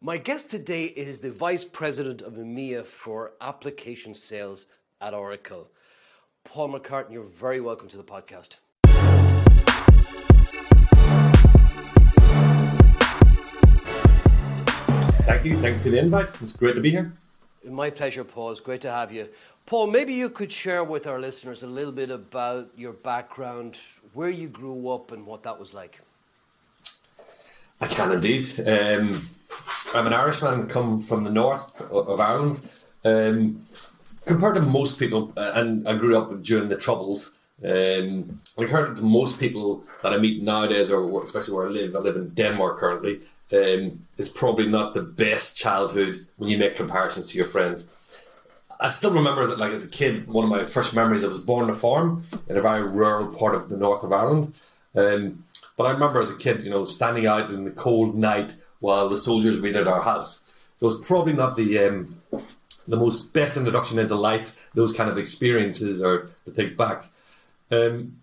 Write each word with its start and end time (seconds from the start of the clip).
My 0.00 0.16
guest 0.16 0.48
today 0.48 0.84
is 0.84 1.20
the 1.20 1.32
Vice 1.32 1.64
President 1.64 2.22
of 2.22 2.34
EMEA 2.34 2.86
for 2.86 3.32
Application 3.40 4.14
Sales 4.14 4.66
at 5.00 5.12
Oracle. 5.12 5.68
Paul 6.44 6.68
McCartney, 6.72 7.14
you're 7.14 7.24
very 7.24 7.60
welcome 7.60 7.88
to 7.88 7.96
the 7.96 8.04
podcast. 8.04 8.58
Thank 15.24 15.44
you. 15.44 15.56
Thank 15.56 15.74
you 15.74 15.80
for 15.80 15.88
the 15.88 15.98
invite. 15.98 16.28
It's 16.40 16.56
great 16.56 16.76
to 16.76 16.80
be 16.80 16.90
here. 16.90 17.12
My 17.64 17.90
pleasure, 17.90 18.22
Paul. 18.22 18.52
It's 18.52 18.60
great 18.60 18.80
to 18.82 18.90
have 18.92 19.10
you. 19.10 19.28
Paul, 19.66 19.88
maybe 19.88 20.14
you 20.14 20.30
could 20.30 20.52
share 20.52 20.84
with 20.84 21.08
our 21.08 21.18
listeners 21.18 21.64
a 21.64 21.66
little 21.66 21.90
bit 21.90 22.12
about 22.12 22.68
your 22.76 22.92
background, 22.92 23.76
where 24.14 24.30
you 24.30 24.46
grew 24.46 24.90
up, 24.90 25.10
and 25.10 25.26
what 25.26 25.42
that 25.42 25.58
was 25.58 25.74
like. 25.74 25.98
I 27.80 27.88
can 27.88 28.12
indeed. 28.12 28.44
Um, 28.60 29.20
I'm 29.94 30.06
an 30.06 30.12
Irishman, 30.12 30.66
come 30.66 31.00
from 31.00 31.24
the 31.24 31.30
north 31.30 31.80
of 31.90 32.20
Ireland. 32.20 32.60
Um, 33.06 33.60
compared 34.26 34.56
to 34.56 34.62
most 34.62 34.98
people, 34.98 35.32
uh, 35.34 35.52
and 35.54 35.88
I 35.88 35.96
grew 35.96 36.18
up 36.18 36.30
during 36.42 36.68
the 36.68 36.76
Troubles. 36.76 37.46
Um, 37.64 38.38
compared 38.56 38.96
to 38.96 39.02
most 39.02 39.40
people 39.40 39.82
that 40.02 40.12
I 40.12 40.18
meet 40.18 40.42
nowadays, 40.42 40.92
or 40.92 41.22
especially 41.22 41.54
where 41.54 41.66
I 41.66 41.70
live, 41.70 41.96
I 41.96 42.00
live 42.00 42.16
in 42.16 42.28
Denmark 42.34 42.78
currently. 42.78 43.16
Um, 43.50 43.98
it's 44.18 44.28
probably 44.28 44.66
not 44.66 44.92
the 44.92 45.02
best 45.02 45.56
childhood 45.56 46.18
when 46.36 46.50
you 46.50 46.58
make 46.58 46.76
comparisons 46.76 47.32
to 47.32 47.38
your 47.38 47.46
friends. 47.46 48.30
I 48.80 48.88
still 48.88 49.12
remember, 49.12 49.40
as 49.40 49.58
like 49.58 49.72
as 49.72 49.86
a 49.86 49.90
kid, 49.90 50.28
one 50.28 50.44
of 50.44 50.50
my 50.50 50.64
first 50.64 50.94
memories. 50.94 51.24
I 51.24 51.28
was 51.28 51.40
born 51.40 51.64
on 51.64 51.70
a 51.70 51.74
farm 51.74 52.22
in 52.48 52.58
a 52.58 52.60
very 52.60 52.82
rural 52.82 53.34
part 53.34 53.54
of 53.54 53.70
the 53.70 53.78
north 53.78 54.04
of 54.04 54.12
Ireland. 54.12 54.60
Um, 54.94 55.44
but 55.78 55.84
I 55.86 55.92
remember 55.92 56.20
as 56.20 56.30
a 56.30 56.36
kid, 56.36 56.62
you 56.62 56.70
know, 56.70 56.84
standing 56.84 57.26
out 57.26 57.48
in 57.48 57.64
the 57.64 57.70
cold 57.70 58.14
night 58.14 58.54
while 58.80 59.08
the 59.08 59.16
soldiers 59.16 59.60
raided 59.60 59.86
our 59.86 60.02
house. 60.02 60.70
So 60.76 60.86
it's 60.86 61.06
probably 61.06 61.32
not 61.32 61.56
the 61.56 61.78
um, 61.78 62.06
the 62.86 62.96
most 62.96 63.34
best 63.34 63.56
introduction 63.56 63.98
into 63.98 64.14
life. 64.14 64.70
Those 64.74 64.92
kind 64.92 65.10
of 65.10 65.18
experiences, 65.18 66.02
or 66.02 66.28
to 66.44 66.50
think 66.50 66.76
back. 66.76 67.04
Um, 67.70 68.18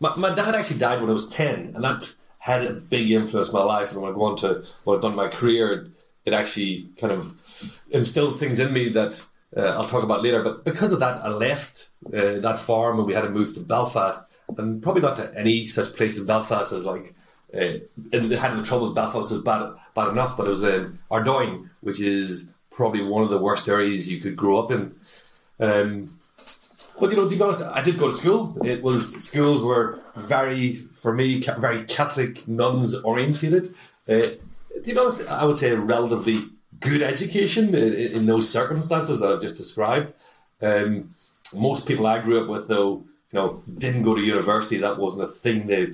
my, 0.00 0.14
my 0.16 0.34
dad 0.34 0.54
actually 0.54 0.78
died 0.78 1.00
when 1.00 1.10
I 1.10 1.12
was 1.12 1.28
ten, 1.28 1.72
and 1.74 1.84
that 1.84 2.12
had 2.38 2.62
a 2.62 2.74
big 2.74 3.10
influence 3.10 3.52
on 3.52 3.60
my 3.60 3.64
life. 3.64 3.92
And 3.92 4.02
when 4.02 4.12
I 4.12 4.14
go 4.14 4.24
on 4.24 4.36
to 4.36 4.62
what 4.84 4.96
I've 4.96 5.02
done 5.02 5.12
in 5.12 5.16
my 5.16 5.28
career, 5.28 5.88
it 6.24 6.32
actually 6.32 6.88
kind 7.00 7.12
of 7.12 7.24
instilled 7.90 8.38
things 8.38 8.60
in 8.60 8.72
me 8.72 8.90
that 8.90 9.24
uh, 9.56 9.62
I'll 9.62 9.88
talk 9.88 10.04
about 10.04 10.22
later. 10.22 10.42
But 10.42 10.64
because 10.64 10.92
of 10.92 11.00
that, 11.00 11.22
I 11.22 11.28
left 11.28 11.88
uh, 12.06 12.40
that 12.40 12.58
farm 12.58 12.98
and 12.98 13.06
we 13.06 13.14
had 13.14 13.22
to 13.22 13.30
move 13.30 13.54
to 13.54 13.60
Belfast, 13.60 14.42
and 14.58 14.82
probably 14.82 15.02
not 15.02 15.16
to 15.16 15.32
any 15.36 15.66
such 15.66 15.96
place 15.96 16.18
in 16.18 16.26
Belfast 16.26 16.72
as 16.72 16.84
like 16.84 17.04
uh, 17.54 18.36
height 18.36 18.52
of 18.52 18.58
the 18.58 18.64
troubles. 18.64 18.92
Belfast 18.92 19.32
was 19.32 19.42
bad 19.42 19.72
bad 19.94 20.08
enough, 20.08 20.36
but 20.36 20.46
it 20.46 20.50
was 20.50 20.64
in 20.64 20.92
Ardoyne, 21.10 21.70
which 21.82 22.00
is 22.00 22.58
probably 22.70 23.02
one 23.02 23.22
of 23.22 23.30
the 23.30 23.38
worst 23.38 23.68
areas 23.68 24.12
you 24.12 24.20
could 24.20 24.36
grow 24.36 24.62
up 24.62 24.70
in. 24.70 24.94
Um, 25.60 26.10
but 27.00 27.10
you 27.10 27.16
know, 27.16 27.28
to 27.28 27.36
be 27.36 27.42
honest, 27.42 27.62
I 27.62 27.82
did 27.82 27.98
go 27.98 28.08
to 28.08 28.12
school. 28.12 28.56
It 28.64 28.82
was 28.82 29.22
schools 29.22 29.64
were 29.64 29.98
very, 30.16 30.72
for 30.72 31.12
me, 31.14 31.40
very 31.58 31.84
Catholic 31.84 32.46
nuns 32.46 33.02
orientated. 33.02 33.66
Uh, 34.08 34.20
to 34.82 34.94
be 34.94 34.98
honest, 34.98 35.28
I 35.30 35.44
would 35.44 35.56
say 35.56 35.70
a 35.70 35.80
relatively 35.80 36.38
good 36.80 37.02
education 37.02 37.74
in, 37.74 37.92
in 38.14 38.26
those 38.26 38.50
circumstances 38.50 39.20
that 39.20 39.32
I've 39.32 39.40
just 39.40 39.56
described. 39.56 40.12
Um, 40.62 41.10
most 41.56 41.86
people 41.88 42.06
I 42.06 42.18
grew 42.18 42.42
up 42.42 42.48
with, 42.48 42.68
though, 42.68 43.04
you 43.30 43.40
know, 43.40 43.58
didn't 43.78 44.02
go 44.02 44.14
to 44.14 44.20
university. 44.20 44.78
That 44.78 44.98
wasn't 44.98 45.24
a 45.24 45.32
thing 45.32 45.66
they 45.66 45.86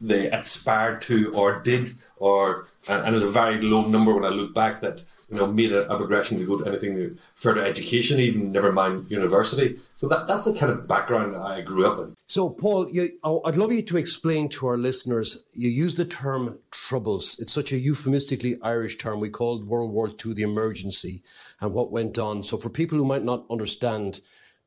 they 0.00 0.30
aspired 0.30 1.02
to 1.02 1.32
or 1.34 1.60
did, 1.62 1.88
or 2.18 2.64
and, 2.88 3.04
and 3.04 3.12
there's 3.12 3.24
a 3.24 3.28
very 3.28 3.60
low 3.60 3.86
number 3.86 4.14
when 4.14 4.24
I 4.24 4.28
look 4.28 4.54
back 4.54 4.80
that 4.80 5.04
you 5.30 5.36
know 5.36 5.46
made 5.46 5.72
a, 5.72 5.90
a 5.92 5.96
progression 5.96 6.38
to 6.38 6.46
go 6.46 6.58
to 6.58 6.66
anything 6.68 7.18
further 7.34 7.64
education, 7.64 8.20
even 8.20 8.52
never 8.52 8.72
mind 8.72 9.10
university. 9.10 9.74
So 9.74 10.08
that 10.08 10.26
that's 10.26 10.44
the 10.44 10.58
kind 10.58 10.72
of 10.72 10.86
background 10.86 11.36
I 11.36 11.60
grew 11.62 11.86
up 11.86 11.98
in. 11.98 12.14
So, 12.26 12.50
Paul, 12.50 12.90
you, 12.90 13.10
oh, 13.24 13.40
I'd 13.44 13.56
love 13.56 13.72
you 13.72 13.82
to 13.82 13.96
explain 13.96 14.48
to 14.50 14.66
our 14.66 14.76
listeners. 14.76 15.44
You 15.54 15.70
use 15.70 15.94
the 15.94 16.04
term 16.04 16.58
troubles. 16.70 17.36
It's 17.38 17.52
such 17.52 17.72
a 17.72 17.78
euphemistically 17.78 18.58
Irish 18.62 18.98
term. 18.98 19.18
We 19.18 19.30
called 19.30 19.66
World 19.66 19.92
War 19.92 20.08
II 20.08 20.34
the 20.34 20.42
emergency 20.42 21.22
and 21.60 21.72
what 21.72 21.90
went 21.90 22.18
on. 22.18 22.42
So, 22.42 22.56
for 22.56 22.70
people 22.70 22.98
who 22.98 23.04
might 23.04 23.24
not 23.24 23.46
understand 23.50 24.20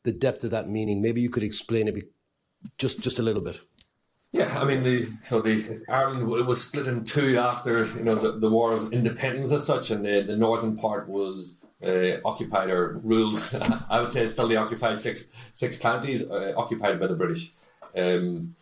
the 0.04 0.12
depth 0.12 0.44
of 0.44 0.52
that 0.52 0.68
meaning, 0.68 1.02
maybe 1.02 1.22
you 1.22 1.30
could 1.30 1.44
explain 1.44 1.88
it 1.88 2.12
just 2.78 3.04
just 3.04 3.20
a 3.20 3.24
little 3.24 3.42
bit. 3.42 3.62
Yeah, 4.34 4.60
I 4.60 4.64
mean 4.64 4.84
the 4.84 5.08
so 5.20 5.42
the 5.42 5.84
Ireland 5.90 6.32
it 6.40 6.46
was 6.46 6.64
split 6.64 6.88
in 6.88 7.04
two 7.04 7.38
after 7.38 7.86
you 7.86 8.04
know 8.04 8.16
the, 8.16 8.40
the 8.40 8.50
war 8.50 8.72
of 8.72 8.94
independence 8.94 9.52
as 9.52 9.66
such, 9.66 9.92
and 9.92 10.06
the, 10.06 10.22
the 10.22 10.38
northern 10.38 10.78
part 10.78 11.10
was 11.10 11.66
uh, 11.86 12.22
occupied 12.24 12.70
or 12.70 13.00
ruled. 13.04 13.40
I 13.90 14.00
would 14.00 14.10
say 14.10 14.26
still 14.28 14.48
the 14.48 14.56
occupied 14.56 15.02
six 15.02 15.50
six 15.52 15.80
counties 15.80 16.32
uh, 16.32 16.54
occupied 16.56 17.00
by 17.00 17.08
the 17.08 17.16
British. 17.16 17.52
Um, 17.98 18.56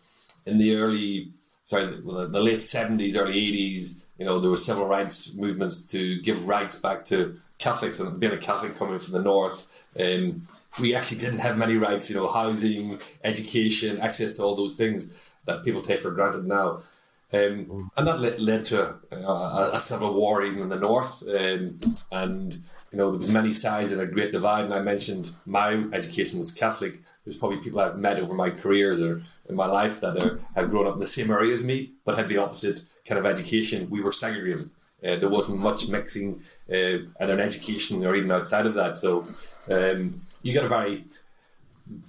in 0.46 0.58
the 0.58 0.74
early 0.74 1.30
sorry 1.62 1.84
the, 1.84 2.26
the 2.26 2.42
late 2.42 2.62
seventies, 2.62 3.16
early 3.16 3.38
eighties, 3.38 4.08
you 4.18 4.24
know 4.24 4.40
there 4.40 4.50
were 4.50 4.56
civil 4.56 4.88
rights 4.88 5.36
movements 5.36 5.86
to 5.92 6.20
give 6.22 6.48
rights 6.48 6.80
back 6.80 7.04
to 7.06 7.36
Catholics, 7.58 8.00
and 8.00 8.18
being 8.18 8.32
a 8.32 8.38
Catholic 8.38 8.76
coming 8.76 8.98
from 8.98 9.12
the 9.12 9.22
north. 9.22 9.76
Um, 10.00 10.42
we 10.80 10.94
actually 10.94 11.18
didn't 11.18 11.40
have 11.40 11.58
many 11.58 11.74
rights, 11.74 12.10
you 12.10 12.16
know, 12.16 12.30
housing, 12.30 12.98
education, 13.24 13.98
access 14.00 14.34
to 14.34 14.42
all 14.42 14.54
those 14.54 14.76
things 14.76 15.29
that 15.46 15.64
people 15.64 15.82
take 15.82 16.00
for 16.00 16.10
granted 16.10 16.44
now. 16.44 16.80
Um, 17.32 17.78
and 17.96 18.08
that 18.08 18.40
led, 18.40 18.64
to 18.66 18.96
a, 19.12 19.70
a, 19.74 19.78
civil 19.78 20.14
war 20.14 20.42
even 20.42 20.62
in 20.62 20.68
the 20.68 20.80
north, 20.80 21.22
um, 21.28 21.78
and 22.10 22.54
you 22.90 22.98
know 22.98 23.12
there 23.12 23.20
was 23.20 23.32
many 23.32 23.52
sides 23.52 23.92
and 23.92 24.00
a 24.00 24.12
great 24.12 24.32
divide. 24.32 24.64
And 24.64 24.74
I 24.74 24.82
mentioned 24.82 25.30
my 25.46 25.84
education 25.92 26.40
was 26.40 26.50
Catholic. 26.50 26.94
There's 27.24 27.36
probably 27.36 27.58
people 27.58 27.78
I've 27.78 27.98
met 27.98 28.18
over 28.18 28.34
my 28.34 28.50
careers 28.50 29.00
or 29.00 29.20
in 29.48 29.54
my 29.54 29.66
life 29.66 30.00
that 30.00 30.20
are, 30.20 30.40
have 30.56 30.70
grown 30.70 30.88
up 30.88 30.94
in 30.94 31.00
the 31.00 31.06
same 31.06 31.30
area 31.30 31.52
as 31.52 31.64
me, 31.64 31.90
but 32.04 32.18
had 32.18 32.28
the 32.28 32.38
opposite 32.38 32.82
kind 33.06 33.20
of 33.20 33.26
education. 33.26 33.88
We 33.90 34.02
were 34.02 34.10
segregated. 34.10 34.66
Uh, 35.06 35.14
there 35.14 35.28
wasn't 35.28 35.60
much 35.60 35.88
mixing 35.88 36.40
uh, 36.72 36.98
in 37.20 37.40
education 37.40 38.04
or 38.04 38.16
even 38.16 38.32
outside 38.32 38.66
of 38.66 38.74
that. 38.74 38.96
So 38.96 39.24
um, 39.70 40.14
you 40.42 40.52
get 40.52 40.64
a 40.64 40.68
very 40.68 41.04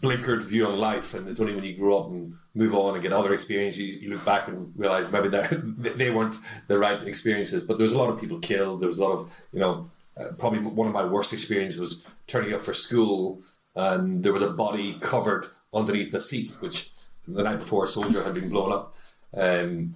blinkered 0.01 0.43
view 0.43 0.67
on 0.67 0.79
life, 0.79 1.13
and 1.13 1.27
it's 1.27 1.39
only 1.39 1.55
when 1.55 1.63
you 1.63 1.77
grow 1.77 1.99
up 1.99 2.09
and 2.09 2.33
move 2.55 2.73
on 2.75 2.93
and 2.93 3.03
get 3.03 3.13
other 3.13 3.33
experiences, 3.33 4.01
you, 4.01 4.09
look 4.11 4.25
back 4.25 4.47
and 4.47 4.71
realize 4.77 5.11
maybe 5.11 5.27
they 5.95 6.11
weren't 6.11 6.35
the 6.67 6.77
right 6.77 7.01
experiences. 7.03 7.63
But 7.63 7.77
there's 7.77 7.93
a 7.93 7.97
lot 7.97 8.09
of 8.09 8.19
people 8.19 8.39
killed. 8.39 8.81
There 8.81 8.89
was 8.89 8.99
a 8.99 9.03
lot 9.03 9.13
of, 9.13 9.41
you 9.51 9.59
know, 9.59 9.89
uh, 10.19 10.25
probably 10.37 10.59
one 10.59 10.87
of 10.87 10.93
my 10.93 11.05
worst 11.05 11.33
experiences 11.33 11.79
was 11.79 12.13
turning 12.27 12.53
up 12.53 12.61
for 12.61 12.73
school 12.73 13.39
and 13.75 14.23
there 14.23 14.33
was 14.33 14.41
a 14.41 14.51
body 14.51 14.97
covered 14.99 15.45
underneath 15.73 16.13
a 16.13 16.19
seat, 16.19 16.51
which 16.59 16.89
the 17.27 17.43
night 17.43 17.59
before 17.59 17.85
a 17.85 17.87
soldier 17.87 18.23
had 18.23 18.33
been 18.33 18.49
blown 18.49 18.73
up. 18.73 18.93
Um, 19.35 19.93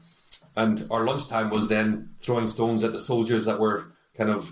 and 0.55 0.85
our 0.89 1.03
lunchtime 1.03 1.49
was 1.49 1.67
then 1.67 2.09
throwing 2.17 2.47
stones 2.47 2.83
at 2.83 2.93
the 2.93 2.99
soldiers 2.99 3.45
that 3.45 3.59
were 3.59 3.87
kind 4.15 4.29
of 4.29 4.49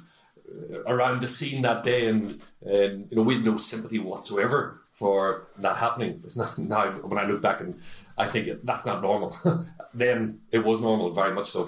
uh, 0.50 0.84
around 0.88 1.22
the 1.22 1.28
scene 1.28 1.62
that 1.62 1.84
day, 1.84 2.10
and 2.10 2.32
um, 2.66 3.06
you 3.10 3.16
know 3.16 3.24
we 3.24 3.36
had 3.36 3.46
no 3.46 3.56
sympathy 3.56 4.00
whatsoever 4.00 4.83
for 5.04 5.48
that 5.60 5.76
happening. 5.76 6.12
It's 6.12 6.38
not 6.38 6.58
now 6.76 6.92
when 7.12 7.20
I 7.20 7.28
look 7.28 7.42
back 7.42 7.60
and 7.60 7.76
I 8.18 8.26
think 8.26 8.62
that's 8.62 8.86
not 8.86 9.02
normal. 9.02 9.36
then 9.94 10.40
it 10.52 10.64
was 10.64 10.80
normal, 10.80 11.12
very 11.12 11.34
much 11.34 11.48
so. 11.48 11.66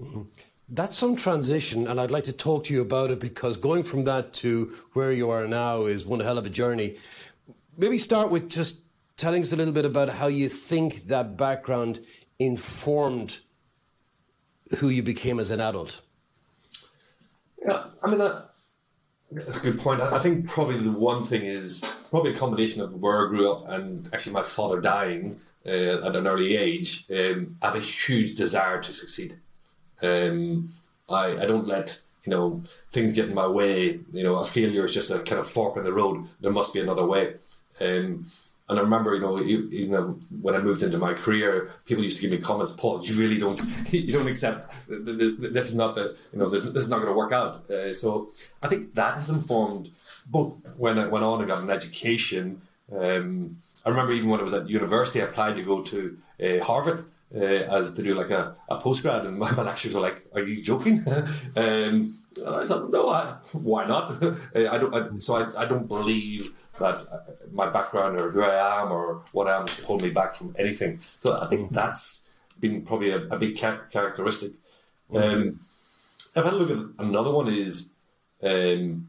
Mm-hmm. 0.00 0.22
That's 0.70 0.96
some 0.96 1.14
transition, 1.16 1.86
and 1.86 2.00
I'd 2.00 2.10
like 2.10 2.24
to 2.24 2.32
talk 2.32 2.64
to 2.64 2.74
you 2.74 2.82
about 2.82 3.10
it 3.10 3.20
because 3.20 3.56
going 3.58 3.82
from 3.82 4.04
that 4.04 4.32
to 4.44 4.72
where 4.94 5.12
you 5.12 5.30
are 5.30 5.46
now 5.46 5.86
is 5.86 6.06
one 6.06 6.20
hell 6.20 6.38
of 6.38 6.46
a 6.46 6.50
journey. 6.50 6.96
Maybe 7.76 7.98
start 7.98 8.30
with 8.30 8.50
just 8.50 8.80
telling 9.16 9.42
us 9.42 9.52
a 9.52 9.56
little 9.56 9.74
bit 9.74 9.84
about 9.84 10.08
how 10.08 10.28
you 10.28 10.48
think 10.48 11.02
that 11.12 11.36
background 11.36 12.00
informed 12.38 13.40
who 14.78 14.88
you 14.88 15.02
became 15.02 15.38
as 15.40 15.50
an 15.50 15.60
adult. 15.60 16.02
Yeah, 17.66 17.84
I 18.02 18.10
mean, 18.10 18.20
uh, 18.20 18.40
that's 19.30 19.62
a 19.62 19.70
good 19.70 19.80
point. 19.80 20.00
I 20.00 20.18
think 20.18 20.48
probably 20.48 20.78
the 20.78 20.92
one 20.92 21.24
thing 21.24 21.42
is 21.42 22.08
probably 22.10 22.32
a 22.32 22.36
combination 22.36 22.82
of 22.82 22.94
where 22.94 23.26
I 23.26 23.28
grew 23.28 23.52
up 23.52 23.68
and 23.68 24.08
actually 24.12 24.32
my 24.32 24.42
father 24.42 24.80
dying 24.80 25.36
uh, 25.66 26.06
at 26.06 26.16
an 26.16 26.26
early 26.26 26.56
age. 26.56 27.04
Um, 27.10 27.56
I 27.62 27.66
have 27.66 27.76
a 27.76 27.80
huge 27.80 28.36
desire 28.36 28.80
to 28.80 28.92
succeed. 28.92 29.34
Um, 30.02 30.68
I, 31.10 31.42
I 31.42 31.46
don't 31.46 31.66
let 31.66 32.00
you 32.24 32.30
know 32.30 32.62
things 32.90 33.12
get 33.12 33.28
in 33.28 33.34
my 33.34 33.46
way. 33.46 34.00
You 34.12 34.24
know, 34.24 34.36
a 34.36 34.44
failure 34.44 34.84
is 34.84 34.94
just 34.94 35.10
a 35.10 35.18
kind 35.18 35.40
of 35.40 35.46
fork 35.46 35.76
in 35.76 35.84
the 35.84 35.92
road. 35.92 36.24
There 36.40 36.52
must 36.52 36.72
be 36.72 36.80
another 36.80 37.06
way. 37.06 37.34
Um, 37.80 38.24
and 38.68 38.78
I 38.78 38.82
remember, 38.82 39.14
you 39.14 39.20
know, 39.20 39.40
even 39.40 39.94
when 40.42 40.54
I 40.54 40.60
moved 40.60 40.82
into 40.82 40.98
my 40.98 41.14
career, 41.14 41.70
people 41.86 42.04
used 42.04 42.20
to 42.20 42.28
give 42.28 42.38
me 42.38 42.44
comments, 42.44 42.72
Paul, 42.72 43.02
you 43.02 43.18
really 43.18 43.38
don't, 43.38 43.58
you 43.92 44.12
don't 44.12 44.28
accept, 44.28 44.88
this 44.88 45.70
is 45.70 45.76
not 45.76 45.94
the, 45.94 46.14
you 46.32 46.38
know, 46.38 46.50
this, 46.50 46.64
is 46.64 46.90
not 46.90 46.96
going 46.96 47.08
to 47.08 47.16
work 47.16 47.32
out. 47.32 47.68
Uh, 47.70 47.94
so 47.94 48.28
I 48.62 48.68
think 48.68 48.92
that 48.94 49.14
has 49.14 49.30
informed 49.30 49.90
both 50.30 50.76
when 50.78 50.98
I 50.98 51.08
went 51.08 51.24
on 51.24 51.38
and 51.40 51.48
got 51.48 51.62
an 51.62 51.70
education. 51.70 52.60
Um, 52.94 53.56
I 53.86 53.90
remember 53.90 54.12
even 54.12 54.28
when 54.28 54.40
I 54.40 54.42
was 54.42 54.52
at 54.52 54.68
university, 54.68 55.22
I 55.22 55.24
applied 55.24 55.56
to 55.56 55.62
go 55.62 55.82
to 55.82 56.16
uh, 56.42 56.62
Harvard 56.62 57.00
uh, 57.34 57.38
as 57.38 57.94
to 57.94 58.02
do 58.02 58.14
like 58.14 58.30
a, 58.30 58.54
a 58.68 58.76
postgrad, 58.76 59.26
and 59.26 59.38
my, 59.38 59.50
my 59.56 59.62
lecturers 59.62 59.94
were 59.94 60.00
like, 60.00 60.22
"Are 60.34 60.42
you 60.42 60.62
joking?" 60.62 61.02
um, 61.08 61.24
and 61.56 62.06
I 62.46 62.64
said, 62.64 62.82
"No, 62.90 63.08
I, 63.08 63.36
why 63.52 63.86
not?" 63.86 64.10
uh, 64.22 64.34
I 64.54 64.78
don't. 64.78 64.94
I, 64.94 65.16
so 65.18 65.36
I, 65.36 65.62
I 65.62 65.66
don't 65.66 65.88
believe 65.88 66.52
that 66.78 67.00
uh, 67.12 67.18
my 67.52 67.70
background 67.70 68.16
or 68.16 68.30
who 68.30 68.42
I 68.42 68.82
am 68.82 68.92
or 68.92 69.22
what 69.32 69.48
I 69.48 69.58
am 69.58 69.66
should 69.66 69.84
hold 69.84 70.02
me 70.02 70.10
back 70.10 70.32
from 70.32 70.54
anything. 70.58 70.98
So 70.98 71.38
I 71.40 71.46
think 71.46 71.70
that's 71.70 72.40
been 72.60 72.82
probably 72.82 73.10
a, 73.10 73.18
a 73.28 73.38
big 73.38 73.56
characteristic. 73.56 74.52
Um, 75.14 75.58
if 76.36 76.44
I 76.44 76.50
look 76.50 76.70
at 76.70 77.04
another 77.04 77.32
one 77.32 77.48
is, 77.48 77.96
um, 78.42 79.06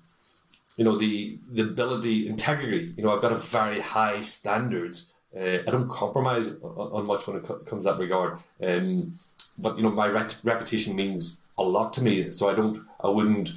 you 0.78 0.86
know, 0.86 0.98
the 0.98 1.38
the 1.52 1.64
ability, 1.64 2.28
integrity. 2.28 2.94
You 2.96 3.04
know, 3.04 3.14
I've 3.14 3.22
got 3.22 3.34
a 3.34 3.36
very 3.36 3.80
high 3.80 4.22
standards. 4.22 5.14
Uh, 5.36 5.60
I 5.68 5.72
don't 5.72 5.90
compromise 5.90 6.62
on, 6.64 6.72
on 6.72 7.06
much 7.06 7.28
when 7.28 7.38
it 7.38 7.44
co- 7.44 7.60
comes 7.60 7.84
that 7.84 8.00
regard. 8.00 8.40
Um, 8.64 9.14
but 9.62 9.78
you 9.78 9.84
know, 9.84 9.92
my 9.92 10.08
reputation 10.08 10.96
means 10.96 11.48
a 11.58 11.64
lot 11.64 11.94
to 11.94 12.02
me. 12.02 12.32
So 12.32 12.50
I 12.50 12.56
don't, 12.56 12.78
I 13.04 13.10
wouldn't 13.10 13.50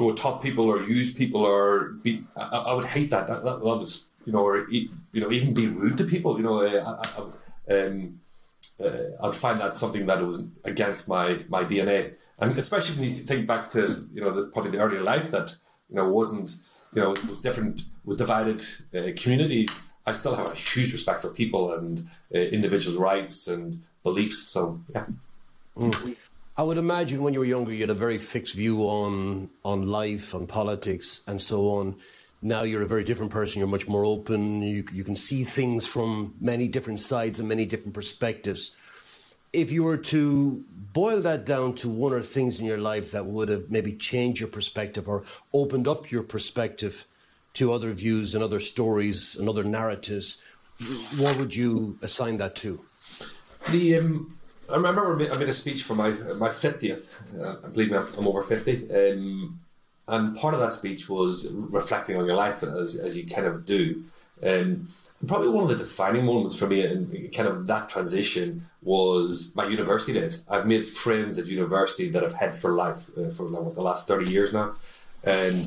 go 0.00 0.14
top 0.14 0.42
people 0.42 0.66
or 0.66 0.82
use 0.82 1.14
people 1.14 1.42
or 1.42 1.92
be. 2.02 2.22
I, 2.36 2.64
I 2.70 2.74
would 2.74 2.86
hate 2.86 3.10
that. 3.10 3.26
That, 3.28 3.44
that, 3.44 3.58
that 3.60 3.64
was, 3.64 4.10
you 4.26 4.32
know, 4.32 4.44
or 4.44 4.68
you 4.70 4.88
know, 5.14 5.30
even 5.30 5.54
be 5.54 5.66
rude 5.66 5.98
to 5.98 6.04
people. 6.04 6.36
You 6.38 6.44
know, 6.44 6.60
uh, 6.60 6.80
I, 6.92 7.74
I, 7.74 7.78
um, 7.78 8.18
uh, 8.82 9.26
I'd 9.26 9.34
find 9.34 9.60
that 9.60 9.76
something 9.76 10.06
that 10.06 10.22
was 10.22 10.52
against 10.64 11.08
my 11.08 11.38
my 11.48 11.62
DNA, 11.64 12.14
and 12.40 12.56
especially 12.58 12.96
when 12.96 13.04
you 13.04 13.14
think 13.14 13.46
back 13.46 13.70
to 13.72 13.80
you 14.12 14.22
know 14.22 14.32
the, 14.32 14.50
probably 14.52 14.72
the 14.72 14.78
earlier 14.78 15.02
life 15.02 15.30
that 15.30 15.54
you 15.90 15.96
know 15.96 16.08
wasn't 16.08 16.48
you 16.94 17.02
know 17.02 17.10
was 17.10 17.40
different 17.40 17.82
was 18.04 18.16
divided 18.16 18.62
uh, 18.96 19.12
community. 19.22 19.68
I 20.06 20.12
still 20.14 20.34
have 20.34 20.46
a 20.46 20.54
huge 20.54 20.92
respect 20.92 21.20
for 21.20 21.30
people 21.30 21.74
and 21.74 22.00
uh, 22.34 22.38
individuals' 22.38 22.98
rights 22.98 23.46
and 23.48 23.76
beliefs. 24.02 24.38
So 24.38 24.80
yeah. 24.94 25.06
Mm. 25.76 26.16
I 26.60 26.62
would 26.62 26.76
imagine 26.76 27.22
when 27.22 27.32
you 27.32 27.40
were 27.40 27.46
younger, 27.46 27.72
you 27.72 27.80
had 27.80 27.88
a 27.88 27.94
very 27.94 28.18
fixed 28.18 28.54
view 28.54 28.82
on 28.82 29.48
on 29.64 29.88
life, 29.88 30.34
on 30.34 30.46
politics, 30.46 31.22
and 31.26 31.40
so 31.40 31.58
on. 31.78 31.96
Now 32.42 32.64
you're 32.64 32.82
a 32.82 32.86
very 32.94 33.02
different 33.02 33.32
person. 33.32 33.60
You're 33.60 33.76
much 33.76 33.88
more 33.88 34.04
open. 34.04 34.60
You 34.60 34.84
you 34.92 35.02
can 35.02 35.16
see 35.16 35.42
things 35.42 35.86
from 35.86 36.34
many 36.38 36.68
different 36.68 37.00
sides 37.00 37.40
and 37.40 37.48
many 37.48 37.64
different 37.64 37.94
perspectives. 37.94 38.76
If 39.54 39.72
you 39.72 39.84
were 39.84 39.96
to 40.12 40.62
boil 40.92 41.22
that 41.22 41.46
down 41.46 41.76
to 41.76 41.88
one 41.88 42.12
or 42.12 42.20
things 42.20 42.60
in 42.60 42.66
your 42.66 42.82
life 42.92 43.12
that 43.12 43.24
would 43.24 43.48
have 43.48 43.70
maybe 43.70 43.94
changed 43.94 44.40
your 44.40 44.50
perspective 44.50 45.08
or 45.08 45.24
opened 45.54 45.88
up 45.88 46.10
your 46.10 46.24
perspective 46.24 47.06
to 47.54 47.72
other 47.72 47.92
views 47.94 48.34
and 48.34 48.44
other 48.44 48.60
stories 48.60 49.34
and 49.36 49.48
other 49.48 49.64
narratives, 49.64 50.36
what 51.16 51.38
would 51.38 51.56
you 51.56 51.96
assign 52.02 52.36
that 52.36 52.54
to? 52.56 52.78
The 53.70 53.96
um, 53.96 54.39
I 54.72 54.76
remember 54.76 55.12
I 55.12 55.38
made 55.38 55.48
a 55.48 55.52
speech 55.52 55.82
for 55.82 55.94
my 55.94 56.10
my 56.38 56.50
fiftieth. 56.50 57.34
Uh, 57.40 57.68
believe 57.68 57.90
me, 57.90 57.96
I'm, 57.96 58.26
over 58.26 58.42
fifty, 58.42 58.74
um, 58.92 59.58
and 60.08 60.36
part 60.36 60.54
of 60.54 60.60
that 60.60 60.72
speech 60.72 61.08
was 61.08 61.52
reflecting 61.52 62.16
on 62.16 62.26
your 62.26 62.36
life 62.36 62.62
as, 62.62 63.00
as 63.00 63.16
you 63.16 63.26
kind 63.26 63.46
of 63.46 63.66
do. 63.66 64.02
Um, 64.46 64.86
probably 65.26 65.48
one 65.48 65.64
of 65.64 65.70
the 65.70 65.76
defining 65.76 66.24
moments 66.24 66.58
for 66.58 66.66
me 66.66 66.84
in 66.84 67.30
kind 67.36 67.48
of 67.48 67.66
that 67.66 67.90
transition 67.90 68.62
was 68.82 69.52
my 69.54 69.66
university 69.66 70.14
days. 70.14 70.48
I've 70.48 70.66
made 70.66 70.86
friends 70.88 71.38
at 71.38 71.46
university 71.46 72.08
that 72.10 72.24
I've 72.24 72.32
had 72.32 72.54
for 72.54 72.72
life 72.72 73.10
uh, 73.18 73.28
for 73.28 73.44
like, 73.44 73.74
the 73.74 73.82
last 73.82 74.08
thirty 74.08 74.30
years 74.30 74.52
now, 74.52 74.72
um, 75.26 75.66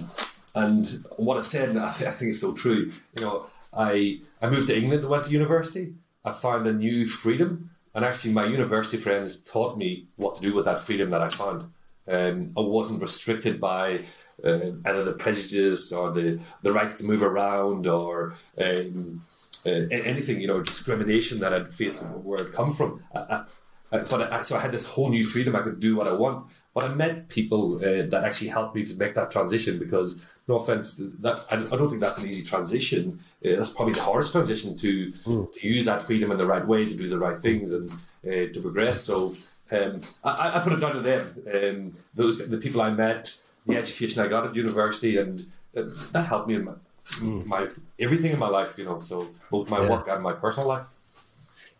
and 0.55 0.85
what 1.17 1.37
I 1.37 1.41
said, 1.41 1.69
I, 1.77 1.89
th- 1.89 2.07
I 2.07 2.11
think 2.11 2.29
is 2.29 2.41
so 2.41 2.53
true. 2.53 2.91
You 3.17 3.21
know, 3.21 3.45
I 3.77 4.19
I 4.41 4.49
moved 4.49 4.67
to 4.67 4.77
England 4.77 5.01
and 5.01 5.09
went 5.09 5.25
to 5.25 5.31
university. 5.31 5.93
I 6.25 6.31
found 6.31 6.65
a 6.67 6.73
new 6.73 7.05
freedom 7.05 7.69
and 7.95 8.05
actually, 8.05 8.33
my 8.33 8.45
university 8.45 8.97
friends 8.97 9.43
taught 9.43 9.77
me 9.77 10.07
what 10.15 10.35
to 10.35 10.41
do 10.41 10.53
with 10.53 10.65
that 10.65 10.79
freedom 10.79 11.09
that 11.11 11.21
I 11.21 11.29
found. 11.29 11.69
Um, 12.07 12.51
I 12.57 12.61
wasn't 12.61 13.01
restricted 13.01 13.59
by 13.59 14.01
uh, 14.43 14.71
either 14.85 15.03
the 15.03 15.15
prejudice 15.17 15.93
or 15.93 16.11
the, 16.11 16.41
the 16.63 16.71
rights 16.73 16.97
to 16.97 17.07
move 17.07 17.23
around 17.23 17.87
or 17.87 18.33
um, 18.61 19.21
uh, 19.65 19.69
anything, 19.91 20.41
you 20.41 20.47
know, 20.47 20.61
discrimination 20.61 21.39
that 21.39 21.53
I'd 21.53 21.67
faced 21.67 22.09
where 22.23 22.39
I'd 22.39 22.53
come 22.53 22.73
from. 22.73 22.99
I, 23.15 23.19
I, 23.19 23.45
but 23.91 24.33
I, 24.33 24.41
so 24.41 24.57
I 24.57 24.59
had 24.59 24.71
this 24.71 24.89
whole 24.89 25.09
new 25.09 25.23
freedom. 25.23 25.55
I 25.55 25.59
could 25.59 25.79
do 25.79 25.95
what 25.95 26.07
I 26.07 26.15
want. 26.15 26.51
But 26.73 26.85
I 26.85 26.93
met 26.95 27.29
people 27.29 27.75
uh, 27.75 28.07
that 28.09 28.23
actually 28.25 28.47
helped 28.49 28.75
me 28.75 28.83
to 28.83 28.97
make 28.97 29.13
that 29.13 29.31
transition 29.31 29.77
because 29.77 30.32
no 30.47 30.57
offense, 30.57 30.95
that 31.21 31.39
I, 31.51 31.75
don't 31.77 31.89
think 31.89 32.01
that's 32.01 32.21
an 32.21 32.27
easy 32.27 32.43
transition. 32.43 33.17
Uh, 33.45 33.55
that's 33.55 33.71
probably 33.71 33.93
the 33.93 34.01
hardest 34.01 34.33
transition 34.33 34.75
to 34.77 35.07
mm. 35.07 35.51
to 35.51 35.67
use 35.67 35.85
that 35.85 36.01
freedom 36.01 36.31
in 36.31 36.37
the 36.37 36.45
right 36.45 36.65
way, 36.65 36.89
to 36.89 36.97
do 36.97 37.07
the 37.07 37.17
right 37.17 37.37
things, 37.37 37.71
and 37.71 37.89
uh, 37.89 38.51
to 38.53 38.59
progress. 38.61 39.01
So 39.01 39.27
um, 39.71 40.01
I, 40.25 40.53
I, 40.55 40.59
put 40.59 40.73
it 40.73 40.81
down 40.81 40.93
to 40.93 40.99
them. 40.99 41.27
Um, 41.47 41.93
those 42.15 42.49
the 42.49 42.57
people 42.57 42.81
I 42.81 42.91
met, 42.91 43.33
the 43.65 43.77
education 43.77 44.21
I 44.21 44.27
got 44.27 44.45
at 44.45 44.55
university, 44.55 45.17
and 45.17 45.39
uh, 45.77 45.83
that 46.11 46.25
helped 46.27 46.49
me 46.49 46.55
in 46.55 46.65
my, 46.65 46.73
mm. 46.73 47.45
my, 47.45 47.67
everything 47.97 48.33
in 48.33 48.39
my 48.39 48.49
life. 48.49 48.77
You 48.77 48.85
know, 48.85 48.99
so 48.99 49.27
both 49.49 49.69
my 49.69 49.81
yeah. 49.81 49.89
work 49.89 50.07
and 50.09 50.21
my 50.21 50.33
personal 50.33 50.67
life. 50.67 50.87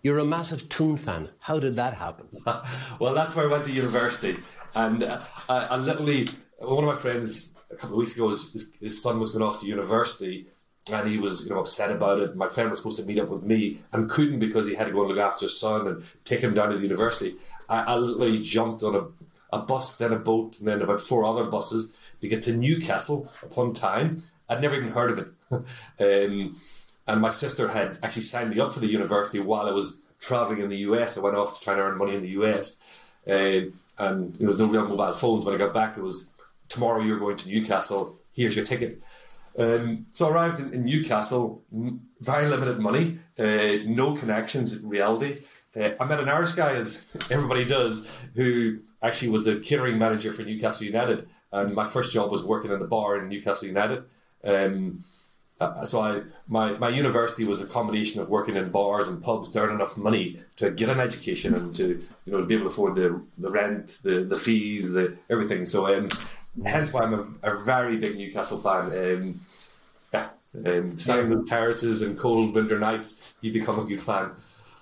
You're 0.04 0.20
a 0.20 0.26
massive 0.26 0.68
Toon 0.68 0.98
fan. 0.98 1.30
How 1.40 1.60
did 1.60 1.76
that 1.76 1.94
happen? 1.94 2.28
well, 3.00 3.14
that's 3.14 3.36
where 3.36 3.48
I 3.48 3.52
went 3.52 3.66
to 3.66 3.72
university, 3.72 4.38
and 4.76 5.04
uh, 5.04 5.20
I, 5.50 5.68
I 5.72 5.78
literally 5.78 6.28
one 6.60 6.86
of 6.86 6.90
my 6.90 6.96
friends 6.96 7.53
a 7.74 7.76
couple 7.76 7.96
of 7.96 8.00
weeks 8.00 8.16
ago, 8.16 8.30
his, 8.30 8.78
his 8.80 9.02
son 9.02 9.20
was 9.20 9.32
going 9.32 9.44
off 9.44 9.60
to 9.62 9.68
university 9.68 10.46
and 10.92 11.10
he 11.10 11.18
was, 11.18 11.48
you 11.48 11.54
know, 11.54 11.62
upset 11.62 11.92
about 11.92 12.20
it. 12.20 12.36
My 12.36 12.48
friend 12.48 12.70
was 12.70 12.80
supposed 12.80 13.00
to 13.00 13.06
meet 13.06 13.20
up 13.20 13.30
with 13.30 13.44
me 13.44 13.80
and 13.94 14.10
couldn't 14.10 14.40
because 14.40 14.68
he 14.68 14.76
had 14.76 14.88
to 14.88 14.94
go 14.94 15.02
and 15.02 15.10
look 15.10 15.18
after 15.18 15.46
his 15.46 15.60
son 15.60 15.88
and 15.88 16.04
take 16.26 16.42
him 16.42 16.54
down 16.54 16.70
to 16.70 16.78
the 16.78 16.84
university. 16.84 17.32
I, 17.70 17.84
I 17.84 17.96
literally 17.96 18.40
jumped 18.40 18.84
on 18.84 18.96
a, 18.96 19.56
a 19.56 19.62
bus, 19.62 19.98
then 19.98 20.12
a 20.12 20.20
boat, 20.20 20.60
and 20.60 20.68
then 20.68 20.82
about 20.82 21.00
four 21.00 21.24
other 21.24 21.46
buses 21.46 22.18
to 22.22 22.28
get 22.28 22.44
to 22.44 22.58
Newcastle 22.58 23.32
upon 23.44 23.74
Tyne. 23.74 24.18
I'd 24.50 24.62
never 24.62 24.76
even 24.76 24.90
heard 24.90 25.12
of 25.12 25.20
it. 25.20 25.28
um, 26.32 26.56
and 27.08 27.22
my 27.22 27.30
sister 27.30 27.68
had 27.68 27.98
actually 28.04 28.22
signed 28.24 28.50
me 28.50 28.60
up 28.60 28.74
for 28.74 28.80
the 28.80 28.88
university 28.88 29.40
while 29.40 29.68
I 29.68 29.72
was 29.72 30.14
traveling 30.20 30.60
in 30.60 30.70
the 30.70 30.78
US. 30.78 31.18
I 31.18 31.22
went 31.22 31.36
off 31.36 31.60
to 31.60 31.64
try 31.64 31.74
and 31.74 31.82
earn 31.82 31.98
money 31.98 32.16
in 32.16 32.22
the 32.22 32.30
US. 32.30 33.16
Uh, 33.28 33.72
and 34.00 34.34
there 34.36 34.48
was 34.48 34.60
no 34.60 34.68
real 34.68 34.88
mobile 34.88 35.12
phones. 35.14 35.46
When 35.46 35.56
I 35.56 35.58
got 35.58 35.74
back, 35.74 35.98
it 35.98 36.04
was 36.04 36.33
tomorrow 36.70 37.02
you're 37.02 37.20
going 37.20 37.38
to 37.38 37.50
Newcastle, 37.50 38.16
here's 38.34 38.56
your 38.56 38.66
ticket. 38.66 39.00
Um, 39.58 40.06
so 40.12 40.28
I 40.28 40.32
arrived 40.32 40.60
in, 40.60 40.74
in, 40.74 40.86
Newcastle, 40.86 41.64
very 42.22 42.48
limited 42.48 42.80
money, 42.80 43.18
uh, 43.38 43.78
no 43.86 44.16
connections 44.16 44.84
in 44.84 44.90
reality. 44.90 45.38
Uh, 45.76 45.92
I 46.00 46.06
met 46.06 46.20
an 46.20 46.30
Irish 46.30 46.54
guy, 46.54 46.76
as 46.76 47.16
everybody 47.32 47.66
does, 47.66 48.28
who 48.36 48.80
actually 49.02 49.30
was 49.30 49.46
the 49.46 49.60
catering 49.60 50.00
manager 50.00 50.32
for 50.32 50.44
Newcastle 50.44 50.88
United. 50.88 51.28
And 51.52 51.76
my 51.76 51.86
first 51.86 52.12
job 52.12 52.32
was 52.32 52.44
working 52.44 52.72
in 52.72 52.80
the 52.80 52.88
bar 52.88 53.20
in 53.20 53.30
Newcastle 53.30 53.68
United. 53.68 54.04
Um, 54.44 55.00
uh, 55.60 55.86
so 55.86 56.02
I, 56.02 56.22
my, 56.48 56.78
my 56.78 56.90
university 56.90 57.46
was 57.46 57.62
a 57.62 57.68
combination 57.68 58.22
of 58.22 58.30
working 58.30 58.56
in 58.56 58.70
bars 58.72 59.08
and 59.08 59.22
pubs 59.22 59.50
to 59.50 59.62
earn 59.62 59.74
enough 59.74 59.98
money 59.98 60.38
to 60.58 60.72
get 60.72 60.90
an 60.90 61.00
education 61.00 61.54
and 61.54 61.74
to 61.76 61.96
you 62.26 62.32
know 62.34 62.42
to 62.42 62.48
be 62.48 62.56
able 62.56 62.66
to 62.66 62.70
afford 62.70 62.96
the 62.96 63.24
the 63.40 63.52
rent, 63.52 64.00
the 64.04 64.22
the 64.22 64.36
fees, 64.36 64.94
the 64.94 65.18
everything. 65.30 65.66
So 65.66 65.96
um, 65.96 66.10
hence 66.66 66.94
why 66.94 67.02
I'm 67.02 67.14
a, 67.14 67.26
a 67.44 67.64
very 67.66 67.98
big 67.98 68.18
Newcastle 68.18 68.60
fan. 68.60 68.86
Um, 68.86 69.34
yeah, 70.14 70.30
um, 70.72 70.88
standing 70.90 71.40
yeah. 71.40 71.46
terraces 71.48 72.02
and 72.02 72.18
cold 72.18 72.54
winter 72.54 72.80
nights, 72.80 73.36
you 73.42 73.52
become 73.52 73.80
a 73.80 73.86
good 73.86 74.02
fan. 74.02 74.32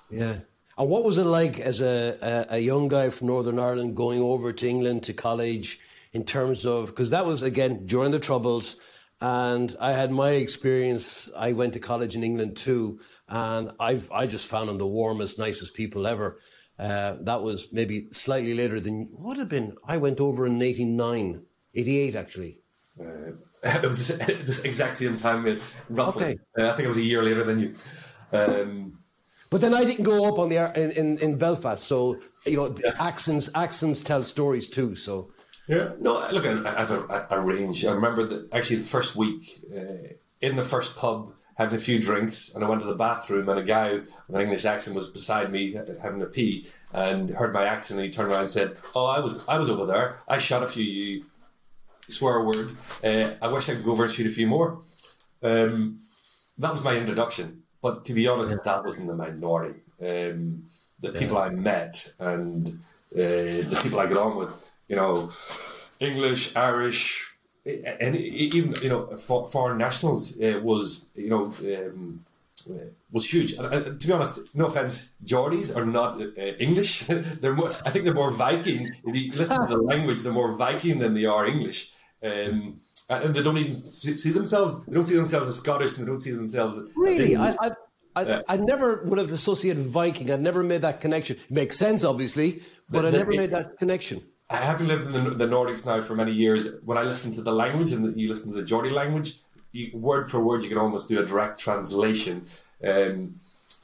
Yeah. 0.10 0.40
And 0.78 0.90
what 0.90 1.04
was 1.04 1.18
it 1.18 1.25
like 1.25 1.60
as 1.60 1.82
a, 1.82 2.18
a, 2.22 2.56
a 2.56 2.60
young 2.60 2.88
guy 2.88 3.10
from 3.10 3.28
Northern 3.28 3.60
Ireland 3.60 3.96
going 3.96 4.22
over 4.22 4.51
to 4.51 4.68
England 4.68 5.04
to 5.04 5.13
college 5.13 5.80
in 6.13 6.25
terms 6.25 6.66
of, 6.66 6.88
because 6.88 7.12
that 7.12 7.25
was, 7.25 7.42
again, 7.42 7.86
during 7.86 8.12
the 8.12 8.20
Troubles, 8.20 8.78
and 9.22 9.75
I 9.80 9.92
had 9.92 10.12
my 10.12 10.32
experience. 10.32 11.30
I 11.38 11.54
went 11.54 11.74
to 11.74 11.80
college 11.80 12.16
in 12.16 12.24
England 12.24 12.58
too, 12.58 13.00
and 13.30 13.72
I've 13.80 14.12
I 14.12 14.25
just 14.25 14.50
found 14.50 14.68
them 14.68 14.80
the 14.80 14.88
warmest, 14.88 15.38
nicest 15.38 15.75
people 15.75 16.08
ever. 16.08 16.40
Uh, 16.80 17.18
that 17.22 17.44
was 17.44 17.68
maybe 17.72 18.08
slightly 18.12 18.56
later 18.56 18.80
than 18.80 19.10
would 19.12 19.38
have 19.38 19.50
been. 19.50 19.75
I 19.88 19.98
went 19.98 20.20
over 20.20 20.48
in 20.48 20.60
'89, 20.60 21.46
88 21.75 22.16
actually. 22.16 22.58
Uh, 23.00 23.32
it 23.63 23.84
was 23.84 24.08
this 24.46 24.66
exact 24.66 24.98
same 24.98 25.18
time, 25.18 25.46
roughly. 25.90 26.24
Okay. 26.24 26.38
Uh, 26.58 26.70
I 26.70 26.72
think 26.72 26.86
it 26.86 26.88
was 26.88 26.98
a 26.98 27.04
year 27.04 27.24
later 27.24 27.44
than 27.44 27.60
you. 27.60 27.74
Um, 28.32 28.98
but 29.51 29.60
then 29.60 29.74
I 29.74 29.84
didn't 29.84 30.06
go 30.06 30.28
up 30.28 30.40
on 30.40 30.48
the 30.50 30.72
in, 30.82 30.92
in, 30.92 31.18
in 31.20 31.38
Belfast, 31.38 31.84
so 31.84 32.18
you 32.46 32.56
know 32.56 32.74
yeah. 32.84 32.94
accents 33.00 33.50
accents 33.54 34.01
tell 34.01 34.24
stories 34.24 34.70
too. 34.70 34.96
So 34.96 35.32
yeah, 35.68 35.92
no, 36.00 36.25
look, 36.32 36.48
I, 36.48 36.63
I 36.66 36.80
have 36.80 36.92
a, 36.92 37.28
a, 37.32 37.46
range. 37.46 37.86
I 37.86 37.92
remember 37.92 38.25
that 38.25 38.54
actually 38.54 38.78
the 38.78 38.84
first 38.84 39.18
week 39.18 39.42
uh, 39.78 40.13
in 40.40 40.56
the 40.56 40.63
first 40.63 40.98
pub 40.98 41.34
having 41.58 41.78
a 41.78 41.82
few 41.82 42.00
drinks, 42.00 42.56
and 42.56 42.63
I 42.63 42.70
went 42.70 42.82
to 42.82 42.88
the 42.88 42.96
bathroom, 42.96 43.50
and 43.50 43.60
a 43.60 43.63
guy 43.63 43.96
with 43.96 44.30
an 44.30 44.42
English 44.42 44.63
accent 44.63 44.96
was 44.96 45.10
beside 45.10 45.51
me 45.51 45.75
having 46.01 46.22
a 46.22 46.28
pee, 46.28 46.66
and 46.94 47.30
heard 47.30 47.54
my 47.54 47.66
accent, 47.66 48.00
and 48.00 48.08
he 48.08 48.12
turned 48.12 48.32
around 48.32 48.42
and 48.42 48.50
said, 48.50 48.72
"Oh, 48.96 49.06
I 49.06 49.20
was 49.20 49.48
I 49.50 49.60
was 49.60 49.70
over 49.70 49.86
there. 49.86 50.16
I 50.30 50.38
shot 50.38 50.63
a 50.63 50.68
few 50.68 51.24
swear 52.12 52.44
word. 52.44 52.72
Uh, 53.03 53.32
I 53.41 53.48
wish 53.48 53.70
I 53.70 53.75
could 53.75 53.86
go 53.86 53.91
over 53.91 54.03
and 54.03 54.12
shoot 54.12 54.27
a 54.27 54.32
few 54.32 54.48
more. 54.48 54.80
Um, 55.41 56.00
that 56.58 56.72
was 56.72 56.86
my 56.86 56.96
introduction. 56.96 57.63
But 57.82 58.06
to 58.06 58.13
be 58.13 58.27
honest, 58.27 58.63
that 58.63 58.84
wasn't 58.84 59.08
the 59.08 59.15
minority. 59.15 59.80
Um, 60.01 60.63
the 61.00 61.12
people 61.12 61.38
I 61.38 61.50
met 61.50 62.08
and 62.20 62.68
uh, 62.68 63.65
the 63.72 63.80
people 63.82 64.00
I 64.00 64.06
get 64.08 64.18
on 64.18 64.38
with, 64.38 64.53
you 64.88 64.96
know, 64.96 65.30
English, 66.00 66.56
Irish, 66.56 67.32
and 67.65 68.15
even 68.15 68.74
you 68.82 68.89
know 68.89 69.06
foreign 69.18 69.77
nationals 69.77 70.41
uh, 70.41 70.60
was 70.63 71.12
you 71.15 71.30
know 71.30 71.46
um, 71.46 72.20
was 73.12 73.32
huge. 73.32 73.53
And, 73.53 73.68
uh, 73.68 73.82
to 74.00 74.08
be 74.08 74.13
honest, 74.13 74.56
no 74.56 74.65
offense, 74.65 75.15
Geordies 75.24 75.75
are 75.75 75.86
not 75.86 76.20
uh, 76.22 76.41
English. 76.60 77.01
they're 77.41 77.53
more. 77.53 77.70
I 77.86 77.89
think 77.89 78.06
they're 78.06 78.13
more 78.13 78.32
Viking. 78.32 78.89
If 79.06 79.15
you 79.15 79.32
listen 79.34 79.68
to 79.68 79.75
the 79.75 79.82
language, 79.94 80.22
they're 80.22 80.34
more 80.34 80.56
Viking 80.56 81.00
than 81.00 81.13
they 81.13 81.25
are 81.25 81.46
English. 81.46 81.91
Um, 82.24 82.78
and 83.10 83.34
they 83.34 83.44
don't 83.44 83.58
even 83.58 83.74
see 83.74 84.32
themselves. 84.32 84.86
They 84.86 84.94
don't 84.94 85.04
see 85.04 85.16
themselves 85.16 85.50
as 85.50 85.58
Scottish, 85.58 85.98
and 85.98 86.06
they 86.06 86.12
don't 86.12 86.20
see 86.20 86.32
themselves. 86.32 86.80
Really, 86.96 87.36
I, 87.36 87.56
I, 87.60 87.72
I, 88.16 88.24
yeah. 88.24 88.42
I, 88.48 88.58
never 88.58 89.04
would 89.06 89.18
have 89.18 89.32
associated 89.32 89.84
Viking. 89.84 90.32
I 90.32 90.36
never 90.36 90.63
made 90.63 90.82
that 90.82 91.01
connection. 91.01 91.38
It 91.38 91.51
makes 91.51 91.78
sense, 91.78 92.04
obviously, 92.04 92.62
but 92.90 93.01
the, 93.01 93.08
I 93.10 93.12
never 93.12 93.32
made 93.32 93.51
that 93.51 93.78
connection. 93.78 94.22
I 94.50 94.58
haven't 94.58 94.88
lived 94.88 95.08
in 95.08 95.13
the, 95.13 95.30
the, 95.32 95.48
Nordics 95.48 95.86
now 95.86 96.01
for 96.01 96.16
many 96.16 96.34
years. 96.34 96.82
When 96.84 96.98
I 96.98 97.04
listen 97.04 97.32
to 97.34 97.42
the 97.42 97.54
language 97.54 97.94
and 97.94 98.16
you 98.20 98.28
listen 98.28 98.51
to 98.51 98.60
the 98.60 98.66
Geordie 98.66 98.90
language, 98.90 99.40
you, 99.72 99.98
word 99.98 100.30
for 100.30 100.44
word, 100.44 100.62
you 100.62 100.70
can 100.70 100.78
almost 100.78 101.08
do 101.08 101.22
a 101.22 101.25
direct 101.25 101.58
translation. 101.58 102.44
Um, 102.86 103.34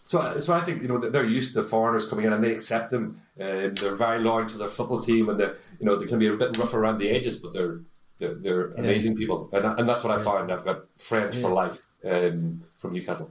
so, 0.08 0.38
so 0.40 0.54
I 0.54 0.62
think 0.62 0.82
you 0.82 0.88
know 0.88 0.98
they're 0.98 1.26
used 1.26 1.54
to 1.56 1.64
foreigners 1.64 2.10
coming 2.10 2.26
in 2.26 2.34
and 2.34 2.44
they 2.44 2.54
accept 2.54 2.92
them. 2.92 3.16
Um, 3.40 3.74
they're 3.76 3.96
very 3.96 4.20
loyal 4.20 4.48
to 4.48 4.58
their 4.58 4.68
football 4.68 5.02
team, 5.02 5.30
and 5.30 5.40
they 5.40 5.48
you 5.80 5.86
know 5.86 5.96
they 5.96 6.08
can 6.08 6.20
be 6.20 6.28
a 6.28 6.34
bit 6.34 6.58
rough 6.58 6.74
around 6.74 6.98
the 6.98 7.10
edges, 7.10 7.40
but 7.40 7.54
they're 7.54 7.82
they're, 8.20 8.36
they're 8.36 8.68
amazing 8.72 9.16
people, 9.16 9.50
and, 9.54 9.66
and 9.80 9.88
that's 9.90 10.04
what 10.04 10.18
I 10.18 10.22
find. 10.24 10.52
I've 10.52 10.66
got 10.66 10.88
friends 10.98 11.40
for 11.40 11.50
life 11.50 11.78
um, 12.06 12.62
from 12.78 12.94
Newcastle. 12.94 13.30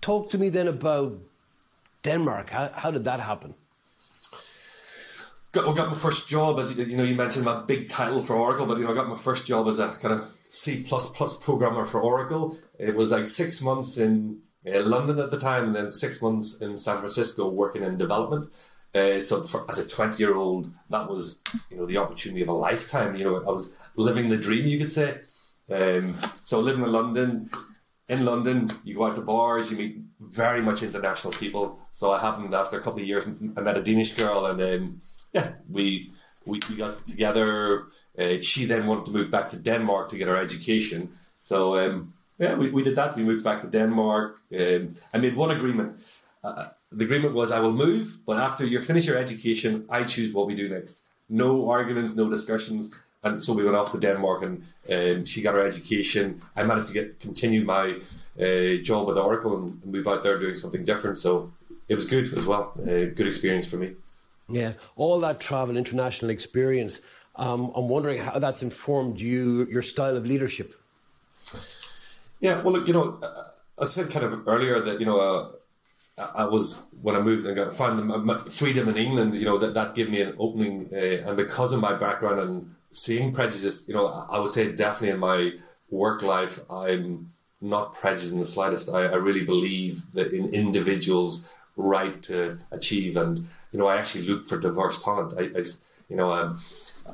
Talk 0.00 0.30
to 0.30 0.38
me 0.38 0.48
then 0.48 0.68
about 0.68 1.18
Denmark. 2.02 2.50
How, 2.50 2.70
how 2.74 2.90
did 2.90 3.04
that 3.04 3.20
happen? 3.20 3.54
got, 5.54 5.76
got 5.76 5.88
my 5.88 5.96
first 5.96 6.28
job 6.28 6.58
as 6.58 6.76
you 6.76 6.96
know 6.96 7.04
you 7.04 7.14
mentioned 7.14 7.44
my 7.44 7.62
big 7.66 7.88
title 7.88 8.20
for 8.20 8.36
Oracle, 8.36 8.66
but 8.66 8.76
you 8.78 8.84
know 8.84 8.92
I 8.92 8.94
got 8.94 9.08
my 9.08 9.16
first 9.16 9.46
job 9.46 9.66
as 9.68 9.78
a 9.78 9.88
kind 9.88 10.14
of 10.14 10.20
C 10.24 10.84
programmer 11.42 11.84
for 11.84 12.00
Oracle. 12.00 12.56
It 12.78 12.94
was 12.94 13.12
like 13.12 13.26
six 13.26 13.62
months 13.62 13.96
in 13.96 14.40
uh, 14.66 14.82
London 14.84 15.18
at 15.18 15.30
the 15.30 15.38
time, 15.38 15.64
and 15.64 15.76
then 15.76 15.90
six 15.90 16.20
months 16.20 16.60
in 16.60 16.76
San 16.76 16.98
Francisco 16.98 17.50
working 17.50 17.82
in 17.82 17.96
development. 17.96 18.46
Uh, 18.94 19.18
so 19.18 19.42
for, 19.42 19.68
as 19.68 19.78
a 19.78 19.88
20 19.88 20.22
year 20.22 20.36
old, 20.36 20.68
that 20.90 21.08
was 21.08 21.42
you 21.70 21.76
know 21.76 21.86
the 21.86 21.98
opportunity 21.98 22.42
of 22.42 22.48
a 22.48 22.52
lifetime. 22.52 23.16
You 23.16 23.24
know, 23.24 23.36
I 23.36 23.50
was 23.50 23.90
living 23.96 24.28
the 24.30 24.36
dream, 24.36 24.66
you 24.66 24.78
could 24.78 24.90
say. 24.90 25.18
Um, 25.70 26.12
so 26.34 26.60
living 26.60 26.84
in 26.84 26.92
London, 26.92 27.48
in 28.08 28.24
London, 28.24 28.70
you 28.84 28.96
go 28.96 29.06
out 29.06 29.16
to 29.16 29.22
bars, 29.22 29.70
you 29.70 29.78
meet 29.78 29.96
very 30.20 30.60
much 30.60 30.82
international 30.82 31.32
people. 31.32 31.78
So 31.90 32.12
I 32.12 32.20
happened 32.20 32.54
after 32.54 32.78
a 32.78 32.82
couple 32.82 33.00
of 33.00 33.06
years, 33.06 33.26
I 33.56 33.60
met 33.60 33.76
a 33.76 33.82
Danish 33.82 34.14
girl, 34.14 34.46
and 34.46 34.60
um, 34.60 35.00
yeah, 35.32 35.52
we, 35.68 36.10
we 36.46 36.60
we 36.68 36.76
got 36.76 37.06
together. 37.06 37.86
Uh, 38.18 38.40
she 38.40 38.66
then 38.66 38.86
wanted 38.86 39.06
to 39.06 39.12
move 39.12 39.30
back 39.30 39.48
to 39.48 39.58
Denmark 39.58 40.10
to 40.10 40.18
get 40.18 40.28
her 40.28 40.36
education. 40.36 41.08
So 41.12 41.78
um, 41.78 42.12
yeah, 42.38 42.54
we, 42.54 42.70
we 42.70 42.82
did 42.82 42.96
that. 42.96 43.16
We 43.16 43.24
moved 43.24 43.44
back 43.44 43.60
to 43.60 43.70
Denmark. 43.70 44.38
Um, 44.52 44.90
I 45.12 45.18
made 45.18 45.36
one 45.36 45.50
agreement. 45.50 45.92
Uh, 46.42 46.66
the 46.96 47.04
agreement 47.04 47.34
was 47.34 47.52
I 47.52 47.60
will 47.60 47.72
move, 47.72 48.18
but 48.26 48.38
after 48.38 48.64
you 48.64 48.80
finish 48.80 49.06
your 49.06 49.18
education, 49.18 49.86
I 49.90 50.04
choose 50.04 50.32
what 50.32 50.46
we 50.46 50.54
do 50.54 50.68
next. 50.68 51.04
No 51.28 51.70
arguments, 51.70 52.16
no 52.16 52.28
discussions. 52.28 52.94
And 53.22 53.42
so 53.42 53.54
we 53.54 53.64
went 53.64 53.76
off 53.76 53.90
to 53.92 53.98
Denmark, 53.98 54.42
and 54.42 54.62
um, 54.92 55.24
she 55.24 55.40
got 55.42 55.54
her 55.54 55.66
education. 55.66 56.40
I 56.56 56.62
managed 56.62 56.88
to 56.88 56.94
get 56.94 57.20
continue 57.20 57.64
my 57.64 57.94
uh, 58.38 58.82
job 58.82 59.06
with 59.08 59.16
Oracle 59.16 59.56
and 59.56 59.86
move 59.86 60.06
out 60.06 60.22
there 60.22 60.38
doing 60.38 60.54
something 60.54 60.84
different. 60.84 61.16
So 61.18 61.50
it 61.88 61.94
was 61.94 62.06
good 62.08 62.30
as 62.32 62.46
well. 62.46 62.72
Uh, 62.78 63.06
good 63.18 63.26
experience 63.26 63.66
for 63.70 63.76
me. 63.76 63.94
Yeah, 64.48 64.72
all 64.96 65.20
that 65.20 65.40
travel, 65.40 65.76
international 65.76 66.30
experience. 66.30 67.00
Um, 67.36 67.72
I'm 67.74 67.88
wondering 67.88 68.18
how 68.18 68.38
that's 68.38 68.62
informed 68.62 69.18
you, 69.18 69.66
your 69.70 69.82
style 69.82 70.16
of 70.16 70.26
leadership. 70.26 70.74
Yeah, 72.40 72.62
well, 72.62 72.74
look, 72.74 72.86
you 72.86 72.92
know, 72.92 73.18
I 73.78 73.84
said 73.86 74.10
kind 74.10 74.24
of 74.24 74.46
earlier 74.46 74.80
that 74.80 75.00
you 75.00 75.06
know, 75.06 75.18
uh, 75.18 75.48
I 76.16 76.44
was 76.44 76.88
when 77.02 77.16
I 77.16 77.20
moved 77.20 77.46
and 77.46 77.56
got 77.56 77.72
found 77.72 77.98
freedom 78.52 78.88
in 78.88 78.96
England. 78.96 79.34
You 79.34 79.46
know, 79.46 79.58
that 79.58 79.74
that 79.74 79.94
gave 79.94 80.10
me 80.10 80.20
an 80.20 80.34
opening, 80.38 80.88
uh, 80.92 81.28
and 81.28 81.36
because 81.36 81.72
of 81.72 81.80
my 81.80 81.94
background 81.94 82.40
and 82.40 82.70
seeing 82.90 83.32
prejudice, 83.32 83.88
you 83.88 83.94
know, 83.94 84.06
I 84.30 84.38
would 84.38 84.50
say 84.50 84.72
definitely 84.72 85.14
in 85.14 85.20
my 85.20 85.52
work 85.90 86.22
life, 86.22 86.60
I'm 86.70 87.26
not 87.60 87.94
prejudiced 87.94 88.32
in 88.32 88.38
the 88.38 88.44
slightest. 88.44 88.94
I, 88.94 89.06
I 89.06 89.16
really 89.16 89.44
believe 89.44 90.12
that 90.12 90.32
in 90.32 90.54
individuals' 90.54 91.54
right 91.76 92.22
to 92.24 92.58
achieve 92.70 93.16
and 93.16 93.44
you 93.74 93.80
know, 93.80 93.88
I 93.88 93.96
actually 93.96 94.28
look 94.28 94.44
for 94.44 94.58
diverse 94.60 95.02
talent. 95.02 95.34
I, 95.36 95.58
I 95.58 95.62
you 96.08 96.16
know, 96.16 96.32
um, 96.32 96.56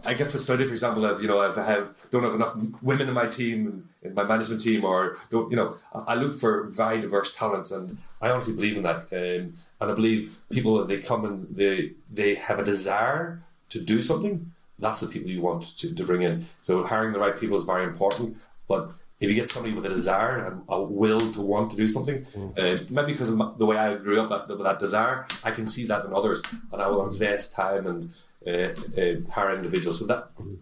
I 0.07 0.15
get 0.15 0.31
frustrated, 0.31 0.67
for 0.67 0.73
example, 0.73 1.05
if 1.07 1.21
you 1.23 1.29
know, 1.29 1.43
if 1.43 1.59
I 1.59 1.65
have 1.65 1.89
don't 2.11 2.23
have 2.23 2.35
enough 2.35 2.55
women 2.83 3.09
in 3.09 3.15
my 3.15 3.27
team, 3.27 3.85
in 4.03 4.15
my 4.15 4.25
management 4.25 4.61
team, 4.61 4.85
or 4.85 5.17
don't, 5.31 5.51
you 5.51 5.57
know, 5.57 5.75
I 6.07 6.15
look 6.15 6.35
for 6.35 6.65
very 6.69 7.01
diverse 7.01 7.37
talents, 7.37 7.71
and 7.71 7.97
I 8.23 8.31
honestly 8.31 8.55
believe 8.55 8.77
in 8.77 8.83
that. 8.83 9.03
Um, 9.13 9.53
and 9.81 9.91
I 9.91 9.95
believe 9.95 10.37
people, 10.51 10.81
if 10.81 10.89
they 10.89 11.01
come 11.01 11.25
and 11.25 11.47
they 11.55 11.93
they 12.13 12.35
have 12.37 12.59
a 12.59 12.65
desire 12.65 13.41
to 13.71 13.81
do 13.81 14.03
something, 14.03 14.51
that's 14.79 15.01
the 15.01 15.09
people 15.09 15.31
you 15.31 15.43
want 15.43 15.63
to, 15.79 15.95
to 15.95 16.05
bring 16.05 16.23
in. 16.23 16.45
So 16.63 16.85
hiring 16.85 17.13
the 17.13 17.21
right 17.21 17.39
people 17.39 17.57
is 17.57 17.65
very 17.65 17.85
important, 17.85 18.39
but 18.69 18.91
if 19.21 19.29
you 19.29 19.35
get 19.35 19.51
somebody 19.51 19.75
with 19.75 19.85
a 19.85 19.89
desire 19.91 20.47
and 20.47 20.63
a 20.69 20.83
will 20.83 21.31
to 21.33 21.43
want 21.43 21.71
to 21.71 21.77
do 21.77 21.87
something, 21.87 22.17
mm. 22.17 22.59
uh, 22.59 22.83
maybe 22.91 23.13
because 23.13 23.29
of 23.29 23.59
the 23.59 23.67
way 23.67 23.77
I 23.77 23.97
grew 23.97 24.21
up 24.21 24.31
that, 24.31 24.57
with 24.57 24.65
that 24.65 24.79
desire, 24.79 25.27
I 25.45 25.51
can 25.51 25.67
see 25.67 25.87
that 25.87 26.07
in 26.07 26.13
others, 26.15 26.43
and 26.73 26.81
I 26.81 26.89
will 26.89 27.07
invest 27.07 27.55
time 27.55 27.87
and 27.87 28.11
uh, 28.47 28.73
uh, 29.01 29.31
hire 29.31 29.55
individuals. 29.55 30.01
So 30.01 30.07
that 30.07 30.29
you 30.39 30.57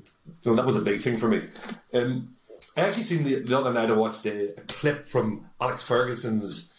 know, 0.45 0.57
that 0.57 0.67
was 0.67 0.77
a 0.77 0.83
big 0.83 1.01
thing 1.01 1.17
for 1.17 1.29
me. 1.29 1.43
Um, 1.95 2.29
I 2.77 2.83
actually 2.83 3.05
seen 3.05 3.25
the, 3.25 3.41
the 3.41 3.59
other 3.59 3.73
night 3.73 3.91
I 3.91 3.95
watched 3.95 4.27
a, 4.27 4.55
a 4.57 4.61
clip 4.63 5.05
from 5.05 5.45
Alex 5.61 5.83
Ferguson's 5.83 6.75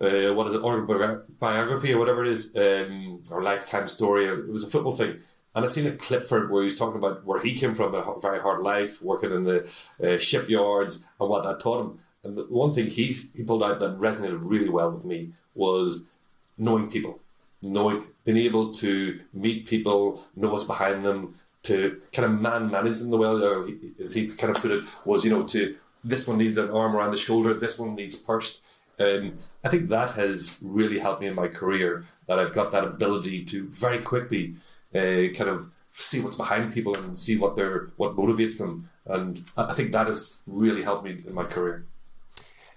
uh, 0.00 0.34
what 0.34 0.48
is 0.48 0.54
it 0.54 0.62
autobiography 0.62 1.92
or 1.92 1.98
whatever 1.98 2.24
it 2.24 2.30
is 2.30 2.56
um, 2.56 3.22
or 3.30 3.42
lifetime 3.42 3.86
story. 3.86 4.24
It 4.24 4.48
was 4.48 4.64
a 4.64 4.70
football 4.70 4.96
thing 4.96 5.20
and 5.54 5.64
I 5.64 5.68
seen 5.68 5.86
a 5.86 5.96
clip 5.96 6.24
for 6.24 6.44
it 6.44 6.50
where 6.50 6.62
he 6.62 6.66
was 6.66 6.78
talking 6.78 6.98
about 6.98 7.24
where 7.24 7.40
he 7.40 7.54
came 7.54 7.74
from, 7.74 7.94
a 7.94 8.20
very 8.20 8.40
hard 8.40 8.62
life, 8.62 9.02
working 9.02 9.30
in 9.30 9.44
the 9.44 9.60
uh, 10.02 10.18
shipyards, 10.18 11.08
and 11.20 11.28
what 11.28 11.44
that 11.44 11.60
taught 11.60 11.84
him. 11.84 11.98
And 12.24 12.36
the 12.36 12.42
one 12.44 12.72
thing 12.72 12.86
he's, 12.86 13.34
he 13.34 13.44
pulled 13.44 13.62
out 13.62 13.80
that 13.80 13.98
resonated 13.98 14.40
really 14.42 14.70
well 14.70 14.90
with 14.90 15.04
me 15.04 15.30
was 15.54 16.12
knowing 16.58 16.90
people, 16.90 17.20
knowing, 17.62 18.02
being 18.24 18.38
able 18.38 18.72
to 18.72 19.18
meet 19.32 19.66
people, 19.66 20.20
know 20.34 20.48
what's 20.48 20.64
behind 20.64 21.04
them, 21.04 21.34
to 21.64 22.00
kind 22.12 22.26
of 22.26 22.40
man 22.40 22.70
manage 22.70 22.98
them 23.00 23.10
the 23.10 23.16
well, 23.16 23.42
or 23.42 23.66
as 24.00 24.14
he 24.14 24.28
kind 24.28 24.54
of 24.54 24.60
put 24.60 24.70
it, 24.70 24.84
was, 25.06 25.24
you 25.24 25.30
know, 25.30 25.46
to 25.46 25.74
this 26.04 26.28
one 26.28 26.38
needs 26.38 26.58
an 26.58 26.70
arm 26.70 26.94
around 26.96 27.10
the 27.10 27.16
shoulder, 27.16 27.54
this 27.54 27.78
one 27.78 27.94
needs 27.94 28.16
pursed. 28.16 28.62
Um, 29.00 29.32
I 29.64 29.68
think 29.68 29.88
that 29.88 30.10
has 30.10 30.60
really 30.62 30.98
helped 30.98 31.20
me 31.20 31.26
in 31.26 31.34
my 31.34 31.48
career, 31.48 32.04
that 32.26 32.38
I've 32.38 32.54
got 32.54 32.72
that 32.72 32.84
ability 32.84 33.44
to 33.46 33.66
very 33.68 33.98
quickly 34.00 34.54
uh, 34.94 35.32
kind 35.34 35.50
of 35.50 35.62
see 35.90 36.20
what's 36.20 36.36
behind 36.36 36.72
people 36.72 36.94
and 36.96 37.18
see 37.18 37.36
what 37.36 37.56
they're 37.56 37.88
what 37.96 38.16
motivates 38.16 38.58
them. 38.58 38.84
And 39.06 39.40
I 39.56 39.72
think 39.72 39.92
that 39.92 40.06
has 40.06 40.42
really 40.46 40.82
helped 40.82 41.04
me 41.04 41.22
in 41.26 41.34
my 41.34 41.44
career. 41.44 41.84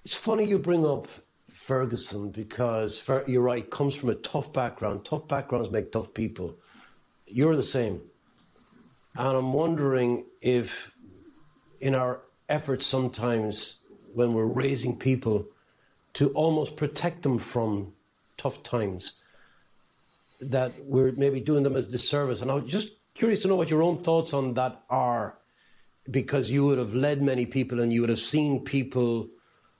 It's 0.03 0.15
funny 0.15 0.45
you 0.45 0.59
bring 0.59 0.85
up 0.85 1.07
Ferguson 1.49 2.29
because 2.29 3.03
you're 3.27 3.41
right, 3.41 3.69
comes 3.69 3.95
from 3.95 4.09
a 4.09 4.15
tough 4.15 4.53
background. 4.53 5.05
Tough 5.05 5.27
backgrounds 5.27 5.71
make 5.71 5.91
tough 5.91 6.13
people. 6.13 6.55
You're 7.25 7.55
the 7.55 7.63
same. 7.63 8.01
And 9.17 9.37
I'm 9.37 9.53
wondering 9.53 10.25
if 10.41 10.93
in 11.81 11.95
our 11.95 12.21
efforts 12.49 12.85
sometimes 12.85 13.79
when 14.13 14.33
we're 14.33 14.45
raising 14.45 14.97
people 14.97 15.47
to 16.13 16.29
almost 16.29 16.77
protect 16.77 17.23
them 17.23 17.37
from 17.37 17.93
tough 18.37 18.63
times, 18.63 19.13
that 20.41 20.71
we're 20.83 21.11
maybe 21.17 21.39
doing 21.39 21.63
them 21.63 21.75
a 21.75 21.81
disservice. 21.81 22.41
And 22.41 22.51
I'm 22.51 22.67
just 22.67 22.91
curious 23.13 23.41
to 23.41 23.47
know 23.47 23.55
what 23.55 23.69
your 23.69 23.83
own 23.83 24.03
thoughts 24.03 24.33
on 24.33 24.53
that 24.55 24.83
are, 24.89 25.39
because 26.09 26.51
you 26.51 26.65
would 26.65 26.77
have 26.77 26.93
led 26.93 27.21
many 27.21 27.45
people 27.45 27.79
and 27.79 27.91
you 27.91 28.01
would 28.01 28.09
have 28.09 28.19
seen 28.19 28.63
people 28.63 29.29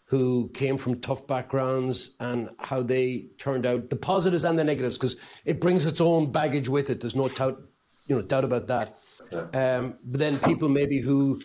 who 0.06 0.50
came 0.54 0.78
from 0.78 1.00
tough 1.00 1.28
backgrounds 1.28 2.16
and 2.20 2.50
how 2.60 2.82
they 2.82 3.28
turned 3.38 3.66
out, 3.66 3.90
the 3.90 3.96
positives 3.96 4.46
and 4.46 4.58
the 4.58 4.64
negatives, 4.64 4.98
because 4.98 5.18
it 5.46 5.60
brings 5.60 5.86
its 5.86 6.00
own 6.00 6.32
baggage 6.32 6.70
with 6.70 6.90
it. 6.90 7.02
There's 7.02 7.16
no 7.16 7.28
doubt, 7.28 7.62
you 8.08 8.16
know, 8.16 8.22
doubt 8.22 8.46
about 8.46 8.68
that. 8.68 8.98
Um, 9.54 9.98
but 10.06 10.20
then 10.20 10.38
people 10.46 10.70
maybe 10.70 11.02
who 11.02 11.42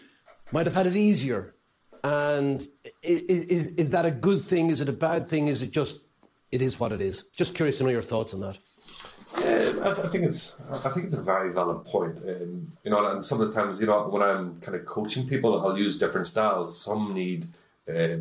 might 0.53 0.67
have 0.67 0.77
had 0.77 0.87
it 0.87 0.95
easier. 0.95 1.57
And 2.05 2.63
is, 3.03 3.69
is 3.75 3.91
that 3.91 4.07
a 4.07 4.13
good 4.13 4.41
thing? 4.41 4.71
Is 4.71 4.81
it 4.81 4.89
a 4.89 4.93
bad 4.93 5.27
thing? 5.27 5.49
Is 5.49 5.63
it 5.63 5.73
just, 5.73 6.01
it 6.53 6.63
is 6.63 6.79
what 6.79 6.93
it 6.93 7.01
is? 7.01 7.25
Just 7.35 7.55
curious 7.55 7.79
to 7.79 7.85
know 7.85 7.91
your 7.91 8.03
thoughts 8.03 8.33
on 8.33 8.41
that. 8.41 8.59
I, 9.45 9.91
I, 10.05 10.09
think 10.09 10.25
it's 10.25 10.61
I 10.87 10.91
think 10.91 11.07
it's 11.07 11.19
a 11.19 11.23
very 11.23 11.53
valid 11.53 11.85
point. 11.85 12.17
Um, 12.19 12.69
you 12.85 12.91
know, 12.91 13.11
and 13.11 13.23
sometimes 13.23 13.81
you 13.81 13.87
know 13.87 14.09
when 14.09 14.23
I'm 14.23 14.57
kind 14.61 14.77
of 14.77 14.87
coaching 14.87 15.27
people, 15.27 15.61
I'll 15.61 15.79
use 15.79 15.99
different 15.99 16.27
styles. 16.27 16.79
Some 16.79 17.15
need 17.15 17.45
uh, 17.89 18.19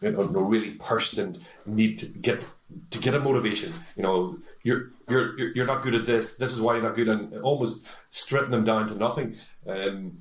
you 0.00 0.12
know 0.12 0.24
really 0.24 0.78
and 1.18 1.38
need 1.66 1.98
to 1.98 2.18
get 2.20 2.48
to 2.90 2.98
get 2.98 3.14
a 3.14 3.20
motivation. 3.20 3.72
You 3.96 4.02
know, 4.02 4.36
you're 4.62 4.90
you're 5.08 5.38
you're 5.54 5.66
not 5.66 5.82
good 5.82 5.94
at 5.94 6.06
this. 6.06 6.36
This 6.36 6.52
is 6.52 6.60
why 6.60 6.74
you're 6.74 6.82
not 6.82 6.96
good, 6.96 7.08
and 7.08 7.34
almost 7.42 7.90
stripping 8.10 8.50
them 8.50 8.64
down 8.64 8.88
to 8.88 8.94
nothing. 8.96 9.36
Um, 9.66 10.18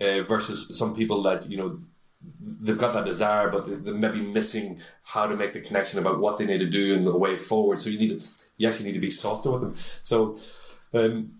uh, 0.00 0.22
versus 0.22 0.76
some 0.76 0.94
people 0.94 1.22
that 1.22 1.48
you 1.48 1.56
know 1.56 1.78
they've 2.40 2.78
got 2.78 2.94
that 2.94 3.04
desire, 3.04 3.50
but 3.50 3.84
they're 3.84 3.94
maybe 3.94 4.20
missing 4.20 4.80
how 5.04 5.26
to 5.26 5.36
make 5.36 5.52
the 5.52 5.60
connection 5.60 6.00
about 6.00 6.18
what 6.18 6.38
they 6.38 6.46
need 6.46 6.58
to 6.58 6.68
do 6.68 6.94
and 6.94 7.06
the 7.06 7.16
way 7.16 7.36
forward. 7.36 7.80
So 7.80 7.90
you 7.90 7.98
need 7.98 8.18
to 8.18 8.20
you 8.56 8.68
actually 8.68 8.86
need 8.86 8.94
to 8.94 9.00
be 9.00 9.10
softer 9.10 9.50
with 9.50 9.62
them. 9.62 9.74
So. 9.74 10.36
Um, 10.92 11.32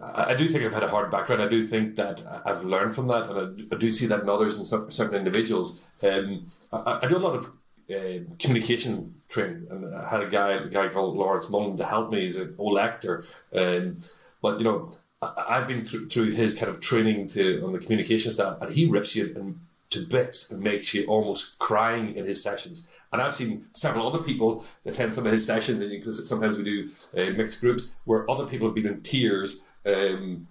I 0.00 0.34
do 0.34 0.48
think 0.48 0.64
I've 0.64 0.72
had 0.72 0.84
a 0.84 0.88
hard 0.88 1.10
background. 1.10 1.42
I 1.42 1.48
do 1.48 1.64
think 1.64 1.96
that 1.96 2.22
I've 2.46 2.62
learned 2.62 2.94
from 2.94 3.08
that, 3.08 3.28
and 3.28 3.68
I, 3.72 3.76
do 3.76 3.90
see 3.90 4.06
that 4.06 4.22
in 4.22 4.28
others 4.28 4.58
and 4.58 4.92
certain 4.92 5.16
individuals. 5.16 5.90
Um, 6.04 6.46
I, 6.72 7.00
I, 7.02 7.08
do 7.08 7.16
a 7.16 7.18
lot 7.18 7.34
of 7.34 7.46
uh, 7.90 8.24
communication 8.38 9.14
training, 9.28 9.66
and 9.70 9.94
I 9.94 10.08
had 10.08 10.22
a 10.22 10.28
guy, 10.28 10.52
a 10.52 10.68
guy 10.68 10.88
called 10.88 11.16
Lawrence 11.16 11.50
Mullen 11.50 11.76
to 11.78 11.84
help 11.84 12.12
me. 12.12 12.20
He's 12.20 12.36
an 12.36 12.54
old 12.58 12.78
actor, 12.78 13.24
um, 13.54 13.96
but 14.40 14.58
you 14.58 14.64
know, 14.64 14.88
I, 15.20 15.58
have 15.58 15.68
been 15.68 15.84
through, 15.84 16.06
through, 16.06 16.30
his 16.30 16.58
kind 16.58 16.70
of 16.70 16.80
training 16.80 17.26
to 17.28 17.64
on 17.64 17.72
the 17.72 17.80
communication 17.80 18.30
staff, 18.30 18.58
and 18.60 18.72
he 18.72 18.86
rips 18.86 19.16
you 19.16 19.56
to 19.90 20.06
bits 20.06 20.52
and 20.52 20.62
makes 20.62 20.94
you 20.94 21.06
almost 21.06 21.58
crying 21.58 22.14
in 22.14 22.24
his 22.24 22.42
sessions. 22.42 22.97
And 23.12 23.22
I've 23.22 23.34
seen 23.34 23.62
several 23.72 24.06
other 24.06 24.22
people 24.22 24.64
attend 24.84 25.14
some 25.14 25.24
of 25.26 25.32
his 25.32 25.46
sessions, 25.46 25.80
and 25.80 25.90
because 25.90 26.28
sometimes 26.28 26.58
we 26.58 26.64
do 26.64 26.88
uh, 27.16 27.32
mixed 27.36 27.62
groups 27.62 27.96
where 28.04 28.30
other 28.30 28.46
people 28.46 28.66
have 28.66 28.74
been 28.74 28.86
in 28.86 29.00
tears 29.02 29.64
um, 29.86 30.46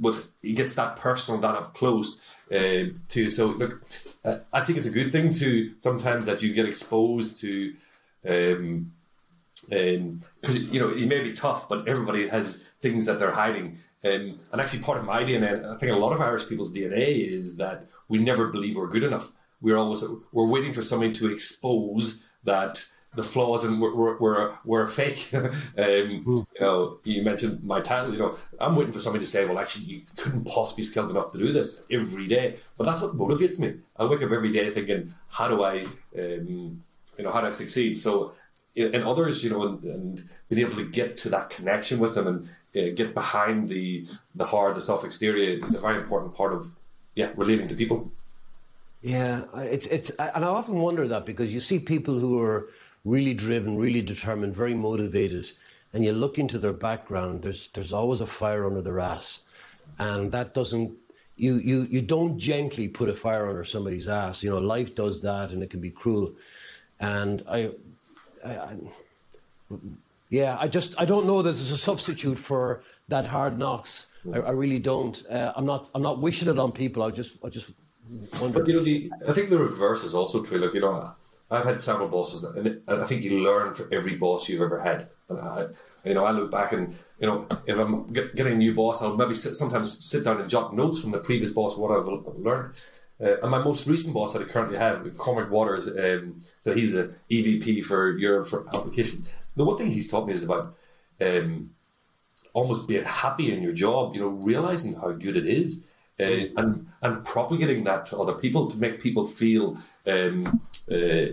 but 0.00 0.26
he 0.42 0.54
gets 0.54 0.74
that 0.74 0.96
personal, 0.96 1.40
that 1.40 1.54
up 1.54 1.74
close 1.74 2.34
uh, 2.50 2.86
to. 3.08 3.30
So 3.30 3.46
look, 3.46 3.80
uh, 4.24 4.36
I 4.52 4.60
think 4.60 4.78
it's 4.78 4.88
a 4.88 4.92
good 4.92 5.10
thing 5.10 5.32
to 5.34 5.70
sometimes 5.78 6.26
that 6.26 6.42
you 6.42 6.52
get 6.52 6.66
exposed 6.66 7.40
to. 7.42 7.74
Um, 8.28 8.92
because 9.68 10.68
um, 10.68 10.74
you 10.74 10.78
know 10.78 10.90
it 10.90 11.08
may 11.08 11.22
be 11.22 11.32
tough, 11.32 11.68
but 11.68 11.88
everybody 11.88 12.28
has 12.28 12.68
things 12.80 13.06
that 13.06 13.18
they're 13.18 13.32
hiding. 13.32 13.78
Um, 14.04 14.34
and 14.52 14.60
actually, 14.60 14.82
part 14.82 14.98
of 14.98 15.04
my 15.04 15.24
DNA, 15.24 15.64
I 15.64 15.76
think 15.76 15.90
a 15.90 15.96
lot 15.96 16.12
of 16.12 16.20
Irish 16.20 16.48
people's 16.48 16.76
DNA 16.76 17.08
is 17.08 17.56
that 17.56 17.86
we 18.08 18.18
never 18.18 18.48
believe 18.48 18.76
we're 18.76 18.88
good 18.88 19.02
enough. 19.02 19.32
We're 19.60 19.76
always 19.76 20.04
we're 20.32 20.46
waiting 20.46 20.72
for 20.72 20.82
somebody 20.82 21.12
to 21.12 21.32
expose 21.32 22.28
that 22.44 22.86
the 23.16 23.22
flaws 23.22 23.64
and 23.64 23.80
were, 23.80 24.16
were, 24.18 24.58
were 24.64 24.86
fake. 24.86 25.30
um, 25.34 26.22
you 26.24 26.46
know, 26.60 26.98
you 27.04 27.22
mentioned 27.22 27.64
my 27.64 27.80
title. 27.80 28.12
You 28.12 28.18
know, 28.18 28.34
I'm 28.60 28.76
waiting 28.76 28.92
for 28.92 29.00
somebody 29.00 29.24
to 29.24 29.30
say, 29.30 29.46
"Well, 29.46 29.58
actually, 29.58 29.86
you 29.86 30.00
couldn't 30.16 30.44
possibly 30.46 30.82
be 30.82 30.86
skilled 30.86 31.10
enough 31.10 31.32
to 31.32 31.38
do 31.38 31.50
this 31.50 31.86
every 31.90 32.28
day." 32.28 32.56
But 32.76 32.84
that's 32.84 33.02
what 33.02 33.12
motivates 33.12 33.58
me. 33.58 33.80
I 33.96 34.04
wake 34.04 34.22
up 34.22 34.30
every 34.30 34.52
day 34.52 34.70
thinking, 34.70 35.12
"How 35.30 35.48
do 35.48 35.64
I, 35.64 35.80
um, 36.18 36.82
you 37.18 37.24
know, 37.24 37.32
how 37.32 37.40
do 37.40 37.46
I 37.46 37.50
succeed?" 37.50 37.98
So, 37.98 38.32
and 38.76 39.02
others, 39.04 39.42
you 39.42 39.50
know, 39.50 39.66
and, 39.66 39.82
and 39.84 40.22
being 40.50 40.66
able 40.66 40.76
to 40.76 40.88
get 40.88 41.16
to 41.18 41.30
that 41.30 41.50
connection 41.50 41.98
with 41.98 42.14
them 42.14 42.26
and 42.26 42.44
uh, 42.76 42.94
get 42.94 43.14
behind 43.14 43.68
the 43.68 44.04
the 44.34 44.44
hard, 44.44 44.76
the 44.76 44.82
soft 44.82 45.04
exterior 45.04 45.50
is 45.50 45.74
a 45.74 45.80
very 45.80 45.96
important 45.96 46.34
part 46.34 46.52
of, 46.52 46.64
yeah, 47.14 47.32
relating 47.36 47.68
to 47.68 47.74
people. 47.74 48.12
Yeah, 49.06 49.44
it's 49.54 49.86
it's, 49.86 50.10
and 50.10 50.44
I 50.44 50.48
often 50.48 50.80
wonder 50.80 51.06
that 51.06 51.26
because 51.26 51.54
you 51.54 51.60
see 51.60 51.78
people 51.78 52.18
who 52.18 52.42
are 52.42 52.70
really 53.04 53.34
driven, 53.34 53.76
really 53.76 54.02
determined, 54.02 54.56
very 54.56 54.74
motivated, 54.74 55.46
and 55.92 56.04
you 56.04 56.12
look 56.12 56.40
into 56.40 56.58
their 56.58 56.72
background, 56.72 57.44
there's 57.44 57.68
there's 57.68 57.92
always 57.92 58.20
a 58.20 58.26
fire 58.26 58.66
under 58.66 58.82
their 58.82 58.98
ass, 58.98 59.46
and 60.00 60.32
that 60.32 60.54
doesn't. 60.54 60.92
You, 61.36 61.60
you, 61.62 61.86
you 61.88 62.02
don't 62.02 62.36
gently 62.36 62.88
put 62.88 63.08
a 63.08 63.12
fire 63.12 63.48
under 63.48 63.62
somebody's 63.62 64.08
ass. 64.08 64.42
You 64.42 64.50
know, 64.50 64.58
life 64.58 64.96
does 64.96 65.20
that 65.20 65.50
and 65.50 65.62
it 65.62 65.70
can 65.70 65.82
be 65.82 65.90
cruel. 65.90 66.32
And 66.98 67.42
I, 67.48 67.70
I, 68.44 68.50
I 68.56 68.76
yeah, 70.30 70.56
I 70.58 70.66
just 70.66 71.00
I 71.00 71.04
don't 71.04 71.26
know 71.26 71.42
that 71.42 71.50
there's 71.50 71.70
a 71.70 71.76
substitute 71.76 72.38
for 72.38 72.82
that 73.08 73.26
hard 73.26 73.56
knocks. 73.56 74.06
I, 74.32 74.38
I 74.38 74.50
really 74.50 74.80
don't. 74.80 75.22
Uh, 75.30 75.52
I'm 75.54 75.66
not 75.66 75.90
I'm 75.94 76.02
not 76.02 76.18
wishing 76.20 76.48
it 76.48 76.58
on 76.58 76.72
people. 76.72 77.04
I 77.04 77.12
just 77.12 77.44
I 77.44 77.50
just. 77.50 77.70
But 78.40 78.66
you 78.68 78.74
know, 78.74 78.80
the 78.80 79.10
I 79.28 79.32
think 79.32 79.50
the 79.50 79.58
reverse 79.58 80.04
is 80.04 80.14
also 80.14 80.42
true. 80.42 80.58
Like 80.58 80.74
you 80.74 80.80
know, 80.80 81.12
I've 81.50 81.64
had 81.64 81.80
several 81.80 82.08
bosses, 82.08 82.44
and 82.56 82.80
I 82.88 83.04
think 83.04 83.22
you 83.22 83.42
learn 83.42 83.74
from 83.74 83.86
every 83.92 84.16
boss 84.16 84.48
you've 84.48 84.62
ever 84.62 84.80
had. 84.80 85.08
And 85.28 85.38
I, 85.38 85.66
you 86.04 86.14
know, 86.14 86.24
I 86.24 86.30
look 86.30 86.50
back 86.50 86.72
and 86.72 86.94
you 87.18 87.26
know, 87.26 87.46
if 87.66 87.78
I'm 87.78 88.12
getting 88.12 88.52
a 88.52 88.56
new 88.56 88.74
boss, 88.74 89.02
I'll 89.02 89.16
maybe 89.16 89.34
sit, 89.34 89.54
sometimes 89.54 90.04
sit 90.04 90.24
down 90.24 90.40
and 90.40 90.48
jot 90.48 90.74
notes 90.74 91.00
from 91.00 91.10
the 91.10 91.18
previous 91.18 91.52
boss 91.52 91.76
what 91.76 91.90
I've 91.90 92.06
learned. 92.36 92.74
Uh, 93.20 93.38
and 93.40 93.50
my 93.50 93.62
most 93.62 93.88
recent 93.88 94.12
boss 94.12 94.34
that 94.34 94.42
I 94.42 94.44
currently 94.44 94.76
have, 94.76 95.16
Cormac 95.16 95.50
Waters, 95.50 95.88
um, 95.98 96.34
so 96.38 96.74
he's 96.74 96.92
the 96.92 97.16
EVP 97.30 97.82
for 97.82 98.16
Europe 98.18 98.46
for 98.46 98.68
applications. 98.68 99.48
The 99.56 99.64
one 99.64 99.78
thing 99.78 99.90
he's 99.90 100.10
taught 100.10 100.26
me 100.26 100.34
is 100.34 100.44
about 100.44 100.74
um, 101.20 101.70
almost 102.52 102.88
being 102.88 103.04
happy 103.04 103.52
in 103.52 103.62
your 103.62 103.72
job. 103.72 104.14
You 104.14 104.20
know, 104.20 104.28
realizing 104.28 104.94
how 104.94 105.12
good 105.12 105.36
it 105.36 105.46
is. 105.46 105.95
Uh, 106.18 106.46
and 106.56 106.86
and 107.02 107.24
propagating 107.26 107.84
that 107.84 108.06
to 108.06 108.16
other 108.16 108.32
people 108.32 108.68
to 108.68 108.78
make 108.78 109.02
people 109.02 109.26
feel 109.26 109.76
um, 110.06 110.46
uh, 110.90 111.26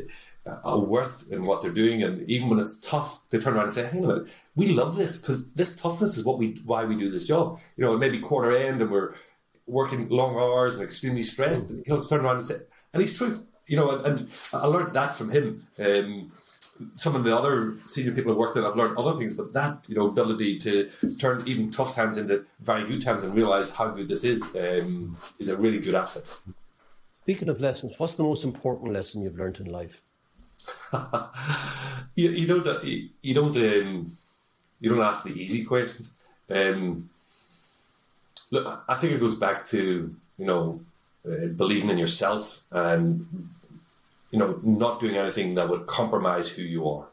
a 0.66 0.78
worth 0.78 1.32
in 1.32 1.46
what 1.46 1.62
they're 1.62 1.72
doing, 1.72 2.04
and 2.04 2.30
even 2.30 2.50
when 2.50 2.60
it's 2.60 2.82
tough, 2.82 3.22
they 3.30 3.40
turn 3.40 3.54
around 3.54 3.64
and 3.64 3.74
say, 3.74 3.88
"Hang 3.88 4.04
on 4.04 4.12
a 4.12 4.14
minute, 4.16 4.36
we 4.58 4.74
love 4.74 4.98
this 4.98 5.22
because 5.22 5.54
this 5.54 5.82
toughness 5.82 6.18
is 6.18 6.26
what 6.26 6.38
we 6.38 6.58
why 6.66 6.84
we 6.84 6.98
do 6.98 7.10
this 7.10 7.26
job." 7.26 7.60
You 7.78 7.86
know, 7.86 7.94
it 7.94 8.00
may 8.00 8.10
be 8.10 8.20
quarter 8.20 8.52
end 8.52 8.82
and 8.82 8.92
we're 8.92 9.14
working 9.68 10.10
long 10.10 10.36
hours 10.36 10.76
and 10.76 10.84
extremely 10.84 11.24
stressed. 11.24 11.70
And 11.70 11.84
he'll 11.86 12.02
turn 12.02 12.22
around 12.22 12.38
and 12.38 12.46
say, 12.46 12.56
and 12.94 13.02
he's 13.02 13.18
true. 13.18 13.36
You 13.68 13.78
know, 13.78 13.92
and, 13.92 14.06
and 14.06 14.38
I 14.54 14.66
learned 14.66 14.94
that 14.94 15.16
from 15.16 15.30
him. 15.30 15.64
Um, 15.80 16.32
some 16.96 17.16
of 17.16 17.24
the 17.24 17.36
other 17.36 17.74
senior 17.86 18.12
people 18.12 18.32
I've 18.32 18.38
worked 18.38 18.56
with, 18.56 18.66
I've 18.66 18.76
learned 18.76 18.98
other 18.98 19.14
things, 19.14 19.36
but 19.36 19.54
that 19.54 19.86
you 19.88 19.96
know 19.96 20.08
ability 20.08 20.58
to 20.60 20.90
turn 21.20 21.42
even 21.46 21.72
tough 21.72 21.96
times 21.96 22.18
into 22.18 22.46
very 22.62 22.86
good 22.86 23.02
times 23.02 23.24
and 23.24 23.36
realize 23.36 23.76
how 23.76 23.90
good 23.90 24.08
this 24.08 24.24
is 24.24 24.56
um, 24.56 25.16
is 25.40 25.50
a 25.50 25.58
really 25.58 25.80
good 25.80 25.96
asset. 25.96 26.26
Speaking 27.24 27.50
of 27.50 27.62
lessons, 27.62 27.94
what's 27.98 28.16
the 28.16 28.24
most 28.24 28.44
important 28.44 28.92
lesson 28.92 29.22
you've 29.22 29.38
learned 29.38 29.60
in 29.60 29.68
life? 29.68 30.02
you, 32.16 32.30
you, 32.30 32.48
don't 32.48 32.84
you 32.84 33.34
don't 33.34 33.56
um, 33.58 34.12
you 34.80 34.90
don't 34.90 35.02
ask 35.02 35.24
the 35.24 35.32
easy 35.32 35.64
questions. 35.64 36.16
Um, 36.50 37.10
look, 38.52 38.84
I 38.88 38.96
think 38.96 39.14
it 39.14 39.20
goes 39.20 39.38
back 39.38 39.66
to 39.68 40.16
you 40.38 40.46
know 40.46 40.82
uh, 41.26 41.48
believing 41.56 41.90
in 41.90 41.98
yourself 41.98 42.64
and 42.72 43.26
you 44.34 44.40
know, 44.40 44.60
not 44.64 45.00
doing 45.00 45.16
anything 45.16 45.54
that 45.54 45.70
would 45.70 45.86
compromise 45.86 46.50
who 46.50 46.64
you 46.64 46.90
are. 46.90 47.06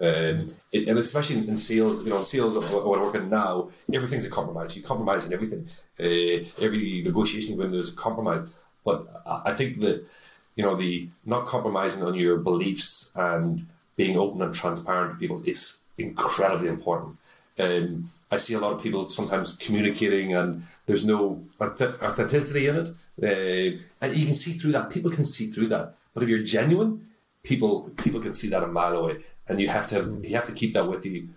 Um, 0.00 0.50
it, 0.72 0.88
and 0.88 0.98
especially 0.98 1.36
in, 1.36 1.56
sales, 1.56 2.04
you 2.04 2.10
know, 2.10 2.18
in 2.18 2.24
sales 2.24 2.56
what, 2.56 2.98
I 2.98 3.00
work 3.00 3.14
in 3.14 3.30
now, 3.30 3.68
everything's 3.94 4.26
a 4.26 4.30
compromise. 4.30 4.76
You 4.76 4.82
compromise 4.82 5.24
in 5.24 5.32
everything. 5.32 5.64
Uh, 6.00 6.44
every 6.60 7.02
negotiation 7.04 7.54
you 7.54 7.60
win 7.60 7.72
is 7.74 7.90
compromise. 7.92 8.64
But 8.84 9.06
I 9.46 9.52
think 9.52 9.78
that, 9.82 10.04
you 10.56 10.64
know, 10.64 10.74
the 10.74 11.08
not 11.24 11.46
compromising 11.46 12.02
on 12.02 12.16
your 12.16 12.38
beliefs 12.38 13.12
and 13.16 13.62
being 13.96 14.18
open 14.18 14.42
and 14.42 14.52
transparent 14.52 15.12
to 15.12 15.18
people 15.20 15.40
is 15.46 15.88
incredibly 15.96 16.66
important. 16.66 17.16
Um, 17.60 18.06
I 18.32 18.36
see 18.36 18.54
a 18.54 18.58
lot 18.58 18.72
of 18.72 18.82
people 18.82 19.08
sometimes 19.08 19.56
communicating 19.58 20.34
and 20.34 20.60
there's 20.86 21.06
no 21.06 21.40
authenticity 21.60 22.66
in 22.66 22.76
it. 22.78 22.88
Uh, 23.22 23.78
and 24.02 24.16
you 24.16 24.26
can 24.26 24.34
see 24.34 24.54
through 24.54 24.72
that. 24.72 24.90
People 24.90 25.12
can 25.12 25.24
see 25.24 25.46
through 25.46 25.68
that. 25.68 25.94
But 26.14 26.22
if 26.22 26.28
you're 26.28 26.44
genuine, 26.44 27.02
people 27.42 27.90
people 28.02 28.20
can 28.20 28.34
see 28.34 28.48
that 28.48 28.62
a 28.62 28.68
mile 28.68 28.96
away, 28.96 29.16
and 29.48 29.60
you 29.60 29.68
have 29.68 29.88
to 29.88 30.18
you 30.22 30.34
have 30.36 30.46
to 30.46 30.52
keep 30.52 30.72
that 30.74 30.88
with 30.88 31.04
you 31.04 31.28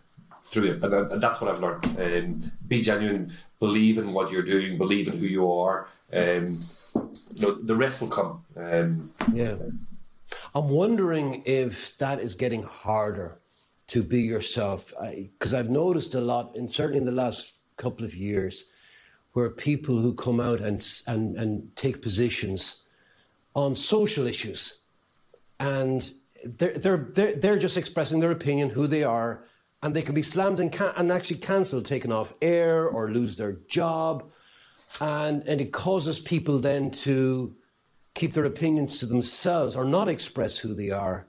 through 0.44 0.66
it. 0.66 0.84
And, 0.84 0.94
and 0.94 1.22
that's 1.22 1.42
what 1.42 1.52
I've 1.52 1.60
learned. 1.60 1.86
Um, 2.00 2.40
be 2.68 2.82
genuine, 2.82 3.28
believe 3.60 3.98
in 3.98 4.14
what 4.14 4.32
you're 4.32 4.44
doing, 4.44 4.78
believe 4.78 5.08
in 5.08 5.18
who 5.18 5.26
you 5.26 5.52
are. 5.52 5.88
Um, 6.14 6.56
you 7.34 7.42
know, 7.42 7.52
the 7.54 7.76
rest 7.76 8.02
will 8.02 8.10
come. 8.10 8.42
Um, 8.56 9.12
yeah. 9.34 9.56
I'm 10.56 10.70
wondering 10.70 11.44
if 11.46 11.98
that 11.98 12.20
is 12.20 12.36
getting 12.36 12.64
harder 12.64 13.40
to 13.88 14.04
be 14.04 14.22
yourself, 14.22 14.94
because 15.00 15.54
I've 15.54 15.70
noticed 15.70 16.14
a 16.16 16.22
lot, 16.22 16.56
and 16.56 16.70
certainly 16.72 16.98
in 17.00 17.06
the 17.06 17.12
last 17.12 17.54
couple 17.78 18.06
of 18.06 18.14
years, 18.16 18.66
where 19.34 19.50
people 19.50 19.98
who 19.98 20.14
come 20.14 20.40
out 20.40 20.62
and 20.62 20.86
and 21.08 21.38
and 21.38 21.76
take 21.76 22.02
positions 22.02 22.84
on 23.58 23.76
social 23.76 24.28
issues. 24.28 24.80
And 25.60 26.10
they're, 26.46 26.78
they're, 26.78 27.10
they're, 27.14 27.34
they're 27.34 27.60
just 27.60 27.76
expressing 27.76 28.20
their 28.20 28.32
opinion, 28.32 28.70
who 28.70 28.86
they 28.86 29.04
are, 29.04 29.44
and 29.82 29.94
they 29.94 30.04
can 30.04 30.14
be 30.16 30.22
slammed 30.22 30.60
and, 30.60 30.72
can- 30.72 30.94
and 30.96 31.12
actually 31.12 31.38
cancelled, 31.38 31.86
taken 31.86 32.12
off 32.12 32.34
air, 32.42 32.88
or 32.88 33.10
lose 33.10 33.36
their 33.36 33.54
job. 33.68 34.32
And, 35.02 35.46
and 35.48 35.60
it 35.60 35.74
causes 35.74 36.20
people 36.20 36.60
then 36.60 36.92
to 36.92 37.56
keep 38.14 38.34
their 38.34 38.46
opinions 38.46 39.00
to 39.00 39.08
themselves 39.08 39.76
or 39.76 39.86
not 39.86 40.08
express 40.08 40.58
who 40.58 40.74
they 40.74 40.92
are. 40.92 41.27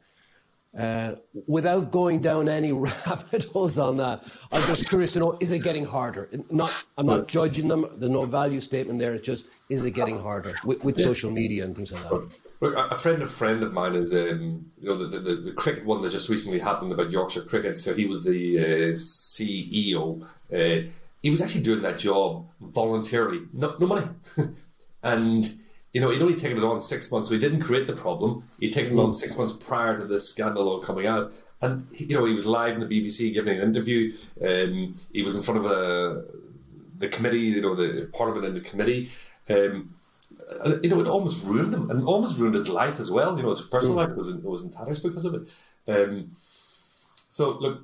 Uh, 0.78 1.16
without 1.48 1.90
going 1.90 2.20
down 2.20 2.48
any 2.48 2.72
rabbit 2.88 3.44
holes 3.52 3.78
on 3.78 3.96
that, 3.96 4.22
I'm 4.52 4.62
just 4.62 4.88
curious 4.88 5.14
to 5.14 5.18
know: 5.18 5.36
is 5.40 5.50
it 5.50 5.64
getting 5.64 5.84
harder? 5.84 6.28
Not, 6.50 6.84
I'm 6.96 7.06
not 7.06 7.26
judging 7.26 7.66
them. 7.66 7.84
There's 7.96 8.12
no 8.12 8.24
value 8.24 8.60
statement 8.60 9.00
there. 9.00 9.14
It's 9.14 9.26
just, 9.26 9.46
is 9.68 9.84
it 9.84 9.90
getting 9.90 10.20
harder 10.20 10.54
with, 10.64 10.84
with 10.84 11.00
social 11.00 11.32
media 11.32 11.64
and 11.64 11.74
things 11.74 11.90
like 11.90 12.02
that? 12.02 12.38
Look, 12.60 12.76
a 12.76 12.94
friend 12.94 13.22
of 13.22 13.30
friend 13.30 13.62
of 13.64 13.72
mine 13.72 13.94
is, 13.94 14.14
um, 14.14 14.70
you 14.80 14.88
know, 14.88 14.96
the, 14.96 15.18
the, 15.18 15.34
the, 15.34 15.52
cricket 15.52 15.84
one 15.84 16.00
that 16.02 16.10
just 16.10 16.28
recently 16.28 16.60
happened 16.60 16.92
about 16.92 17.10
Yorkshire 17.10 17.42
cricket. 17.42 17.74
So 17.74 17.92
he 17.92 18.06
was 18.06 18.24
the 18.24 18.58
uh, 18.58 18.92
CEO. 18.94 20.22
Uh, 20.52 20.88
he 21.22 21.30
was 21.30 21.40
actually 21.40 21.64
doing 21.64 21.82
that 21.82 21.98
job 21.98 22.46
voluntarily, 22.60 23.40
no, 23.52 23.74
no 23.80 23.86
money, 23.88 24.06
and 25.02 25.52
you 25.92 26.00
know, 26.00 26.10
he'd 26.10 26.20
only 26.20 26.36
taken 26.36 26.58
it 26.58 26.64
on 26.64 26.80
six 26.80 27.10
months, 27.10 27.28
so 27.28 27.34
he 27.34 27.40
didn't 27.40 27.60
create 27.60 27.86
the 27.86 27.94
problem. 27.94 28.44
He'd 28.60 28.72
taken 28.72 28.98
it 28.98 29.00
on 29.00 29.12
six 29.12 29.38
months 29.38 29.52
prior 29.56 29.96
to 29.98 30.04
this 30.04 30.28
scandal 30.28 30.68
all 30.68 30.80
coming 30.80 31.06
out. 31.06 31.32
And, 31.62 31.84
you 31.92 32.14
know, 32.14 32.24
he 32.24 32.34
was 32.34 32.46
live 32.46 32.74
in 32.74 32.80
the 32.80 32.86
BBC 32.86 33.32
giving 33.32 33.58
an 33.58 33.62
interview. 33.62 34.12
Um, 34.42 34.94
he 35.12 35.22
was 35.22 35.34
in 35.34 35.42
front 35.42 35.64
of 35.64 35.70
a, 35.70 36.24
the 36.98 37.08
committee, 37.08 37.40
you 37.40 37.62
know, 37.62 37.74
the 37.74 38.08
Parliament 38.12 38.46
and 38.46 38.56
the 38.56 38.60
committee. 38.60 39.08
Um, 39.48 39.94
you 40.82 40.90
know, 40.90 41.00
it 41.00 41.06
almost 41.06 41.46
ruined 41.46 41.74
him 41.74 41.90
and 41.90 42.04
almost 42.06 42.38
ruined 42.38 42.54
his 42.54 42.68
life 42.68 43.00
as 43.00 43.10
well. 43.10 43.36
You 43.36 43.42
know, 43.42 43.48
his 43.50 43.62
personal 43.62 43.96
mm. 43.96 44.08
life 44.08 44.16
was 44.16 44.28
in, 44.28 44.42
was 44.42 44.64
in 44.64 44.70
tatters 44.70 45.02
because 45.02 45.24
of 45.24 45.34
it. 45.34 45.48
Um, 45.88 46.28
so, 46.32 47.58
look, 47.58 47.80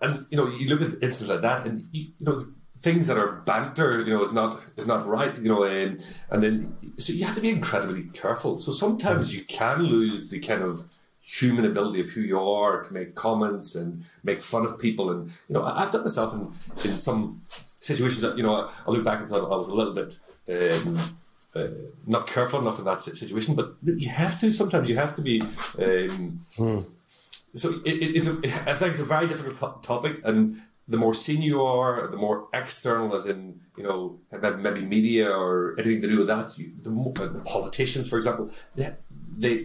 and, 0.00 0.24
you 0.30 0.36
know, 0.36 0.48
you 0.48 0.68
look 0.68 0.82
at 0.82 1.02
instances 1.02 1.28
like 1.28 1.40
that 1.42 1.66
and, 1.66 1.84
you, 1.92 2.06
you 2.18 2.26
know, 2.26 2.40
things 2.80 3.06
that 3.08 3.18
are 3.18 3.32
banter, 3.44 4.00
you 4.00 4.12
know, 4.12 4.22
is 4.22 4.32
not 4.32 4.54
is 4.76 4.86
not 4.86 5.06
right, 5.06 5.38
you 5.38 5.48
know, 5.48 5.64
and 5.64 6.04
and 6.30 6.42
then 6.42 6.76
so 6.96 7.12
you 7.12 7.24
have 7.24 7.34
to 7.34 7.40
be 7.40 7.50
incredibly 7.50 8.04
careful. 8.12 8.56
So 8.56 8.72
sometimes 8.72 9.34
you 9.36 9.44
can 9.44 9.82
lose 9.82 10.30
the 10.30 10.40
kind 10.40 10.62
of 10.62 10.80
human 11.20 11.64
ability 11.64 12.00
of 12.00 12.10
who 12.10 12.22
you 12.22 12.40
are 12.40 12.82
to 12.82 12.92
make 12.92 13.14
comments 13.14 13.76
and 13.76 14.04
make 14.24 14.40
fun 14.40 14.64
of 14.64 14.80
people, 14.80 15.10
and 15.10 15.28
you 15.48 15.54
know, 15.54 15.64
I've 15.64 15.92
got 15.92 16.02
myself 16.02 16.34
in 16.34 16.40
in 16.40 16.96
some 16.96 17.38
situations 17.42 18.22
that 18.22 18.36
you 18.36 18.42
know 18.42 18.68
I 18.86 18.90
look 18.90 19.04
back 19.04 19.20
and 19.20 19.28
thought 19.28 19.50
I 19.52 19.56
was 19.56 19.68
a 19.68 19.74
little 19.74 19.94
bit. 19.94 20.18
Um, 20.48 20.98
uh, 21.54 21.66
not 22.06 22.28
careful 22.28 22.60
enough 22.60 22.78
in 22.78 22.84
that 22.84 23.02
situation, 23.02 23.56
but 23.56 23.70
you 23.82 24.08
have 24.08 24.38
to. 24.40 24.52
Sometimes 24.52 24.88
you 24.88 24.96
have 24.96 25.14
to 25.16 25.22
be. 25.22 25.40
Um, 25.78 26.40
hmm. 26.56 26.78
So 27.52 27.70
it, 27.84 28.16
it's 28.16 28.28
a, 28.28 28.32
I 28.70 28.74
think 28.74 28.92
it's 28.92 29.00
a 29.00 29.04
very 29.04 29.26
difficult 29.26 29.56
to- 29.56 29.86
topic, 29.86 30.20
and 30.24 30.56
the 30.88 30.96
more 30.96 31.14
senior 31.14 31.46
you 31.46 31.62
are, 31.62 32.08
the 32.08 32.16
more 32.16 32.48
external, 32.52 33.14
as 33.14 33.26
in 33.26 33.60
you 33.76 33.84
know 33.84 34.18
maybe 34.58 34.82
media 34.82 35.30
or 35.30 35.74
anything 35.78 36.00
to 36.02 36.08
do 36.08 36.18
with 36.18 36.28
that. 36.28 36.58
You, 36.58 36.70
the, 36.82 36.90
the, 36.90 37.42
politicians, 37.44 38.08
for 38.08 38.16
example, 38.16 38.50
they, 38.74 38.88
they 39.38 39.64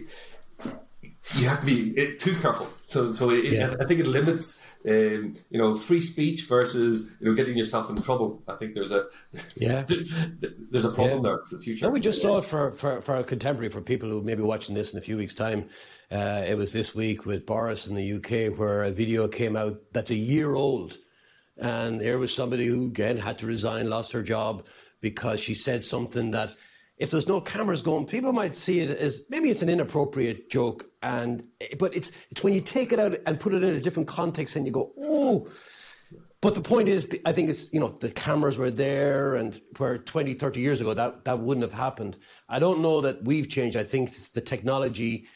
you 1.34 1.48
have 1.48 1.60
to 1.60 1.66
be 1.66 2.16
too 2.18 2.34
careful. 2.36 2.66
So 2.82 3.10
so 3.10 3.30
it, 3.30 3.52
yeah. 3.52 3.74
I 3.80 3.84
think 3.84 4.00
it 4.00 4.06
limits 4.06 4.78
um, 4.86 5.34
you 5.50 5.58
know 5.58 5.74
free 5.74 6.00
speech 6.00 6.46
versus 6.48 7.16
you 7.20 7.26
know 7.26 7.34
getting 7.34 7.56
yourself 7.56 7.90
in 7.90 7.96
trouble. 7.96 8.42
I 8.46 8.54
think 8.54 8.74
there's 8.74 8.92
a 8.92 9.06
yeah 9.56 9.84
there's 10.70 10.84
a 10.84 10.92
problem 10.92 11.24
yeah. 11.24 11.30
there 11.30 11.44
for 11.44 11.56
the 11.56 11.62
future. 11.62 11.86
And 11.86 11.92
we 11.92 12.00
just 12.00 12.22
saw 12.22 12.38
it 12.38 12.44
for, 12.44 12.72
for 12.72 13.00
for 13.00 13.16
a 13.16 13.24
contemporary 13.24 13.70
for 13.70 13.80
people 13.80 14.08
who 14.08 14.22
may 14.22 14.36
be 14.36 14.42
watching 14.42 14.74
this 14.74 14.92
in 14.92 14.98
a 14.98 15.02
few 15.02 15.16
weeks' 15.16 15.34
time. 15.34 15.68
Uh, 16.10 16.44
it 16.46 16.56
was 16.56 16.72
this 16.72 16.94
week 16.94 17.26
with 17.26 17.46
Boris 17.46 17.88
in 17.88 17.96
the 17.96 18.12
UK 18.12 18.56
where 18.56 18.84
a 18.84 18.92
video 18.92 19.26
came 19.26 19.56
out 19.56 19.76
that's 19.92 20.12
a 20.12 20.14
year 20.14 20.54
old 20.54 20.98
and 21.58 22.00
there 22.00 22.18
was 22.18 22.34
somebody 22.34 22.66
who, 22.66 22.86
again, 22.86 23.16
had 23.16 23.38
to 23.38 23.46
resign, 23.46 23.88
lost 23.88 24.12
her 24.12 24.22
job 24.22 24.66
because 25.00 25.40
she 25.40 25.54
said 25.54 25.84
something 25.84 26.30
that, 26.32 26.54
if 26.98 27.10
there's 27.10 27.28
no 27.28 27.40
cameras 27.40 27.82
going, 27.82 28.06
people 28.06 28.32
might 28.32 28.56
see 28.56 28.80
it 28.80 28.90
as 28.98 29.26
maybe 29.28 29.50
it's 29.50 29.62
an 29.62 29.68
inappropriate 29.68 30.48
joke. 30.50 30.84
And 31.02 31.46
but 31.78 31.94
it's 31.94 32.26
it's 32.30 32.42
when 32.42 32.54
you 32.54 32.62
take 32.62 32.90
it 32.90 32.98
out 32.98 33.14
and 33.26 33.38
put 33.38 33.52
it 33.52 33.62
in 33.62 33.74
a 33.74 33.80
different 33.80 34.08
context 34.08 34.56
and 34.56 34.66
you 34.66 34.72
go, 34.72 34.92
oh. 34.98 35.46
But 36.42 36.54
the 36.54 36.60
point 36.60 36.88
is, 36.88 37.08
I 37.24 37.32
think 37.32 37.48
it's, 37.48 37.72
you 37.72 37.80
know, 37.80 37.88
the 37.88 38.10
cameras 38.10 38.56
were 38.56 38.70
there 38.70 39.34
and 39.34 39.58
where 39.78 39.98
20, 39.98 40.34
30 40.34 40.60
years 40.60 40.80
ago, 40.80 40.94
that, 40.94 41.24
that 41.24 41.40
wouldn't 41.40 41.64
have 41.64 41.78
happened. 41.78 42.18
I 42.48 42.58
don't 42.58 42.82
know 42.82 43.00
that 43.00 43.24
we've 43.24 43.48
changed. 43.48 43.76
I 43.76 43.82
think 43.82 44.08
it's 44.08 44.30
the 44.30 44.42
technology 44.42 45.26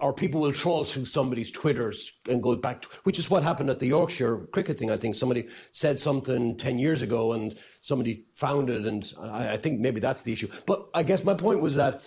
or 0.00 0.12
people 0.12 0.42
will 0.42 0.52
troll 0.52 0.84
through 0.84 1.06
somebody's 1.06 1.50
Twitters 1.50 2.12
and 2.28 2.42
go 2.42 2.54
back 2.56 2.82
to, 2.82 2.88
which 3.04 3.18
is 3.18 3.30
what 3.30 3.42
happened 3.42 3.70
at 3.70 3.78
the 3.78 3.86
Yorkshire 3.86 4.46
cricket 4.52 4.78
thing. 4.78 4.90
I 4.90 4.96
think 4.96 5.14
somebody 5.14 5.48
said 5.72 5.98
something 5.98 6.56
10 6.56 6.78
years 6.78 7.00
ago 7.00 7.32
and 7.32 7.56
somebody 7.80 8.24
found 8.34 8.68
it. 8.68 8.84
And 8.84 9.10
I, 9.20 9.52
I 9.52 9.56
think 9.56 9.80
maybe 9.80 9.98
that's 10.00 10.22
the 10.22 10.32
issue. 10.32 10.48
But 10.66 10.86
I 10.94 11.02
guess 11.02 11.24
my 11.24 11.34
point 11.34 11.62
was 11.62 11.76
that 11.76 12.04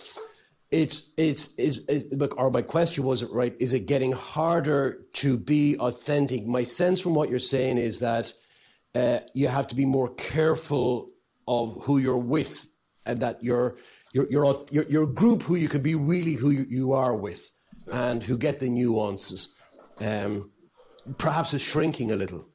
it's, 0.70 1.10
it's, 1.16 1.52
is, 1.54 1.84
is, 1.86 2.16
or 2.36 2.50
my 2.50 2.62
question 2.62 3.04
was, 3.04 3.24
right, 3.24 3.54
is 3.58 3.74
it 3.74 3.86
getting 3.86 4.12
harder 4.12 5.04
to 5.14 5.36
be 5.36 5.76
authentic? 5.80 6.46
My 6.46 6.62
sense 6.64 7.00
from 7.00 7.14
what 7.14 7.28
you're 7.28 7.38
saying 7.40 7.78
is 7.78 7.98
that 8.00 8.32
uh, 8.94 9.18
you 9.34 9.48
have 9.48 9.66
to 9.68 9.74
be 9.74 9.84
more 9.84 10.14
careful 10.14 11.10
of 11.48 11.76
who 11.82 11.98
you're 11.98 12.16
with 12.16 12.68
and 13.04 13.18
that 13.20 13.42
your, 13.42 13.76
your, 14.12 14.26
your, 14.30 14.64
your, 14.70 14.84
your 14.84 15.06
group 15.06 15.42
who 15.42 15.56
you 15.56 15.68
can 15.68 15.82
be 15.82 15.96
really 15.96 16.34
who 16.34 16.50
you, 16.50 16.64
you 16.68 16.92
are 16.92 17.16
with 17.16 17.50
and 17.92 18.22
who 18.22 18.36
get 18.36 18.60
the 18.60 18.68
nuances, 18.68 19.54
um, 20.00 20.50
perhaps 21.18 21.54
is 21.54 21.62
shrinking 21.62 22.10
a 22.12 22.16
little. 22.16 22.46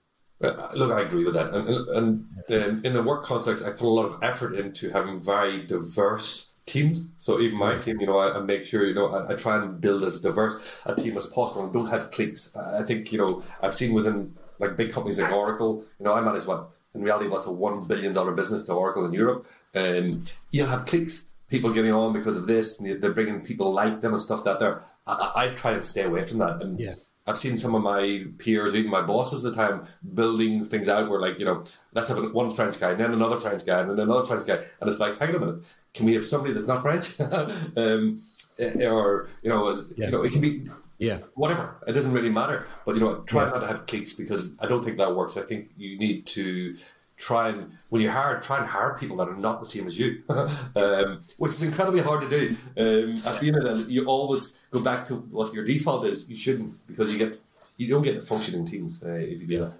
Look, 0.41 0.91
I 0.91 1.01
agree 1.01 1.25
with 1.25 1.33
that. 1.33 1.53
And, 1.53 2.25
and 2.49 2.85
in 2.85 2.93
the 2.93 3.03
work 3.03 3.23
context, 3.25 3.65
I 3.65 3.71
put 3.71 3.81
a 3.81 3.87
lot 3.89 4.05
of 4.05 4.23
effort 4.23 4.55
into 4.55 4.89
having 4.89 5.19
very 5.19 5.65
diverse 5.65 6.57
teams. 6.65 7.13
So 7.17 7.39
even 7.39 7.57
my 7.57 7.77
team, 7.77 7.99
you 7.99 8.07
know, 8.07 8.17
I, 8.17 8.37
I 8.37 8.41
make 8.41 8.63
sure, 8.63 8.85
you 8.85 8.93
know, 8.93 9.13
I, 9.13 9.33
I, 9.33 9.35
try 9.35 9.61
and 9.61 9.81
build 9.81 10.03
as 10.03 10.21
diverse 10.21 10.81
a 10.85 10.95
team 10.95 11.17
as 11.17 11.27
possible 11.27 11.65
and 11.65 11.73
don't 11.73 11.89
have 11.89 12.11
cliques. 12.11 12.55
I 12.55 12.83
think, 12.83 13.11
you 13.11 13.17
know, 13.17 13.43
I've 13.61 13.73
seen 13.73 13.93
within 13.93 14.31
like 14.59 14.77
big 14.77 14.91
companies 14.91 15.19
like 15.19 15.31
Oracle, 15.31 15.83
you 15.99 16.05
know, 16.05 16.13
I 16.13 16.21
manage 16.21 16.45
what, 16.45 16.71
in 16.93 17.01
reality, 17.01 17.27
what's 17.27 17.47
a 17.47 17.51
$1 17.51 17.87
billion 17.87 18.13
business 18.35 18.65
to 18.65 18.73
Oracle 18.73 19.05
in 19.05 19.13
Europe. 19.13 19.45
Um, 19.75 20.11
you 20.51 20.65
have 20.65 20.85
cliques 20.85 21.28
people 21.49 21.73
getting 21.73 21.91
on 21.91 22.13
because 22.13 22.37
of 22.37 22.47
this, 22.47 22.79
and 22.79 23.01
they're 23.01 23.13
bringing 23.13 23.41
people 23.41 23.71
like 23.71 24.01
them 24.01 24.13
and 24.13 24.21
stuff 24.21 24.43
that 24.43 24.59
they're. 24.59 24.81
I, 25.07 25.31
I 25.35 25.47
try 25.49 25.71
and 25.71 25.85
stay 25.85 26.03
away 26.03 26.23
from 26.23 26.39
that. 26.39 26.61
And 26.61 26.79
yeah. 26.79 26.93
I've 27.27 27.37
seen 27.37 27.57
some 27.57 27.75
of 27.75 27.83
my 27.83 28.23
peers, 28.39 28.75
even 28.75 28.89
my 28.89 29.01
bosses 29.01 29.45
at 29.45 29.53
the 29.53 29.55
time, 29.55 29.83
building 30.15 30.63
things 30.63 30.89
out 30.89 31.09
where, 31.09 31.19
like, 31.19 31.37
you 31.37 31.45
know, 31.45 31.63
let's 31.93 32.07
have 32.07 32.33
one 32.33 32.49
French 32.49 32.79
guy, 32.79 32.91
and 32.91 32.99
then 32.99 33.13
another 33.13 33.37
French 33.37 33.65
guy, 33.65 33.81
and 33.81 33.89
then 33.89 33.99
another 33.99 34.25
French 34.25 34.47
guy. 34.47 34.55
And 34.79 34.89
it's 34.89 34.99
like, 34.99 35.19
hang 35.19 35.29
on 35.29 35.35
a 35.35 35.39
minute, 35.39 35.75
can 35.93 36.05
we 36.05 36.13
have 36.15 36.25
somebody 36.25 36.53
that's 36.53 36.67
not 36.67 36.81
French? 36.81 37.19
um, 37.77 38.17
eh, 38.59 38.87
or, 38.87 39.27
you 39.43 39.49
know, 39.49 39.69
yeah. 39.69 40.05
you 40.05 40.11
know, 40.11 40.23
it 40.23 40.31
can 40.31 40.41
be 40.41 40.67
yeah. 40.99 41.19
Whatever. 41.35 41.77
It 41.87 41.93
doesn't 41.93 42.11
really 42.11 42.29
matter. 42.29 42.67
But, 42.85 42.95
you 42.95 43.01
know, 43.01 43.21
try 43.21 43.45
yeah. 43.45 43.51
not 43.51 43.59
to 43.61 43.67
have 43.67 43.87
cliques 43.87 44.13
because 44.13 44.59
I 44.61 44.67
don't 44.67 44.83
think 44.83 44.97
that 44.97 45.15
works. 45.15 45.37
I 45.37 45.41
think 45.41 45.69
you 45.77 45.97
need 45.97 46.27
to 46.27 46.75
try 47.19 47.49
and 47.49 47.71
when 47.89 48.01
you 48.01 48.09
hire 48.09 48.39
try 48.39 48.57
and 48.57 48.67
hire 48.67 48.97
people 48.97 49.17
that 49.17 49.27
are 49.27 49.35
not 49.35 49.59
the 49.59 49.65
same 49.65 49.85
as 49.85 49.99
you, 49.99 50.21
um, 50.29 51.19
which 51.37 51.51
is 51.51 51.61
incredibly 51.61 52.01
hard 52.01 52.21
to 52.21 52.29
do. 52.29 52.55
Um, 52.77 53.17
at 53.27 53.39
the 53.39 53.47
end 53.53 53.57
of 53.57 53.81
it, 53.81 53.87
you 53.87 54.05
always 54.05 54.65
go 54.71 54.81
back 54.81 55.05
to 55.05 55.15
what 55.15 55.53
your 55.53 55.65
default 55.65 56.05
is. 56.05 56.29
You 56.29 56.37
shouldn't 56.37 56.75
because 56.87 57.13
you 57.13 57.19
get 57.19 57.37
you 57.77 57.87
don't 57.87 58.01
get 58.01 58.23
functioning 58.23 58.65
teams 58.65 59.03
uh, 59.05 59.09
if 59.09 59.41
you 59.41 59.47
do 59.47 59.59
that. 59.59 59.79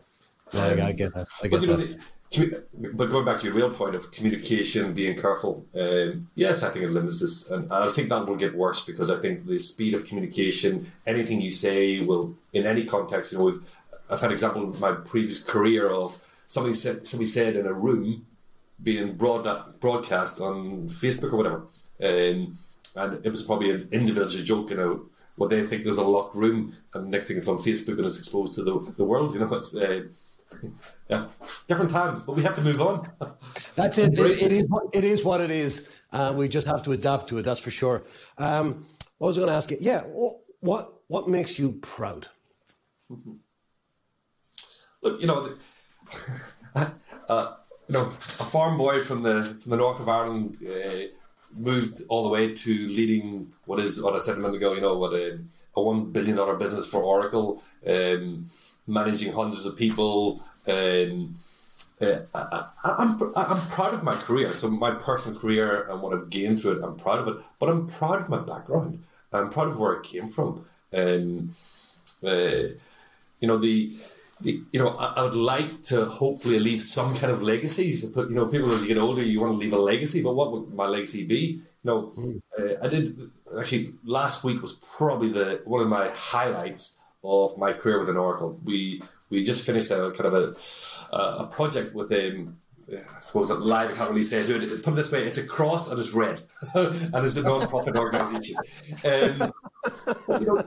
Um, 0.54 0.82
I 0.86 0.91
get 0.91 1.13
that. 1.13 1.28
I 1.41 1.47
get 1.47 1.62
but, 1.62 1.78
that. 1.78 1.89
Know, 1.89 2.06
but 2.93 3.10
going 3.10 3.25
back 3.25 3.39
to 3.39 3.47
your 3.47 3.56
real 3.56 3.71
point 3.71 3.95
of 3.95 4.12
communication, 4.12 4.93
being 4.93 5.17
careful, 5.17 5.65
um, 5.80 6.28
yes, 6.36 6.63
I 6.63 6.69
think 6.69 6.86
it 6.86 6.91
limits 6.91 7.21
this, 7.21 7.49
and, 7.49 7.63
and 7.63 7.73
I 7.73 7.89
think 7.89 8.10
that 8.10 8.28
will 8.28 8.36
get 8.36 8.54
worse 8.54 8.86
because 8.86 9.10
I 9.10 9.15
think 9.15 9.45
the 9.47 9.58
speed 9.58 9.95
of 9.95 10.06
communication, 10.06 10.86
anything 11.08 11.41
you 11.41 11.49
say 11.49 12.02
will, 12.02 12.36
in 12.54 12.67
any 12.67 12.86
context, 12.86 13.34
you 13.34 13.39
know, 13.39 13.52
I've 14.12 14.21
had 14.21 14.32
example 14.32 14.71
in 14.71 14.80
my 14.80 14.91
previous 14.91 15.43
career 15.43 15.89
of 15.89 16.23
somebody 16.49 16.73
said 16.73 17.05
somebody 17.05 17.27
said 17.27 17.55
in 17.55 17.65
a 17.67 17.73
room 17.73 18.25
being 18.81 19.15
broad, 19.15 19.45
broadcast 19.79 20.41
on 20.41 20.88
Facebook 20.88 21.31
or 21.33 21.38
whatever, 21.38 21.62
um, 22.03 22.57
and 22.95 23.25
it 23.25 23.29
was 23.29 23.43
probably 23.43 23.71
an 23.71 23.88
individual 23.91 24.43
joke, 24.43 24.71
you 24.71 24.77
know, 24.77 25.05
what 25.38 25.49
they 25.49 25.62
think 25.62 25.83
there's 25.83 25.99
a 25.99 26.03
locked 26.03 26.35
room, 26.35 26.73
and 26.93 27.12
next 27.12 27.27
thing 27.27 27.38
it's 27.38 27.47
on 27.47 27.57
Facebook 27.57 27.97
and 27.97 28.05
it's 28.05 28.17
exposed 28.17 28.55
to 28.55 28.63
the, 28.63 28.93
the 28.97 29.05
world. 29.05 29.33
You 29.33 29.41
know, 29.41 29.53
it's 29.53 29.75
uh, 29.75 30.01
yeah, 31.09 31.27
different 31.67 31.91
times, 31.91 32.23
but 32.23 32.35
we 32.35 32.41
have 32.41 32.55
to 32.55 32.63
move 32.63 32.81
on. 32.81 33.07
That's 33.75 33.99
it. 33.99 34.17
it, 34.17 34.41
it 34.41 34.51
is 34.51 34.65
it 34.93 35.03
is 35.03 35.23
what 35.23 35.41
it 35.41 35.51
is. 35.51 35.89
Uh, 36.12 36.33
we 36.35 36.47
just 36.47 36.65
have 36.65 36.81
to 36.83 36.93
adapt 36.93 37.29
to 37.29 37.38
it. 37.38 37.43
That's 37.43 37.59
for 37.59 37.71
sure. 37.71 38.03
Um, 38.39 38.88
what 39.19 39.27
was 39.27 39.38
I 39.38 39.41
going 39.41 39.51
to 39.51 39.55
ask 39.55 39.69
you? 39.69 39.77
Yeah, 39.79 40.01
what 40.62 40.93
what 41.07 41.27
makes 41.29 41.59
you 41.59 41.73
proud? 41.73 42.27
Look, 45.03 45.21
you 45.21 45.27
know. 45.27 45.47
uh, 47.30 47.54
you 47.88 47.93
know, 47.93 48.02
a 48.02 48.45
farm 48.45 48.78
boy 48.78 49.00
from 49.00 49.24
the 49.24 49.43
from 49.43 49.69
the 49.72 49.78
north 49.78 50.00
of 50.00 50.08
Ireland 50.08 50.58
uh, 50.63 51.08
moved 51.58 52.02
all 52.10 52.24
the 52.24 52.30
way 52.30 52.54
to 52.54 52.88
leading 52.88 53.48
what 53.65 53.80
is 53.80 54.02
what 54.02 54.13
I 54.15 54.19
said 54.19 54.38
a 54.38 54.39
minute 54.39 54.58
ago. 54.58 54.74
You 54.74 54.82
know, 54.82 54.98
what 54.98 55.13
a, 55.13 55.39
a 55.76 55.82
one 55.82 56.12
billion 56.12 56.38
dollar 56.38 56.56
business 56.56 56.89
for 56.89 57.02
Oracle, 57.02 57.62
um, 57.88 58.45
managing 58.88 59.34
hundreds 59.34 59.65
of 59.65 59.78
people. 59.78 60.39
Um, 60.67 61.36
uh, 62.02 62.19
I, 62.34 62.65
am 63.00 63.19
I'm, 63.22 63.32
I'm 63.36 63.67
proud 63.69 63.93
of 63.93 64.04
my 64.04 64.15
career. 64.15 64.48
So 64.48 64.69
my 64.69 64.91
personal 64.91 65.39
career 65.39 65.89
and 65.89 66.02
what 66.02 66.13
I've 66.13 66.30
gained 66.30 66.62
through 66.62 66.80
it, 66.80 66.84
I'm 66.84 66.95
proud 66.95 67.19
of 67.19 67.28
it. 67.28 67.43
But 67.60 67.69
I'm 67.69 67.88
proud 67.88 68.22
of 68.22 68.30
my 68.30 68.39
background. 68.39 69.00
I'm 69.34 69.50
proud 69.50 69.67
of 69.67 69.80
where 69.80 70.00
I 70.00 70.02
came 70.02 70.28
from. 70.28 70.63
Um, 70.93 71.52
uh, 72.24 72.69
you 73.39 73.48
know 73.48 73.58
the 73.58 73.91
you 74.43 74.80
know 74.80 74.89
I, 74.97 75.13
I, 75.17 75.23
would 75.23 75.36
like 75.36 75.82
to 75.84 76.06
hopefully 76.06 76.60
leave 76.60 76.82
some 76.82 77.15
kind 77.15 77.32
of 77.32 77.41
legacies. 77.41 78.06
But 78.06 78.30
you 78.30 78.36
know, 78.36 78.47
people 78.47 78.71
as 78.71 78.82
you 78.82 78.93
get 78.93 79.02
older, 79.02 79.21
you 79.21 79.39
want 79.39 79.54
to 79.54 79.58
leave 79.58 79.73
a 79.73 79.78
legacy. 79.78 80.23
But 80.23 80.36
what 80.36 80.52
would 80.52 80.73
my 80.73 80.86
legacy 80.88 81.28
be? 81.28 81.62
You 81.84 81.86
know, 81.86 82.12
mm. 82.17 82.41
uh, 82.60 82.84
I 82.84 82.88
did 82.88 83.10
actually 83.58 83.89
last 84.04 84.43
week 84.43 84.62
was 84.62 84.73
probably 84.97 85.30
the 85.30 85.62
one 85.65 85.82
of 85.82 85.89
my 85.89 86.10
highlights 86.13 87.04
of 87.23 87.58
my 87.58 87.73
career 87.73 87.99
within 87.99 88.17
Oracle. 88.17 88.60
We 88.63 89.02
we 89.30 89.43
just 89.43 89.65
finished 89.65 89.91
a 89.91 90.12
kind 90.12 90.34
of 90.34 90.34
a 90.34 91.15
a 91.15 91.47
project 91.47 91.93
with 91.93 92.12
um, 92.12 92.58
I 92.91 93.19
suppose 93.19 93.49
live 93.49 93.91
I 93.91 93.93
can't 93.93 94.10
really 94.10 94.23
say 94.23 94.39
it. 94.39 94.84
Put 94.84 94.93
it 94.93 94.95
this 94.95 95.12
way, 95.12 95.23
it's 95.23 95.38
a 95.38 95.47
cross 95.47 95.91
and 95.91 95.99
it's 95.99 96.13
red, 96.13 96.41
and 96.73 97.25
it's 97.25 97.38
a 97.38 97.43
non-profit 97.43 97.97
organisation. 98.06 98.56
Um, 99.06 99.52
you 100.39 100.45
know, 100.45 100.63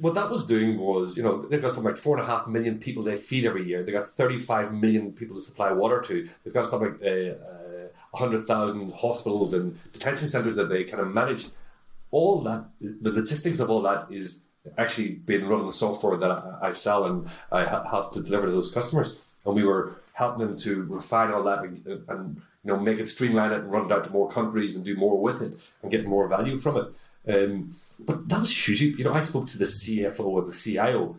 what 0.00 0.14
that 0.14 0.30
was 0.30 0.46
doing 0.46 0.78
was, 0.78 1.16
you 1.16 1.22
know, 1.22 1.42
they've 1.42 1.62
got 1.62 1.72
something 1.72 1.92
like 1.92 2.00
four 2.00 2.16
and 2.16 2.26
a 2.26 2.30
half 2.30 2.46
million 2.46 2.78
people 2.78 3.02
they 3.02 3.16
feed 3.16 3.44
every 3.44 3.64
year. 3.64 3.82
They've 3.82 3.94
got 3.94 4.06
35 4.06 4.72
million 4.74 5.12
people 5.12 5.36
to 5.36 5.42
supply 5.42 5.72
water 5.72 6.00
to. 6.02 6.28
They've 6.44 6.54
got 6.54 6.66
something 6.66 6.92
like 6.92 7.02
uh, 7.02 7.34
uh, 7.34 7.88
100,000 8.12 8.92
hospitals 8.92 9.54
and 9.54 9.74
detention 9.92 10.28
centres 10.28 10.56
that 10.56 10.68
they 10.68 10.84
kind 10.84 11.02
of 11.02 11.12
manage. 11.12 11.46
All 12.10 12.40
that, 12.42 12.68
the 12.80 13.10
logistics 13.10 13.60
of 13.60 13.70
all 13.70 13.82
that 13.82 14.06
is 14.10 14.48
actually 14.78 15.16
being 15.26 15.46
run 15.46 15.60
on 15.60 15.66
the 15.66 15.72
software 15.72 16.16
that 16.16 16.30
I, 16.30 16.68
I 16.68 16.72
sell 16.72 17.06
and 17.06 17.28
I 17.52 17.64
help 17.64 18.12
to 18.14 18.22
deliver 18.22 18.46
to 18.46 18.52
those 18.52 18.72
customers. 18.72 19.38
And 19.44 19.54
we 19.54 19.64
were 19.64 19.96
helping 20.14 20.46
them 20.46 20.56
to 20.58 20.84
refine 20.84 21.32
all 21.32 21.42
that 21.44 21.64
and, 21.64 22.04
and 22.08 22.36
you 22.36 22.72
know 22.72 22.78
make 22.78 22.98
it 22.98 23.06
streamline 23.06 23.52
it 23.52 23.60
and 23.60 23.72
run 23.72 23.86
it 23.86 23.92
out 23.92 24.04
to 24.04 24.10
more 24.10 24.30
countries 24.30 24.74
and 24.74 24.84
do 24.84 24.96
more 24.96 25.20
with 25.20 25.42
it 25.42 25.54
and 25.82 25.90
get 25.90 26.06
more 26.06 26.28
value 26.28 26.56
from 26.56 26.76
it. 26.78 26.84
Um, 27.26 27.70
but 28.06 28.28
that 28.28 28.40
was 28.40 28.68
huge. 28.68 28.98
You 28.98 29.04
know, 29.04 29.14
I 29.14 29.20
spoke 29.20 29.46
to 29.48 29.58
the 29.58 29.64
CFO 29.64 30.26
or 30.26 30.42
the 30.44 30.52
CIO. 30.52 31.16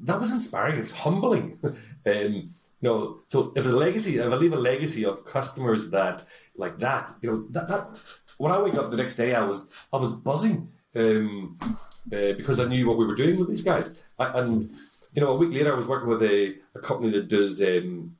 That 0.00 0.18
was 0.18 0.32
inspiring. 0.32 0.76
It 0.76 0.80
was 0.80 0.98
humbling. 0.98 1.54
um, 1.64 2.48
you 2.80 2.88
know, 2.88 3.18
so 3.26 3.52
if 3.56 3.66
a 3.66 3.70
legacy, 3.70 4.18
if 4.18 4.32
I 4.32 4.36
leave 4.36 4.52
a 4.52 4.56
legacy 4.56 5.04
of 5.04 5.24
customers 5.24 5.90
that 5.90 6.22
like 6.56 6.76
that, 6.78 7.10
you 7.22 7.30
know, 7.30 7.42
that, 7.48 7.68
that 7.68 8.18
when 8.38 8.52
I 8.52 8.62
wake 8.62 8.74
up 8.74 8.90
the 8.90 8.96
next 8.96 9.16
day, 9.16 9.34
I 9.34 9.44
was 9.44 9.86
I 9.92 9.96
was 9.96 10.14
buzzing 10.14 10.68
um, 10.94 11.56
uh, 12.12 12.34
because 12.36 12.60
I 12.60 12.66
knew 12.66 12.88
what 12.88 12.98
we 12.98 13.06
were 13.06 13.16
doing 13.16 13.38
with 13.38 13.48
these 13.48 13.64
guys. 13.64 14.04
I, 14.18 14.38
and 14.38 14.62
you 15.14 15.22
know, 15.22 15.32
a 15.32 15.36
week 15.36 15.52
later, 15.52 15.72
I 15.72 15.76
was 15.76 15.88
working 15.88 16.08
with 16.08 16.22
a, 16.22 16.54
a 16.74 16.80
company 16.80 17.10
that 17.12 17.28
does 17.28 17.60
um, 17.60 18.16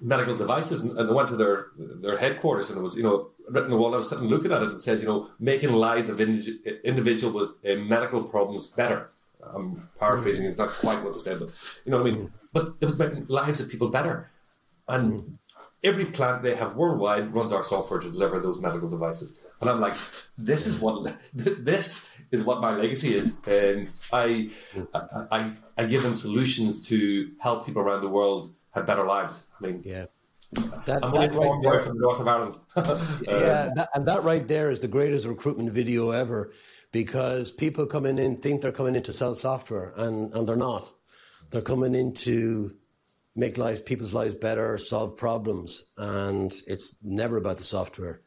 medical 0.00 0.36
devices, 0.36 0.84
and, 0.84 0.98
and, 0.98 1.10
I 1.10 1.12
went 1.12 1.28
to 1.28 1.36
their 1.36 1.66
their 1.76 2.16
headquarters, 2.16 2.70
and 2.70 2.78
it 2.78 2.82
was 2.82 2.96
you 2.96 3.02
know 3.02 3.30
written 3.50 3.70
the 3.70 3.76
wall. 3.76 3.94
I 3.94 3.98
was 3.98 4.10
sitting 4.10 4.28
looking 4.28 4.52
at 4.52 4.62
it 4.62 4.70
and 4.70 4.80
said, 4.80 5.00
you 5.00 5.06
know, 5.06 5.28
making 5.38 5.72
lives 5.72 6.08
of 6.08 6.20
indi- 6.20 6.58
individual 6.84 7.32
with 7.32 7.64
uh, 7.66 7.80
medical 7.82 8.22
problems 8.24 8.68
better. 8.68 9.10
I'm 9.54 9.82
paraphrasing; 9.98 10.46
it's 10.46 10.58
not 10.58 10.70
quite 10.70 11.02
what 11.02 11.12
they 11.12 11.18
said, 11.18 11.40
but 11.40 11.50
you 11.84 11.90
know 11.90 12.02
what 12.02 12.08
I 12.08 12.12
mean. 12.12 12.30
But 12.52 12.74
it 12.80 12.84
was 12.84 12.98
making 12.98 13.26
lives 13.26 13.60
of 13.60 13.70
people 13.70 13.88
better, 13.88 14.30
and 14.88 15.38
every 15.84 16.04
plant 16.04 16.42
they 16.42 16.54
have 16.54 16.76
worldwide 16.76 17.32
runs 17.34 17.52
our 17.52 17.62
software 17.62 18.00
to 18.00 18.10
deliver 18.10 18.38
those 18.38 18.60
medical 18.60 18.88
devices. 18.88 19.56
And 19.60 19.68
I'm 19.68 19.80
like, 19.80 19.94
this 20.38 20.66
is 20.66 20.80
what 20.80 21.04
this 21.34 22.22
is 22.30 22.44
what 22.44 22.60
my 22.60 22.74
legacy 22.74 23.08
is. 23.08 23.38
And 23.46 23.88
I, 24.12 24.48
I, 25.30 25.52
I 25.76 25.84
give 25.84 26.02
them 26.02 26.14
solutions 26.14 26.88
to 26.88 27.30
help 27.40 27.66
people 27.66 27.82
around 27.82 28.00
the 28.00 28.08
world 28.08 28.50
have 28.74 28.86
better 28.86 29.04
lives. 29.04 29.50
I 29.60 29.66
mean, 29.66 29.82
yeah. 29.84 30.06
That, 30.52 31.00
I'm 31.02 31.12
that 31.12 31.32
right 31.34 31.62
there, 31.62 31.78
from 31.80 31.96
the 31.96 32.02
north 32.02 32.20
of 32.20 32.28
Ireland. 32.28 32.56
yeah, 32.76 33.70
that, 33.74 33.88
and 33.94 34.06
that 34.06 34.22
right 34.22 34.46
there 34.46 34.70
is 34.70 34.80
the 34.80 34.88
greatest 34.88 35.26
recruitment 35.26 35.72
video 35.72 36.10
ever, 36.10 36.52
because 36.90 37.50
people 37.50 37.86
coming 37.86 38.18
in 38.18 38.36
think 38.36 38.60
they're 38.60 38.72
coming 38.72 38.94
in 38.94 39.02
to 39.04 39.12
sell 39.12 39.34
software, 39.34 39.92
and, 39.96 40.32
and 40.34 40.46
they're 40.46 40.56
not. 40.56 40.90
They're 41.50 41.62
coming 41.62 41.94
in 41.94 42.12
to 42.14 42.74
make 43.34 43.56
lives, 43.56 43.80
people's 43.80 44.12
lives 44.12 44.34
better, 44.34 44.76
solve 44.76 45.16
problems, 45.16 45.90
and 45.96 46.52
it's 46.66 46.96
never 47.02 47.38
about 47.38 47.56
the 47.56 47.64
software. 47.64 48.20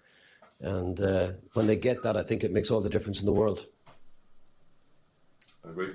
And 0.62 1.00
uh, 1.00 1.30
when 1.54 1.68
they 1.68 1.76
get 1.76 2.02
that, 2.04 2.18
I 2.18 2.24
think 2.24 2.44
it 2.44 2.52
makes 2.52 2.72
all 2.72 2.82
the 2.82 2.90
difference 2.90 3.20
in 3.20 3.26
the 3.28 3.34
world. 3.34 3.66
I 5.64 5.70
agree. 5.70 5.90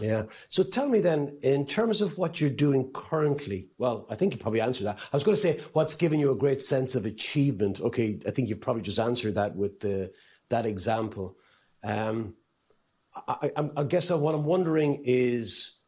Yeah. 0.00 0.24
So 0.48 0.62
tell 0.62 0.88
me 0.88 1.00
then, 1.00 1.38
in 1.42 1.66
terms 1.66 2.02
of 2.02 2.18
what 2.18 2.38
you're 2.40 2.50
doing 2.50 2.90
currently, 2.92 3.68
well, 3.78 4.06
I 4.10 4.14
think 4.14 4.34
you 4.34 4.38
probably 4.38 4.60
answered 4.60 4.84
that. 4.84 4.98
I 4.98 5.16
was 5.16 5.24
going 5.24 5.36
to 5.36 5.40
say, 5.40 5.58
what's 5.72 5.94
given 5.94 6.20
you 6.20 6.32
a 6.32 6.36
great 6.36 6.60
sense 6.60 6.94
of 6.94 7.06
achievement? 7.06 7.80
Okay, 7.80 8.18
I 8.26 8.30
think 8.30 8.48
you've 8.48 8.60
probably 8.60 8.82
just 8.82 8.98
answered 8.98 9.36
that 9.36 9.56
with 9.56 9.80
the, 9.80 10.12
that 10.50 10.66
example. 10.66 11.38
Um, 11.82 12.34
I, 13.26 13.50
I, 13.56 13.70
I 13.78 13.84
guess 13.84 14.10
what 14.10 14.34
I'm 14.34 14.44
wondering 14.44 15.02
is 15.04 15.78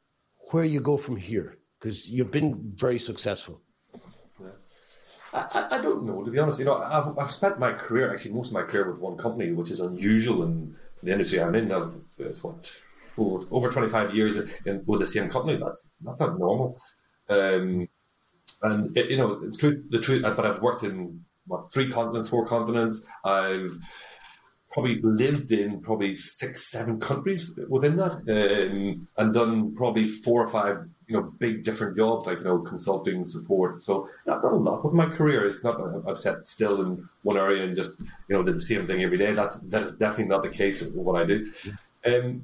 where 0.53 0.65
you 0.65 0.81
go 0.81 0.97
from 0.97 1.17
here, 1.17 1.59
because 1.79 2.09
you've 2.09 2.33
been 2.33 2.73
very 2.77 2.99
successful. 2.99 3.61
I, 5.35 5.69
I, 5.73 5.83
don't 5.83 6.05
know, 6.05 6.25
to 6.25 6.31
be 6.31 6.39
honest. 6.39 6.59
You 6.59 6.65
know, 6.65 6.79
I've, 6.79 7.19
I've 7.19 7.27
spent 7.27 7.59
my 7.59 7.73
career, 7.73 8.11
actually, 8.11 8.35
most 8.35 8.49
of 8.49 8.55
my 8.55 8.63
career 8.63 8.91
with 8.91 9.01
one 9.01 9.19
company, 9.19 9.53
which 9.53 9.71
is 9.71 9.81
unusual 9.81 10.45
in 10.45 10.75
the 11.03 11.13
industry 11.13 11.43
I'm 11.43 11.55
in. 11.55 11.71
I've, 11.71 11.93
it's 12.19 12.43
what, 12.43 12.81
over 13.19 13.71
25 13.71 14.15
years 14.15 14.37
in, 14.65 14.83
with 14.87 15.01
the 15.01 15.07
same 15.07 15.29
company. 15.29 15.57
That's 15.57 15.95
that's 16.05 16.21
not 16.21 16.39
normal. 16.39 16.77
Um, 17.29 17.89
and 18.63 18.97
it, 18.97 19.11
you 19.11 19.19
know, 19.19 19.41
it's 19.43 19.59
true. 19.59 19.77
The 19.91 20.01
truth, 20.01 20.23
but 20.23 20.45
I've 20.45 20.63
worked 20.63 20.83
in 20.83 21.25
what 21.47 21.73
three 21.73 21.91
continents, 21.91 22.31
four 22.31 22.47
continents. 22.47 23.09
I've 23.25 23.71
probably 24.71 25.01
lived 25.03 25.51
in 25.51 25.81
probably 25.81 26.15
six, 26.15 26.71
seven 26.71 27.01
countries 27.01 27.59
within 27.69 27.97
that, 27.97 28.13
um, 28.13 29.07
and 29.17 29.35
done 29.35 29.75
probably 29.75 30.07
four 30.07 30.45
or 30.45 30.49
five, 30.49 30.85
you 31.07 31.17
know, 31.17 31.33
big 31.39 31.65
different 31.65 31.97
jobs 31.97 32.27
like 32.27 32.39
you 32.39 32.45
know 32.45 32.61
consulting, 32.61 33.25
support. 33.25 33.83
So 33.83 34.07
I've 34.27 34.43
done 34.43 34.53
a 34.53 34.57
lot 34.57 34.85
with 34.85 34.95
my 34.95 35.07
career. 35.07 35.47
It's 35.47 35.65
not 35.65 35.81
I've 36.07 36.19
sat 36.19 36.45
still 36.45 36.85
in 36.87 37.09
one 37.23 37.37
area 37.37 37.65
and 37.65 37.75
just 37.75 38.03
you 38.29 38.37
know 38.37 38.43
did 38.43 38.57
the 38.57 38.63
same 38.63 38.87
thing 38.87 39.03
every 39.03 39.19
day. 39.19 39.33
That's 39.33 39.61
that 39.69 39.83
is 39.83 39.97
definitely 39.97 40.27
not 40.27 40.43
the 40.43 40.51
case 40.51 40.83
with 40.85 40.97
what 40.97 41.21
I 41.21 41.25
do. 41.25 41.47
Um, 42.07 42.43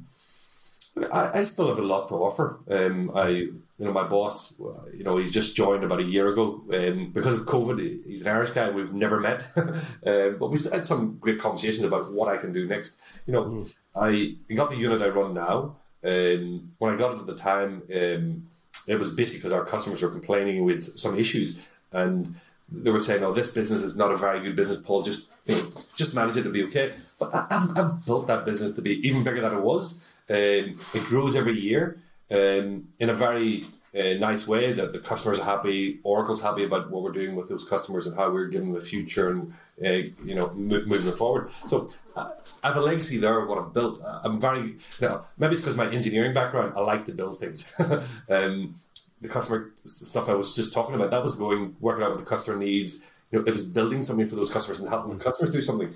I, 1.13 1.41
I, 1.41 1.43
still 1.43 1.69
have 1.69 1.79
a 1.79 1.83
lot 1.83 2.09
to 2.09 2.15
offer. 2.15 2.61
Um, 2.71 3.11
I, 3.15 3.29
you 3.29 3.55
know, 3.81 3.93
my 3.93 4.05
boss, 4.05 4.61
you 4.97 5.03
know, 5.03 5.17
he's 5.17 5.33
just 5.33 5.57
joined 5.57 5.83
about 5.83 5.99
a 5.99 6.05
year 6.05 6.29
ago. 6.29 6.63
Um, 6.73 7.11
because 7.13 7.35
of 7.35 7.47
COVID, 7.47 7.81
he's 8.07 8.25
an 8.25 8.35
Irish 8.35 8.51
guy. 8.51 8.71
We've 8.71 8.93
never 8.93 9.21
met, 9.21 9.45
um, 9.57 10.37
but 10.39 10.51
we've 10.51 10.71
had 10.71 10.85
some 10.85 11.17
great 11.19 11.41
conversations 11.41 11.85
about 11.85 12.03
what 12.13 12.29
I 12.29 12.37
can 12.37 12.53
do 12.53 12.69
next. 12.69 13.21
You 13.27 13.33
know, 13.33 13.45
mm. 13.45 13.77
I 13.97 14.37
got 14.55 14.71
the 14.71 14.77
unit 14.77 15.03
I 15.03 15.09
run 15.09 15.35
now. 15.35 15.77
Um, 16.05 16.71
when 16.79 16.95
I 16.95 16.97
got 16.97 17.15
it 17.15 17.21
at 17.21 17.27
the 17.27 17.37
time, 17.37 17.83
um, 17.95 18.45
it 18.87 18.99
was 18.99 19.15
basically 19.15 19.41
because 19.41 19.53
our 19.53 19.65
customers 19.65 20.03
were 20.03 20.11
complaining 20.11 20.65
with 20.65 20.85
some 20.85 21.19
issues, 21.19 21.71
and 21.93 22.37
they 22.71 22.93
were 22.93 23.01
saying, 23.01 23.25
"Oh, 23.25 23.33
this 23.33 23.53
business 23.53 23.83
is 23.83 23.97
not 23.97 24.13
a 24.13 24.17
very 24.17 24.41
good 24.41 24.55
business, 24.55 24.81
Paul. 24.81 25.03
Just, 25.03 25.33
you 25.49 25.57
know, 25.57 25.63
just 25.97 26.15
manage 26.15 26.37
it 26.37 26.45
to 26.45 26.53
be 26.53 26.65
okay." 26.65 26.93
But 27.19 27.35
I, 27.35 27.47
have 27.51 27.79
I've 27.79 28.07
built 28.07 28.29
that 28.29 28.45
business 28.45 28.77
to 28.77 28.83
be 28.83 29.07
even 29.07 29.25
bigger 29.25 29.41
than 29.41 29.55
it 29.55 29.63
was. 29.63 30.13
Um, 30.31 30.75
it 30.95 31.05
grows 31.05 31.37
every 31.37 31.59
year 31.59 31.97
um, 32.31 32.89
in 32.99 33.11
a 33.11 33.15
very 33.15 33.65
uh, 33.95 34.19
nice 34.19 34.49
way 34.49 34.73
that 34.73 34.93
the 34.93 34.99
customers 34.99 35.39
are 35.39 35.45
happy, 35.45 36.01
Oracle's 36.03 36.43
happy 36.43 36.65
about 36.65 36.91
what 36.91 37.03
we're 37.03 37.13
doing 37.13 37.37
with 37.37 37.49
those 37.49 37.69
customers 37.69 38.07
and 38.07 38.17
how 38.17 38.31
we're 38.31 38.49
giving 38.49 38.73
them 38.73 38.75
the 38.75 38.85
future 38.85 39.31
and 39.31 39.53
uh, 39.85 40.09
you 40.25 40.35
know 40.35 40.53
moving 40.55 41.13
forward. 41.13 41.51
So 41.51 41.89
I 42.17 42.33
have 42.65 42.77
a 42.77 42.81
legacy 42.81 43.19
there 43.19 43.41
of 43.41 43.49
what 43.49 43.59
I've 43.59 43.73
built. 43.73 44.01
I'm 44.25 44.41
very 44.41 44.63
you 44.63 45.09
know, 45.09 45.23
maybe 45.39 45.53
it's 45.53 45.61
because 45.61 45.77
my 45.77 45.89
engineering 45.89 46.35
background. 46.35 46.73
I 46.77 46.81
like 46.81 47.05
to 47.05 47.13
build 47.13 47.39
things. 47.39 47.73
um, 48.31 48.75
the 49.21 49.29
customer 49.29 49.71
stuff 49.77 50.29
I 50.29 50.35
was 50.35 50.57
just 50.57 50.75
talking 50.75 50.95
about 50.95 51.11
that 51.11 51.23
was 51.23 51.37
going 51.37 51.77
working 51.81 52.03
out 52.03 52.11
what 52.11 52.21
the 52.21 52.27
customer 52.27 52.59
needs. 52.59 53.13
You 53.31 53.39
know, 53.41 53.47
it 53.47 53.53
was 53.53 53.69
building 53.69 54.03
something 54.03 54.27
for 54.27 54.37
those 54.37 54.53
customers 54.53 54.81
and 54.81 54.89
helping 54.89 55.17
the 55.17 55.25
customers 55.25 55.53
do 55.53 55.61
something. 55.61 55.89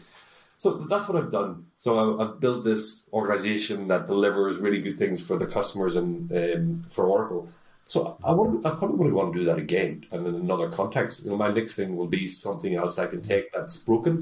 So 0.59 0.73
that's 0.73 1.09
what 1.09 1.23
I've 1.23 1.31
done. 1.31 1.65
So 1.77 2.21
I've 2.21 2.41
built 2.41 2.65
this 2.65 3.09
organization 3.13 3.87
that 3.89 4.09
delivers 4.09 4.59
really 4.59 4.81
good 4.81 4.99
things 4.99 5.25
for 5.27 5.39
the 5.39 5.47
customers 5.47 5.95
and 5.95 6.31
um, 6.33 6.75
for 6.91 7.07
Oracle. 7.07 7.49
So 7.85 8.19
I 8.25 8.33
want, 8.33 8.67
I 8.67 8.71
probably 8.71 9.13
want 9.13 9.33
to 9.33 9.39
do 9.39 9.47
that 9.47 9.59
again, 9.59 10.05
and 10.11 10.27
in 10.27 10.35
another 10.35 10.69
context. 10.69 11.25
You 11.25 11.31
know, 11.31 11.37
my 11.37 11.53
next 11.53 11.77
thing 11.77 11.97
will 11.97 12.09
be 12.09 12.27
something 12.27 12.75
else 12.75 12.99
I 12.99 13.07
can 13.07 13.23
take 13.23 13.53
that's 13.53 13.85
broken, 13.85 14.21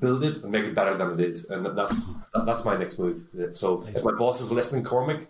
build 0.00 0.24
it, 0.24 0.42
and 0.42 0.50
make 0.50 0.64
it 0.64 0.74
better 0.74 0.96
than 0.96 1.12
it 1.12 1.20
is, 1.20 1.50
and 1.50 1.66
that's 1.76 2.24
that's 2.46 2.64
my 2.64 2.78
next 2.78 2.98
move. 2.98 3.18
So 3.52 3.84
if 3.94 4.02
my 4.02 4.12
boss 4.12 4.40
is 4.40 4.50
listening, 4.50 4.84
Cormac, 4.84 5.20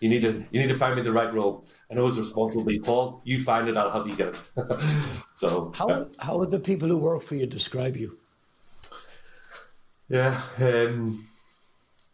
you 0.00 0.08
need 0.08 0.22
to 0.22 0.32
you 0.50 0.60
need 0.60 0.68
to 0.68 0.74
find 0.74 0.96
me 0.96 1.02
the 1.02 1.12
right 1.12 1.32
role. 1.32 1.64
I 1.88 1.94
know 1.94 2.06
it's 2.08 2.18
responsible, 2.18 2.70
Paul. 2.82 3.22
You 3.24 3.38
find 3.38 3.68
it, 3.68 3.76
I'll 3.76 3.92
help 3.92 4.08
you 4.08 4.16
get 4.16 4.28
it. 4.28 4.34
so 5.36 5.72
how 5.78 6.04
how 6.18 6.36
would 6.36 6.50
the 6.50 6.60
people 6.60 6.88
who 6.88 6.98
work 6.98 7.22
for 7.22 7.36
you 7.36 7.46
describe 7.46 7.96
you? 7.96 8.18
Yeah, 10.08 10.40
um, 10.60 11.20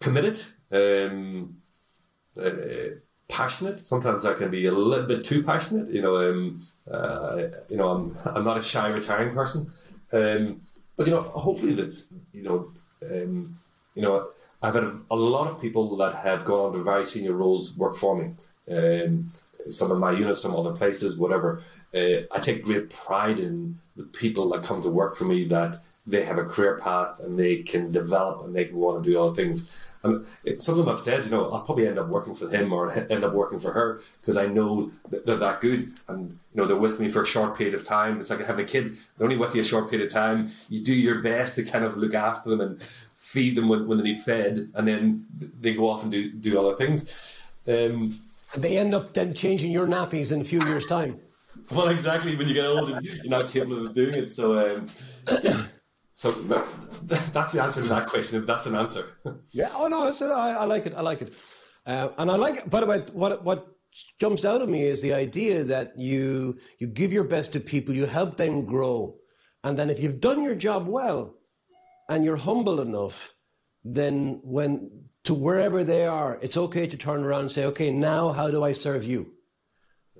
committed, 0.00 0.40
um, 0.70 1.57
uh, 2.42 2.50
passionate. 3.28 3.81
Sometimes 3.81 4.24
I 4.24 4.33
can 4.35 4.50
be 4.50 4.66
a 4.66 4.72
little 4.72 5.07
bit 5.07 5.24
too 5.24 5.42
passionate. 5.42 5.88
You 5.90 6.02
know, 6.02 6.16
um, 6.31 6.61
uh, 6.90 7.42
you 7.68 7.76
know, 7.76 7.90
I'm 7.90 8.16
I'm 8.35 8.44
not 8.44 8.57
a 8.57 8.62
shy 8.62 8.88
retiring 8.88 9.35
person, 9.35 9.66
um, 10.12 10.61
but 10.96 11.07
you 11.07 11.12
know, 11.12 11.22
hopefully 11.22 11.74
that's 11.74 12.14
you 12.33 12.44
know, 12.44 12.70
um, 13.11 13.55
you 13.94 14.02
know, 14.02 14.26
I've 14.62 14.74
had 14.74 14.85
a, 14.85 14.94
a, 15.11 15.16
lot 15.16 15.48
of 15.48 15.61
people 15.61 15.96
that 15.96 16.14
have 16.14 16.46
gone 16.46 16.66
on 16.66 16.72
to 16.72 16.83
very 16.83 17.05
senior 17.05 17.35
roles 17.35 17.76
work 17.76 17.94
for 17.94 18.16
me. 18.16 18.33
Um, 18.74 19.26
some 19.70 19.90
of 19.90 19.98
my 19.98 20.12
units, 20.12 20.40
some 20.40 20.57
other 20.57 20.72
places, 20.72 21.18
whatever. 21.18 21.62
Uh, 21.94 22.24
I 22.35 22.40
take 22.40 22.64
great 22.64 22.90
pride 22.90 23.38
in 23.38 23.76
the 23.96 24.05
people 24.05 24.48
that 24.50 24.64
come 24.64 24.83
to 24.83 24.88
work 24.90 25.14
for 25.14 25.24
me 25.24 25.44
that 25.44 25.76
they 26.07 26.25
have 26.25 26.38
a 26.38 26.45
career 26.45 26.79
path 26.79 27.21
and 27.23 27.38
they 27.38 27.62
can 27.62 27.93
develop 27.93 28.45
and 28.45 28.55
they 28.55 28.65
can 28.65 28.77
want 28.77 29.05
to 29.05 29.11
do 29.11 29.23
other 29.23 29.35
things. 29.35 29.88
And 30.05 30.27
some 30.61 30.79
of 30.79 30.85
them 30.85 30.88
have 30.88 30.99
said, 30.99 31.25
you 31.25 31.31
know, 31.31 31.49
I'll 31.51 31.62
probably 31.62 31.87
end 31.87 31.99
up 31.99 32.09
working 32.09 32.35
for 32.35 32.49
him 32.49 32.73
or 32.73 32.91
end 33.11 33.23
up 33.23 33.35
working 33.35 33.61
for 33.61 33.71
her 33.71 34.01
because 34.21 34.37
I 34.37 34.47
know 34.47 34.87
that 35.11 35.25
they're 35.25 35.37
that 35.37 35.61
good 35.61 35.88
and, 36.09 36.29
you 36.29 36.37
know, 36.55 36.67
they're 36.67 36.77
with 36.77 36.99
me 36.99 37.09
for 37.09 37.23
a 37.23 37.27
short 37.27 37.57
period 37.57 37.75
of 37.75 37.87
time. 37.87 38.19
It's 38.19 38.31
like 38.31 38.45
having 38.45 38.65
a 38.65 38.69
kid, 38.69 38.93
they're 39.17 39.27
only 39.27 39.37
with 39.37 39.55
you 39.55 39.61
a 39.61 39.65
short 39.65 39.91
period 39.91 40.07
of 40.07 40.12
time. 40.12 40.49
You 40.69 40.83
do 40.83 40.95
your 40.95 41.23
best 41.23 41.55
to 41.57 41.62
kind 41.62 41.85
of 41.85 41.97
look 41.97 42.15
after 42.15 42.51
them 42.51 42.61
and 42.61 42.81
feed 42.83 43.55
them 43.55 43.69
when, 43.69 43.87
when 43.87 43.99
they 43.99 44.05
need 44.05 44.19
fed 44.19 44.59
and 44.75 44.88
then 44.88 45.25
they 45.61 45.75
go 45.75 45.88
off 45.88 46.03
and 46.03 46.11
do, 46.11 46.33
do 46.33 46.59
other 46.59 46.75
things. 46.75 47.49
Um, 47.69 48.12
and 48.55 48.62
they 48.62 48.77
end 48.77 48.95
up 48.95 49.15
then 49.15 49.35
changing 49.35 49.71
your 49.71 49.87
nappies 49.87 50.33
in 50.33 50.41
a 50.41 50.45
few 50.45 50.61
years' 50.67 50.85
time. 50.85 51.19
Well, 51.71 51.88
exactly. 51.88 52.37
When 52.37 52.49
you 52.49 52.55
get 52.55 52.67
old, 52.67 52.91
and 52.91 53.05
you're 53.05 53.29
not 53.29 53.49
capable 53.49 53.87
of 53.87 53.95
doing 53.95 54.15
it. 54.15 54.29
So, 54.29 54.77
um, 54.77 54.87
so 56.14 56.31
that's 56.33 57.53
the 57.53 57.62
answer 57.62 57.83
to 57.83 57.88
that 57.88 58.07
question. 58.09 58.40
If 58.40 58.46
that's 58.46 58.66
an 58.66 58.75
answer. 58.75 59.05
yeah. 59.51 59.70
Oh 59.75 59.88
no, 59.88 60.01
I, 60.01 60.12
said 60.12 60.31
I 60.31 60.64
like 60.64 60.87
it. 60.87 60.94
I 60.96 61.03
like 61.03 61.22
it. 61.22 61.35
Uh, 61.87 62.11
and 62.18 62.31
I 62.31 62.37
like. 62.37 62.68
By 62.68 62.81
the 62.81 62.87
way, 62.87 62.98
what 63.12 63.42
what 63.44 63.66
jumps 64.20 64.44
out 64.44 64.62
at 64.62 64.68
me 64.68 64.83
is 64.83 65.03
the 65.03 65.14
idea 65.14 65.64
that 65.64 65.98
you 65.98 66.59
you 66.79 66.87
give 66.87 67.12
your 67.12 67.25
best 67.25 67.53
to 67.55 67.61
people, 67.61 67.94
you 67.94 68.07
help 68.07 68.37
them 68.37 68.64
grow, 68.64 69.16
and 69.64 69.79
then 69.79 69.90
if 69.90 70.01
you've 70.03 70.20
done 70.20 70.42
your 70.42 70.55
job 70.55 70.87
well, 70.87 71.35
and 72.09 72.25
you're 72.25 72.37
humble 72.37 72.81
enough, 72.81 73.35
then 73.85 74.40
when 74.44 75.07
to 75.25 75.35
wherever 75.35 75.85
they 75.85 76.05
are, 76.05 76.38
it's 76.42 76.57
okay 76.57 76.87
to 76.87 76.96
turn 76.96 77.25
around 77.25 77.40
and 77.40 77.51
say, 77.51 77.64
okay, 77.66 77.90
now 77.90 78.33
how 78.33 78.51
do 78.51 78.62
I 78.62 78.72
serve 78.72 79.05
you? 79.05 79.32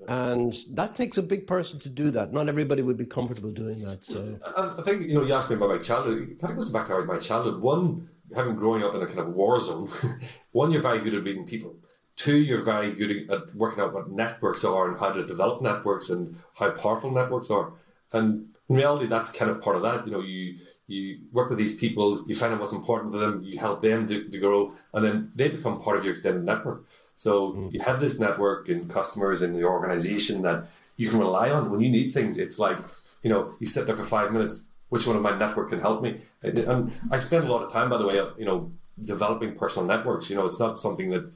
And 0.07 0.53
that 0.71 0.95
takes 0.95 1.17
a 1.17 1.23
big 1.23 1.47
person 1.47 1.79
to 1.79 1.89
do 1.89 2.11
that. 2.11 2.33
Not 2.33 2.49
everybody 2.49 2.81
would 2.81 2.97
be 2.97 3.05
comfortable 3.05 3.51
doing 3.51 3.81
that. 3.81 4.03
So 4.03 4.39
I 4.57 4.81
think 4.81 5.03
you 5.03 5.15
know 5.15 5.23
you 5.23 5.33
asked 5.33 5.49
me 5.49 5.55
about 5.55 5.69
my 5.69 5.77
childhood. 5.77 6.37
That 6.39 6.55
goes 6.55 6.69
back 6.69 6.87
to 6.87 7.03
my 7.05 7.17
childhood. 7.17 7.61
One, 7.61 8.09
having 8.35 8.55
growing 8.55 8.83
up 8.83 8.95
in 8.95 9.01
a 9.01 9.05
kind 9.05 9.19
of 9.19 9.33
war 9.33 9.59
zone. 9.59 9.87
one, 10.51 10.71
you're 10.71 10.81
very 10.81 10.99
good 10.99 11.15
at 11.15 11.23
reading 11.23 11.45
people. 11.45 11.75
Two, 12.15 12.39
you're 12.39 12.61
very 12.61 12.93
good 12.93 13.29
at 13.29 13.53
working 13.55 13.83
out 13.83 13.93
what 13.93 14.09
networks 14.09 14.63
are 14.63 14.89
and 14.89 14.99
how 14.99 15.11
to 15.11 15.25
develop 15.25 15.61
networks 15.61 16.09
and 16.09 16.35
how 16.57 16.69
powerful 16.71 17.11
networks 17.11 17.49
are. 17.49 17.73
And 18.13 18.47
in 18.69 18.75
reality, 18.75 19.07
that's 19.07 19.31
kind 19.31 19.49
of 19.49 19.61
part 19.61 19.75
of 19.75 19.83
that. 19.83 20.05
You 20.05 20.13
know, 20.13 20.21
you 20.21 20.55
you 20.87 21.17
work 21.31 21.49
with 21.49 21.57
these 21.57 21.77
people, 21.77 22.23
you 22.27 22.35
find 22.35 22.53
out 22.53 22.59
what's 22.59 22.73
important 22.73 23.13
to 23.13 23.17
them, 23.17 23.41
you 23.43 23.57
help 23.57 23.81
them 23.81 24.07
to, 24.07 24.29
to 24.29 24.39
grow, 24.39 24.71
and 24.93 25.03
then 25.03 25.29
they 25.35 25.49
become 25.49 25.81
part 25.81 25.97
of 25.97 26.03
your 26.03 26.11
extended 26.11 26.43
network. 26.43 26.83
So 27.15 27.69
you 27.71 27.79
have 27.81 27.99
this 27.99 28.19
network 28.19 28.69
and 28.69 28.89
customers 28.89 29.41
in 29.41 29.53
the 29.53 29.63
organization 29.63 30.41
that 30.43 30.65
you 30.97 31.09
can 31.09 31.19
rely 31.19 31.51
on 31.51 31.71
when 31.71 31.79
you 31.79 31.91
need 31.91 32.09
things. 32.09 32.37
It's 32.37 32.59
like, 32.59 32.77
you 33.23 33.29
know, 33.29 33.53
you 33.59 33.67
sit 33.67 33.85
there 33.85 33.95
for 33.95 34.03
five 34.03 34.31
minutes, 34.31 34.75
which 34.89 35.07
one 35.07 35.15
of 35.15 35.21
my 35.21 35.37
network 35.37 35.69
can 35.69 35.79
help 35.79 36.01
me? 36.01 36.17
And 36.43 36.91
I 37.11 37.17
spend 37.17 37.47
a 37.47 37.51
lot 37.51 37.63
of 37.63 37.71
time, 37.71 37.89
by 37.89 37.97
the 37.97 38.07
way, 38.07 38.15
you 38.37 38.45
know, 38.45 38.71
developing 39.05 39.55
personal 39.55 39.87
networks. 39.87 40.29
You 40.29 40.35
know, 40.35 40.45
it's 40.45 40.59
not 40.59 40.77
something 40.77 41.09
that 41.11 41.29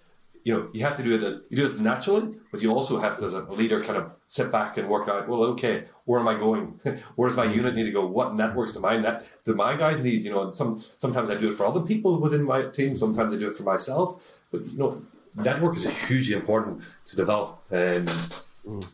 you 0.48 0.54
know, 0.54 0.70
you 0.72 0.82
have 0.86 0.96
to 0.96 1.04
do 1.04 1.13
it. 1.13 1.44
You 1.50 1.58
do 1.58 1.66
it 1.66 1.82
naturally, 1.82 2.34
but 2.54 2.62
you 2.62 2.72
also 2.72 3.02
have 3.02 3.18
to, 3.18 3.26
as 3.26 3.34
a 3.34 3.42
leader, 3.52 3.82
kind 3.82 3.98
of 3.98 4.16
sit 4.28 4.50
back 4.50 4.78
and 4.78 4.88
work 4.88 5.10
out. 5.10 5.28
Well, 5.28 5.44
okay, 5.44 5.84
where 6.06 6.22
am 6.22 6.28
I 6.30 6.36
going? 6.36 6.68
where 7.18 7.28
does 7.28 7.36
my 7.36 7.44
unit 7.44 7.76
need 7.76 7.84
to 7.84 7.92
go? 7.92 8.08
What 8.08 8.36
networks 8.36 8.72
do 8.72 8.80
my 8.80 8.96
net 8.96 9.30
do 9.44 9.56
my 9.56 9.76
guys 9.76 10.02
need? 10.02 10.24
You 10.24 10.32
know, 10.32 10.44
and 10.44 10.54
some 10.54 10.80
sometimes 10.80 11.30
I 11.30 11.38
do 11.38 11.50
it 11.50 11.56
for 11.56 11.66
other 11.66 11.82
people 11.82 12.22
within 12.22 12.44
my 12.44 12.62
team. 12.63 12.96
Sometimes 12.96 13.36
I 13.36 13.40
do 13.40 13.50
it 13.50 13.56
for 13.56 13.63
myself. 13.63 14.40
But 14.50 14.62
you 14.62 14.78
know, 14.80 15.02
network 15.38 15.78
is 15.78 16.08
hugely 16.08 16.36
important 16.36 16.84
to 17.08 17.15
develop. 17.15 17.60
And 17.71 18.10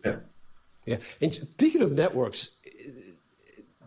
yeah, 0.05 0.19
yeah. 0.85 0.97
And 1.21 1.33
speaking 1.33 1.81
of 1.81 1.91
networks, 1.91 2.51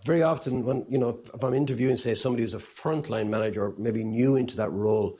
very 0.05 0.23
often 0.23 0.65
when 0.65 0.87
you 0.89 0.99
know 0.99 1.19
if 1.35 1.43
I'm 1.43 1.55
interviewing, 1.55 1.97
say 1.97 2.15
somebody 2.15 2.43
who's 2.43 2.55
a 2.55 2.59
frontline 2.59 3.29
manager, 3.29 3.73
maybe 3.79 4.05
new 4.05 4.37
into 4.37 4.57
that 4.57 4.71
role 4.71 5.19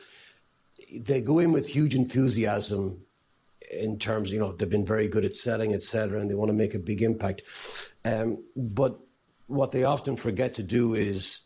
they 1.01 1.21
go 1.21 1.39
in 1.39 1.53
with 1.53 1.69
huge 1.69 1.95
enthusiasm 1.95 3.03
in 3.71 3.99
terms, 3.99 4.31
you 4.31 4.39
know, 4.39 4.53
they've 4.53 4.71
been 4.71 4.87
very 4.87 5.09
good 5.09 5.25
at 5.25 5.35
selling, 5.35 5.75
etc., 5.75 6.21
and 6.21 6.31
they 6.31 6.35
want 6.35 6.49
to 6.49 6.57
make 6.57 6.75
a 6.75 6.79
big 6.79 7.03
impact. 7.03 7.43
Um, 8.05 8.45
but 8.75 8.99
what 9.47 9.73
they 9.73 9.85
often 9.85 10.17
forget 10.17 10.55
to 10.55 10.63
do 10.63 10.95
is 10.95 11.41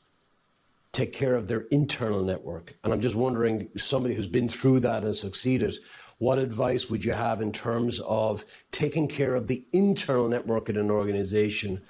take 0.92 1.12
care 1.12 1.34
of 1.34 1.48
their 1.48 1.60
internal 1.70 2.22
network. 2.22 2.74
And 2.82 2.92
I'm 2.92 3.00
just 3.00 3.14
wondering, 3.14 3.68
somebody 3.76 4.14
who's 4.14 4.28
been 4.28 4.48
through 4.48 4.80
that 4.80 5.04
and 5.04 5.14
succeeded, 5.14 5.76
what 6.18 6.38
advice 6.38 6.90
would 6.90 7.04
you 7.04 7.12
have 7.12 7.40
in 7.40 7.52
terms 7.52 8.00
of 8.00 8.44
taking 8.72 9.08
care 9.08 9.34
of 9.34 9.46
the 9.46 9.64
internal 9.72 10.28
network 10.28 10.68
in 10.68 10.76
an 10.76 10.90
organization 10.90 11.80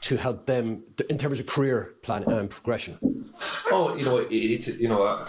to 0.00 0.16
help 0.16 0.46
them 0.46 0.82
in 1.08 1.18
terms 1.18 1.38
of 1.38 1.46
career 1.46 1.94
plan 2.02 2.24
and 2.24 2.32
um, 2.32 2.48
progression? 2.48 2.98
Oh, 3.70 3.94
you 3.96 4.04
know, 4.04 4.26
it's 4.30 4.78
you 4.80 4.88
know. 4.88 5.04
Uh, 5.04 5.26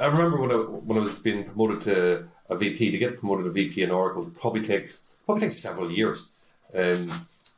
I 0.00 0.06
remember 0.06 0.40
when 0.40 0.50
I, 0.50 0.56
when 0.56 0.98
I 0.98 1.00
was 1.02 1.18
being 1.20 1.44
promoted 1.44 1.82
to 1.82 2.28
a 2.50 2.56
VP. 2.56 2.90
To 2.90 2.98
get 2.98 3.18
promoted 3.18 3.44
to 3.44 3.52
VP 3.52 3.82
in 3.82 3.90
Oracle 3.90 4.26
it 4.26 4.34
probably 4.34 4.62
takes 4.62 5.20
probably 5.24 5.42
takes 5.42 5.58
several 5.58 5.90
years. 5.90 6.54
Um, 6.74 7.06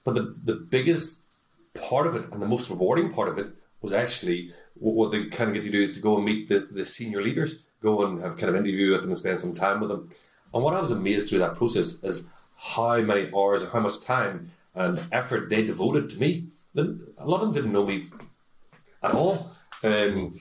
but 0.04 0.14
the 0.14 0.34
the 0.44 0.54
biggest 0.70 1.40
part 1.88 2.06
of 2.06 2.16
it 2.16 2.30
and 2.32 2.42
the 2.42 2.46
most 2.46 2.70
rewarding 2.70 3.10
part 3.10 3.28
of 3.28 3.38
it 3.38 3.46
was 3.80 3.92
actually 3.92 4.50
what, 4.74 4.94
what 4.94 5.10
they 5.10 5.26
kind 5.26 5.48
of 5.48 5.54
get 5.54 5.64
to 5.64 5.70
do 5.70 5.82
is 5.82 5.96
to 5.96 6.02
go 6.02 6.16
and 6.16 6.24
meet 6.24 6.48
the, 6.48 6.60
the 6.70 6.84
senior 6.84 7.22
leaders, 7.22 7.68
go 7.82 8.06
and 8.06 8.20
have 8.20 8.36
kind 8.36 8.50
of 8.50 8.56
interview 8.56 8.90
with 8.90 9.02
them 9.02 9.10
and 9.10 9.18
spend 9.18 9.38
some 9.38 9.54
time 9.54 9.80
with 9.80 9.88
them. 9.88 10.08
And 10.54 10.62
what 10.62 10.74
I 10.74 10.80
was 10.80 10.90
amazed 10.90 11.28
through 11.28 11.40
that 11.40 11.56
process 11.56 12.02
is 12.04 12.32
how 12.56 13.00
many 13.00 13.30
hours 13.34 13.62
and 13.62 13.72
how 13.72 13.80
much 13.80 14.04
time 14.04 14.48
and 14.74 15.00
effort 15.12 15.48
they 15.48 15.66
devoted 15.66 16.08
to 16.10 16.20
me. 16.20 16.46
A 16.76 17.26
lot 17.26 17.40
of 17.40 17.52
them 17.52 17.52
didn't 17.52 17.72
know 17.72 17.86
me 17.86 18.02
at 19.02 19.12
all. 19.14 19.50
Um, 19.82 20.32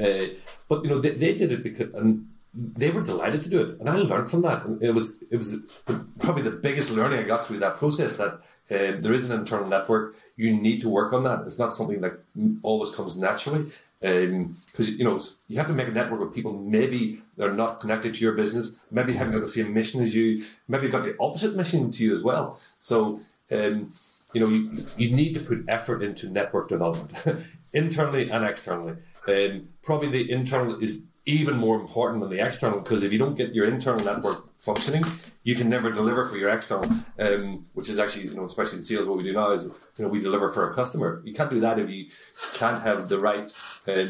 uh, 0.00 0.26
but 0.68 0.82
you 0.82 0.90
know, 0.90 1.00
they, 1.00 1.10
they 1.10 1.34
did 1.34 1.52
it 1.52 1.62
because 1.62 1.92
and 1.94 2.26
they 2.54 2.90
were 2.90 3.02
delighted 3.02 3.42
to 3.42 3.50
do 3.50 3.62
it, 3.62 3.80
and 3.80 3.88
I 3.88 3.96
learned 3.96 4.30
from 4.30 4.42
that. 4.42 4.64
It 4.80 4.94
was 4.94 5.22
it 5.30 5.36
was 5.36 5.82
probably 6.20 6.42
the 6.42 6.58
biggest 6.62 6.94
learning 6.94 7.20
I 7.20 7.22
got 7.22 7.46
through 7.46 7.58
that 7.58 7.76
process. 7.76 8.16
That 8.16 8.40
uh, 8.70 8.92
there 8.98 9.12
is 9.12 9.30
an 9.30 9.40
internal 9.40 9.66
network. 9.66 10.16
You 10.36 10.52
need 10.54 10.80
to 10.82 10.88
work 10.88 11.12
on 11.12 11.24
that. 11.24 11.42
It's 11.46 11.58
not 11.58 11.72
something 11.72 12.00
that 12.02 12.14
always 12.62 12.94
comes 12.94 13.18
naturally 13.18 13.66
because 14.00 14.88
um, 14.88 14.94
you 14.96 15.04
know 15.04 15.18
you 15.48 15.56
have 15.56 15.66
to 15.66 15.72
make 15.72 15.88
a 15.88 15.92
network 15.92 16.20
with 16.20 16.34
people. 16.34 16.52
Maybe 16.58 17.20
they're 17.36 17.52
not 17.52 17.80
connected 17.80 18.14
to 18.14 18.20
your 18.24 18.34
business. 18.34 18.86
Maybe 18.92 19.12
haven't 19.12 19.32
got 19.32 19.40
the 19.40 19.48
same 19.48 19.74
mission 19.74 20.00
as 20.02 20.14
you. 20.14 20.44
Maybe 20.68 20.88
got 20.88 21.04
the 21.04 21.16
opposite 21.18 21.56
mission 21.56 21.90
to 21.90 22.04
you 22.04 22.12
as 22.12 22.22
well. 22.22 22.60
So 22.78 23.18
um, 23.50 23.90
you 24.32 24.40
know 24.40 24.48
you, 24.48 24.70
you 24.96 25.16
need 25.16 25.32
to 25.34 25.40
put 25.40 25.64
effort 25.68 26.02
into 26.02 26.28
network 26.28 26.68
development, 26.68 27.46
internally 27.74 28.30
and 28.30 28.44
externally. 28.44 28.96
Um, 29.26 29.62
probably 29.82 30.08
the 30.08 30.30
internal 30.30 30.78
is 30.80 31.06
even 31.28 31.58
more 31.58 31.78
important 31.78 32.22
than 32.22 32.30
the 32.30 32.44
external 32.44 32.80
because 32.80 33.04
if 33.04 33.12
you 33.12 33.18
don't 33.18 33.36
get 33.36 33.54
your 33.54 33.66
internal 33.66 34.02
network 34.02 34.38
functioning, 34.56 35.04
you 35.44 35.54
can 35.54 35.68
never 35.68 35.92
deliver 35.92 36.24
for 36.24 36.38
your 36.38 36.48
external. 36.48 36.90
Um, 37.18 37.64
which 37.74 37.90
is 37.90 37.98
actually, 37.98 38.24
you 38.24 38.34
know, 38.34 38.44
especially 38.44 38.78
in 38.78 38.82
sales, 38.82 39.06
what 39.06 39.18
we 39.18 39.24
do 39.24 39.34
now 39.34 39.50
is, 39.50 39.90
you 39.98 40.04
know, 40.04 40.10
we 40.10 40.20
deliver 40.20 40.50
for 40.50 40.70
a 40.70 40.74
customer. 40.74 41.20
You 41.24 41.34
can't 41.34 41.50
do 41.50 41.60
that 41.60 41.78
if 41.78 41.90
you 41.90 42.06
can't 42.54 42.80
have 42.82 43.10
the 43.10 43.18
right 43.18 43.48
um, 43.86 44.08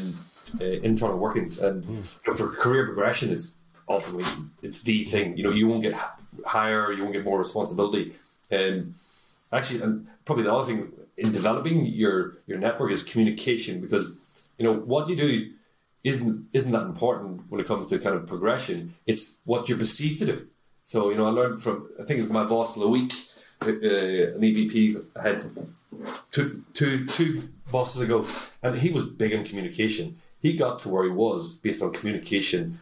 uh, 0.60 0.80
internal 0.90 1.18
workings. 1.18 1.60
And 1.60 1.84
you 1.84 1.92
know, 2.28 2.34
for 2.34 2.48
career 2.54 2.86
progression, 2.86 3.30
is 3.30 3.68
ultimately 3.88 4.24
it's 4.62 4.82
the 4.82 5.02
thing. 5.02 5.36
You 5.36 5.42
know, 5.42 5.50
you 5.50 5.66
won't 5.66 5.82
get 5.82 5.94
higher, 6.46 6.92
you 6.92 7.02
won't 7.02 7.14
get 7.14 7.24
more 7.24 7.38
responsibility. 7.38 8.12
Um, 8.52 8.94
actually, 9.52 9.82
and 9.82 10.06
probably 10.24 10.44
the 10.44 10.54
other 10.54 10.72
thing 10.72 10.92
in 11.16 11.32
developing 11.32 11.84
your 11.86 12.34
your 12.46 12.58
network 12.58 12.92
is 12.92 13.02
communication 13.02 13.80
because 13.80 14.06
you 14.56 14.64
know 14.64 14.74
what 14.74 15.08
you 15.08 15.16
do 15.16 15.50
isn't 16.08 16.48
isn't 16.52 16.72
that 16.72 16.86
important 16.86 17.42
when 17.50 17.60
it 17.60 17.66
comes 17.66 17.86
to 17.88 17.98
kind 17.98 18.16
of 18.16 18.26
progression. 18.26 18.92
It's 19.06 19.40
what 19.44 19.68
you're 19.68 19.78
perceived 19.78 20.18
to 20.20 20.26
do. 20.26 20.46
So 20.84 21.10
you 21.10 21.16
know, 21.16 21.26
I 21.26 21.30
learned 21.30 21.62
from 21.62 21.88
I 22.00 22.04
think 22.04 22.18
it 22.18 22.22
was 22.22 22.32
my 22.32 22.44
boss 22.44 22.76
Loic, 22.76 23.12
uh, 23.62 23.66
an 23.66 24.40
EVP 24.40 24.96
had 25.20 25.42
two, 26.30 26.62
two, 26.74 27.06
two 27.06 27.42
bosses 27.72 28.00
ago, 28.02 28.24
and 28.62 28.78
he 28.78 28.90
was 28.90 29.08
big 29.08 29.34
on 29.34 29.44
communication. 29.44 30.16
He 30.40 30.56
got 30.56 30.78
to 30.80 30.88
where 30.88 31.04
he 31.04 31.10
was 31.10 31.58
based 31.58 31.82
on 31.82 31.92
communication. 31.92 32.76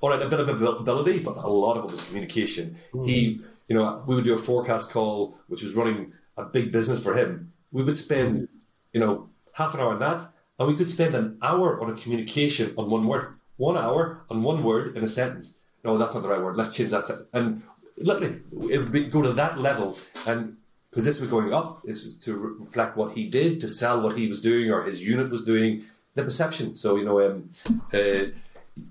All 0.00 0.10
right, 0.10 0.20
a 0.20 0.28
bit 0.28 0.40
of 0.40 0.48
ability, 0.48 1.20
but 1.20 1.36
a 1.36 1.48
lot 1.48 1.76
of 1.76 1.84
it 1.84 1.90
was 1.90 2.06
communication. 2.08 2.76
Mm. 2.92 3.06
He, 3.06 3.40
you 3.68 3.76
know, 3.76 4.02
we 4.06 4.14
would 4.14 4.24
do 4.24 4.34
a 4.34 4.38
forecast 4.38 4.92
call, 4.92 5.34
which 5.48 5.62
was 5.62 5.74
running 5.74 6.12
a 6.36 6.44
big 6.44 6.72
business 6.72 7.02
for 7.02 7.14
him. 7.14 7.52
We 7.72 7.82
would 7.82 7.96
spend, 7.96 8.48
you 8.92 9.00
know, 9.00 9.28
half 9.54 9.74
an 9.74 9.80
hour 9.80 9.92
on 9.92 10.00
that, 10.00 10.30
and 10.58 10.68
we 10.68 10.76
could 10.76 10.88
spend 10.88 11.14
an 11.14 11.38
hour 11.42 11.80
on 11.80 11.90
a 11.90 11.94
communication 11.94 12.72
on 12.76 12.90
one 12.90 13.06
word. 13.06 13.34
One 13.56 13.76
hour 13.76 14.24
on 14.30 14.42
one 14.42 14.62
word 14.62 14.96
in 14.96 15.04
a 15.04 15.08
sentence. 15.08 15.62
No, 15.84 15.98
that's 15.98 16.14
not 16.14 16.22
the 16.22 16.28
right 16.28 16.42
word. 16.42 16.56
Let's 16.56 16.74
change 16.76 16.90
that. 16.90 17.02
Sentence. 17.02 17.28
And 17.32 17.62
literally, 17.98 18.36
it 18.72 18.78
would 18.78 18.92
be, 18.92 19.06
go 19.06 19.22
to 19.22 19.32
that 19.32 19.58
level. 19.58 19.96
And 20.26 20.56
because 20.90 21.04
this 21.04 21.20
was 21.20 21.30
going 21.30 21.52
up, 21.52 21.82
this 21.82 22.04
was 22.04 22.18
to 22.20 22.36
reflect 22.36 22.96
what 22.96 23.16
he 23.16 23.28
did, 23.28 23.60
to 23.60 23.68
sell 23.68 24.00
what 24.00 24.16
he 24.16 24.28
was 24.28 24.40
doing 24.42 24.70
or 24.70 24.82
his 24.82 25.06
unit 25.06 25.30
was 25.30 25.44
doing. 25.44 25.82
the 26.14 26.22
perception. 26.22 26.74
So 26.74 26.96
you 26.96 27.04
know, 27.04 27.20
um, 27.24 27.50
uh, 27.92 28.30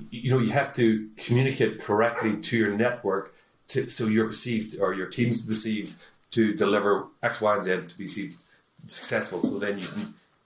you 0.10 0.32
know, 0.32 0.40
you 0.40 0.52
have 0.52 0.74
to 0.76 1.10
communicate 1.18 1.82
correctly 1.82 2.38
to 2.38 2.58
your 2.58 2.76
network, 2.76 3.34
to, 3.70 3.88
so 3.88 4.08
you're 4.08 4.28
perceived 4.28 4.80
or 4.80 4.94
your 4.94 5.08
team's 5.08 5.46
perceived 5.46 5.96
to 6.32 6.54
deliver 6.54 7.08
X, 7.22 7.42
Y, 7.42 7.56
and 7.56 7.64
Z 7.64 7.88
to 7.88 7.98
be 7.98 8.08
successful. 8.08 9.42
So 9.42 9.60
then 9.60 9.78
you 9.80 9.86
can 9.86 10.04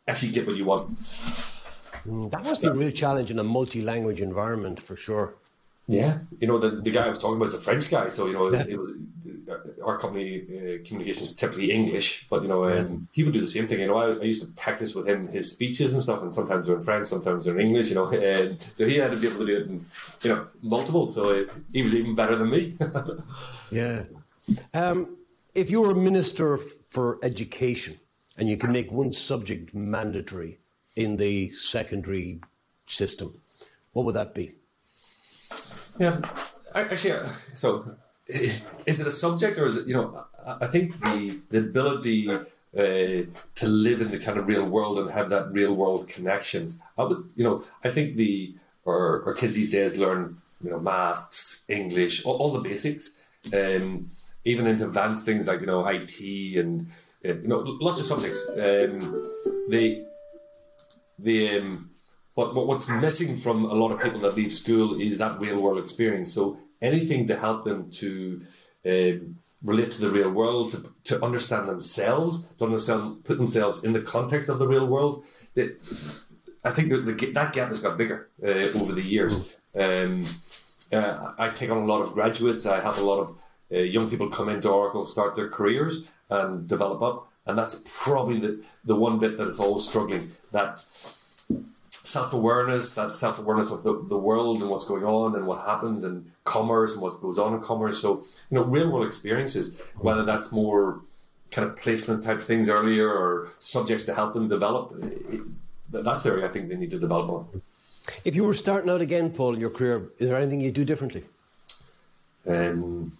actually 0.07 0.31
get 0.31 0.47
what 0.47 0.57
you 0.57 0.65
want. 0.65 0.89
Mm, 2.07 2.31
that 2.31 2.43
must 2.43 2.61
be 2.61 2.67
a 2.67 2.73
real 2.73 2.91
challenge 2.91 3.31
in 3.31 3.39
a 3.39 3.43
multi-language 3.43 4.21
environment 4.21 4.79
for 4.79 4.95
sure. 4.95 5.35
Yeah, 5.89 6.17
you 6.39 6.47
know 6.47 6.57
the, 6.57 6.69
the 6.69 6.91
guy 6.91 7.05
I 7.05 7.09
was 7.09 7.21
talking 7.21 7.37
about 7.37 7.45
is 7.45 7.53
a 7.53 7.61
French 7.61 7.89
guy, 7.89 8.09
so 8.09 8.27
you 8.27 8.33
know 8.33 8.51
yeah. 8.51 8.65
it 8.67 8.77
was 8.77 8.99
our 9.81 9.97
company 9.97 10.41
uh, 10.41 10.85
communications 10.85 11.33
typically 11.33 11.71
English, 11.71 12.27
but 12.29 12.41
you 12.41 12.49
know 12.49 12.65
um, 12.65 13.07
he 13.13 13.23
would 13.23 13.31
do 13.31 13.39
the 13.39 13.47
same 13.47 13.67
thing. 13.67 13.79
You 13.79 13.87
know, 13.87 13.97
I, 13.97 14.07
I, 14.19 14.23
used 14.23 14.45
to 14.45 14.61
practice 14.61 14.93
with 14.93 15.07
him 15.07 15.27
his 15.27 15.53
speeches 15.53 15.93
and 15.93 16.03
stuff, 16.03 16.21
and 16.23 16.33
sometimes 16.33 16.67
they're 16.67 16.75
in 16.75 16.81
French, 16.81 17.07
sometimes 17.07 17.45
they're 17.45 17.57
in 17.57 17.67
English. 17.67 17.87
You 17.89 17.95
know, 17.95 18.09
and 18.09 18.61
so 18.77 18.85
he 18.85 18.97
had 18.97 19.11
to 19.11 19.17
be 19.17 19.27
able 19.27 19.39
to 19.39 19.45
do 19.45 19.55
it 19.55 19.67
in 19.67 19.81
you 20.23 20.35
know 20.35 20.45
multiple. 20.61 21.07
So 21.07 21.29
it, 21.29 21.49
he 21.71 21.81
was 21.83 21.95
even 21.95 22.15
better 22.15 22.35
than 22.35 22.49
me. 22.49 22.73
yeah. 23.71 24.03
Um, 24.73 25.15
if 25.55 25.71
you 25.71 25.81
were 25.81 25.91
a 25.91 25.95
minister 25.95 26.57
for 26.57 27.17
education 27.23 27.97
and 28.37 28.47
you 28.47 28.57
can 28.57 28.71
make 28.71 28.91
one 28.91 29.11
subject 29.11 29.73
mandatory 29.73 30.59
in 30.95 31.17
the 31.17 31.51
secondary 31.51 32.39
system, 32.85 33.39
what 33.93 34.05
would 34.05 34.15
that 34.15 34.33
be? 34.33 34.51
Yeah, 35.99 36.21
actually, 36.75 37.13
uh, 37.13 37.25
so 37.25 37.95
is 38.27 38.99
it 38.99 39.07
a 39.07 39.11
subject 39.11 39.57
or 39.57 39.65
is 39.65 39.77
it, 39.77 39.87
you 39.87 39.93
know, 39.93 40.25
I 40.45 40.67
think 40.67 40.99
the, 40.99 41.39
the 41.49 41.59
ability 41.59 42.29
uh, 42.29 42.43
to 42.75 43.67
live 43.67 44.01
in 44.01 44.11
the 44.11 44.19
kind 44.19 44.37
of 44.37 44.47
real 44.47 44.67
world 44.67 44.99
and 44.99 45.09
have 45.11 45.29
that 45.29 45.51
real 45.51 45.73
world 45.73 46.07
connections. 46.07 46.81
I 46.97 47.03
would, 47.03 47.19
you 47.35 47.43
know, 47.43 47.63
I 47.83 47.89
think 47.89 48.15
the, 48.15 48.55
or, 48.85 49.23
our 49.25 49.33
kids 49.33 49.55
these 49.55 49.71
days 49.71 49.97
learn, 49.97 50.35
you 50.61 50.69
know, 50.69 50.79
maths, 50.79 51.65
English, 51.69 52.25
all, 52.25 52.37
all 52.37 52.51
the 52.51 52.61
basics, 52.61 53.27
um, 53.53 54.05
even 54.45 54.67
into 54.67 54.85
advanced 54.85 55.25
things 55.25 55.47
like, 55.47 55.61
you 55.61 55.67
know, 55.67 55.85
IT 55.87 56.19
and, 56.57 56.85
you 57.23 57.47
know, 57.47 57.59
lots 57.81 57.99
of 57.99 58.05
subjects. 58.05 58.49
Um, 58.51 58.99
the, 59.69 60.05
the, 61.19 61.59
um, 61.59 61.89
but 62.35 62.53
what's 62.53 62.89
missing 62.89 63.35
from 63.35 63.65
a 63.65 63.73
lot 63.73 63.91
of 63.91 64.01
people 64.01 64.19
that 64.19 64.35
leave 64.35 64.53
school 64.53 64.99
is 64.99 65.17
that 65.17 65.39
real 65.39 65.61
world 65.61 65.79
experience. 65.79 66.33
So 66.33 66.57
anything 66.81 67.27
to 67.27 67.35
help 67.35 67.63
them 67.63 67.89
to 67.91 68.41
um, 68.85 69.35
relate 69.63 69.91
to 69.91 70.01
the 70.01 70.09
real 70.09 70.31
world, 70.31 70.71
to, 70.73 71.15
to 71.15 71.25
understand 71.25 71.67
themselves, 71.67 72.53
to 72.55 72.65
understand, 72.65 73.25
put 73.25 73.37
themselves 73.37 73.83
in 73.83 73.93
the 73.93 74.01
context 74.01 74.49
of 74.49 74.59
the 74.59 74.67
real 74.67 74.85
world. 74.85 75.23
I 75.57 76.69
think 76.69 76.89
the, 76.89 76.97
the, 76.97 77.31
that 77.33 77.53
gap 77.53 77.69
has 77.69 77.81
got 77.81 77.97
bigger 77.97 78.29
uh, 78.43 78.67
over 78.79 78.93
the 78.93 79.01
years. 79.01 79.57
Um, 79.75 80.23
uh, 80.93 81.33
I 81.39 81.49
take 81.49 81.71
on 81.71 81.77
a 81.77 81.85
lot 81.85 82.01
of 82.01 82.13
graduates. 82.13 82.65
I 82.67 82.79
have 82.79 82.97
a 82.99 83.03
lot 83.03 83.19
of 83.19 83.41
uh, 83.71 83.77
young 83.77 84.09
people 84.09 84.29
come 84.29 84.49
into 84.49 84.69
Oracle, 84.69 85.05
start 85.05 85.35
their 85.35 85.49
careers, 85.49 86.15
and 86.29 86.67
develop 86.67 87.01
up. 87.01 87.31
And 87.45 87.57
that's 87.57 88.03
probably 88.03 88.39
the, 88.39 88.65
the 88.85 88.95
one 88.95 89.19
bit 89.19 89.37
that 89.37 89.47
is 89.47 89.59
always 89.59 89.87
struggling. 89.87 90.27
That 90.51 90.79
self 92.07 92.33
awareness, 92.33 92.95
that 92.95 93.13
self 93.13 93.39
awareness 93.39 93.71
of 93.71 93.83
the, 93.83 94.07
the 94.07 94.17
world 94.17 94.61
and 94.61 94.69
what's 94.69 94.87
going 94.87 95.03
on 95.03 95.35
and 95.35 95.47
what 95.47 95.65
happens 95.65 96.03
and 96.03 96.25
commerce 96.43 96.93
and 96.93 97.01
what 97.01 97.21
goes 97.21 97.39
on 97.39 97.53
in 97.53 97.61
commerce. 97.61 98.01
So, 98.01 98.23
you 98.49 98.57
know, 98.57 98.63
real 98.63 98.91
world 98.91 99.05
experiences, 99.05 99.81
whether 99.99 100.23
that's 100.23 100.51
more 100.51 101.01
kind 101.51 101.69
of 101.69 101.77
placement 101.77 102.23
type 102.23 102.41
things 102.41 102.69
earlier 102.69 103.09
or 103.09 103.47
subjects 103.59 104.05
to 104.05 104.13
help 104.13 104.33
them 104.33 104.47
develop, 104.47 104.91
it, 104.97 105.41
that's 105.89 106.23
the 106.23 106.31
area 106.31 106.45
I 106.45 106.49
think 106.49 106.69
they 106.69 106.75
need 106.75 106.91
to 106.91 106.99
develop 106.99 107.29
on. 107.29 107.61
If 108.25 108.35
you 108.35 108.43
were 108.43 108.53
starting 108.53 108.89
out 108.89 109.01
again, 109.01 109.31
Paul, 109.31 109.53
in 109.53 109.59
your 109.59 109.69
career, 109.69 110.09
is 110.17 110.29
there 110.29 110.37
anything 110.37 110.61
you'd 110.61 110.73
do 110.73 110.85
differently? 110.85 111.23
Um, 112.49 113.11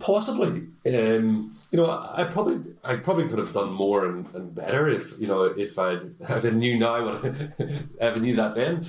Possibly, 0.00 0.68
um, 0.86 1.50
you 1.70 1.76
know, 1.78 1.90
I 1.90 2.24
probably, 2.24 2.72
I 2.84 2.96
probably 2.96 3.28
could 3.28 3.38
have 3.38 3.52
done 3.52 3.72
more 3.72 4.06
and, 4.06 4.26
and 4.34 4.54
better 4.54 4.88
if 4.88 5.18
you 5.20 5.28
know 5.28 5.44
if 5.44 5.78
I'd 5.78 6.02
if 6.20 6.44
I 6.44 6.50
knew 6.50 6.78
now 6.78 7.04
what 7.04 7.24
if 7.24 8.00
I 8.00 8.18
knew 8.18 8.34
that 8.36 8.54
then. 8.54 8.82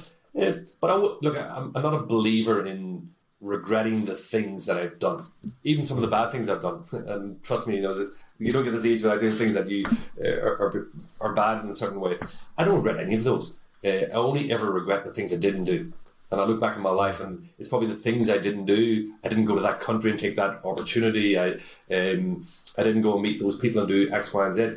But 0.82 1.22
look, 1.22 1.38
I'm, 1.38 1.72
I'm 1.76 1.84
not 1.84 1.94
a 1.94 2.00
believer 2.00 2.66
in 2.66 3.10
regretting 3.42 4.06
the 4.06 4.16
things 4.16 4.66
that 4.66 4.78
I've 4.78 5.00
done, 5.00 5.24
even 5.64 5.84
some 5.84 5.98
of 5.98 6.02
the 6.02 6.10
bad 6.10 6.32
things 6.32 6.50
I've 6.50 6.62
done. 6.62 6.84
And 6.94 7.42
trust 7.44 7.68
me, 7.68 7.78
you 7.78 7.84
know, 7.84 8.08
you 8.38 8.52
don't 8.52 8.64
get 8.64 8.72
this 8.72 8.86
age 8.86 9.04
without 9.04 9.20
doing 9.20 9.34
things 9.34 9.54
that 9.54 9.70
you 9.70 9.86
uh, 10.24 10.42
are, 10.42 10.62
are, 10.62 10.88
are, 11.22 11.34
bad 11.34 11.64
in 11.64 11.70
a 11.70 11.74
certain 11.74 12.00
way. 12.00 12.18
I 12.58 12.64
don't 12.64 12.78
regret 12.78 13.06
any 13.06 13.16
of 13.16 13.24
those. 13.24 13.60
Uh, 13.86 14.08
I 14.12 14.16
only 14.16 14.52
ever 14.52 14.72
regret 14.72 15.06
the 15.06 15.12
things 15.14 15.34
I 15.34 15.38
didn't 15.40 15.66
do. 15.66 15.92
And 16.32 16.40
I 16.40 16.46
look 16.46 16.62
back 16.62 16.76
in 16.76 16.84
my 16.84 16.92
life, 16.92 17.22
and 17.22 17.48
it's 17.58 17.70
probably 17.70 17.88
the 17.88 17.96
things 17.96 18.30
I 18.30 18.38
didn't 18.38 18.66
do. 18.66 19.14
I 19.24 19.30
didn't 19.30 19.46
go 19.46 19.56
to 19.56 19.62
that 19.62 19.80
country 19.80 20.12
and 20.12 20.20
take 20.20 20.36
that 20.36 20.64
opportunity. 20.64 21.40
I 21.40 21.54
um, 21.92 22.44
I 22.78 22.84
didn't 22.84 23.02
go 23.02 23.14
and 23.14 23.24
meet 23.24 23.40
those 23.40 23.60
people 23.60 23.82
and 23.82 23.88
do 23.88 24.10
X, 24.12 24.34
Y, 24.34 24.46
and 24.46 24.54
Z. 24.54 24.76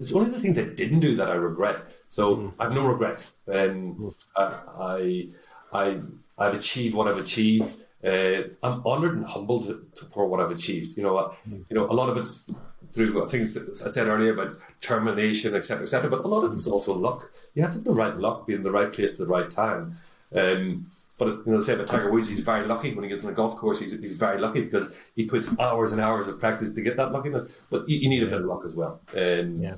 It's 0.00 0.14
only 0.14 0.30
the 0.30 0.40
things 0.40 0.58
I 0.58 0.64
didn't 0.74 1.00
do 1.00 1.14
that 1.16 1.28
I 1.28 1.34
regret. 1.34 1.76
So 2.08 2.36
mm. 2.36 2.54
I 2.58 2.64
have 2.64 2.74
no 2.74 2.88
regrets. 2.88 3.42
Um, 3.48 3.96
mm. 3.96 4.28
I, 4.36 5.28
I 5.72 6.00
I've 6.38 6.54
achieved 6.54 6.94
what 6.94 7.08
I've 7.08 7.18
achieved. 7.18 7.84
Uh, 8.04 8.42
I'm 8.62 8.84
honoured 8.86 9.16
and 9.16 9.24
humbled 9.24 9.66
to, 9.66 9.84
to, 9.96 10.04
for 10.04 10.28
what 10.28 10.40
I've 10.40 10.52
achieved. 10.52 10.96
You 10.96 11.02
know, 11.02 11.16
uh, 11.16 11.34
mm. 11.48 11.64
you 11.68 11.76
know, 11.76 11.86
a 11.86 11.94
lot 11.94 12.08
of 12.08 12.16
it's 12.16 12.52
through 12.92 13.28
things 13.28 13.54
that 13.54 13.84
I 13.84 13.88
said 13.88 14.06
earlier 14.06 14.32
about 14.32 14.56
termination, 14.80 15.54
etc., 15.54 15.82
etc. 15.82 16.10
But 16.10 16.20
a 16.20 16.28
lot 16.28 16.44
of 16.44 16.52
it's 16.52 16.68
also 16.68 16.94
luck. 16.94 17.30
You 17.54 17.62
have 17.62 17.72
to 17.72 17.78
have 17.78 17.84
the 17.84 17.92
right 17.92 18.16
luck, 18.16 18.46
be 18.46 18.54
in 18.54 18.62
the 18.62 18.70
right 18.70 18.92
place 18.92 19.20
at 19.20 19.26
the 19.26 19.32
right 19.32 19.50
time. 19.50 19.92
Um, 20.34 20.86
but 21.18 21.46
you 21.46 21.52
know, 21.52 21.60
say 21.60 21.74
about 21.74 21.88
Tiger 21.88 22.12
Woods, 22.12 22.28
he's 22.28 22.44
very 22.44 22.66
lucky 22.66 22.94
when 22.94 23.02
he 23.02 23.08
gets 23.08 23.24
on 23.24 23.30
the 23.30 23.36
golf 23.36 23.56
course. 23.56 23.80
He's, 23.80 23.98
he's 24.00 24.16
very 24.16 24.38
lucky 24.38 24.62
because 24.62 25.10
he 25.16 25.26
puts 25.26 25.58
hours 25.58 25.90
and 25.92 26.00
hours 26.00 26.28
of 26.28 26.38
practice 26.38 26.74
to 26.74 26.82
get 26.82 26.96
that 26.96 27.12
luckiness. 27.12 27.66
But 27.70 27.88
you, 27.88 27.98
you 27.98 28.08
need 28.08 28.22
a 28.22 28.26
bit 28.26 28.40
of 28.40 28.46
luck 28.46 28.64
as 28.64 28.76
well. 28.76 29.00
Um, 29.16 29.60
yeah. 29.60 29.74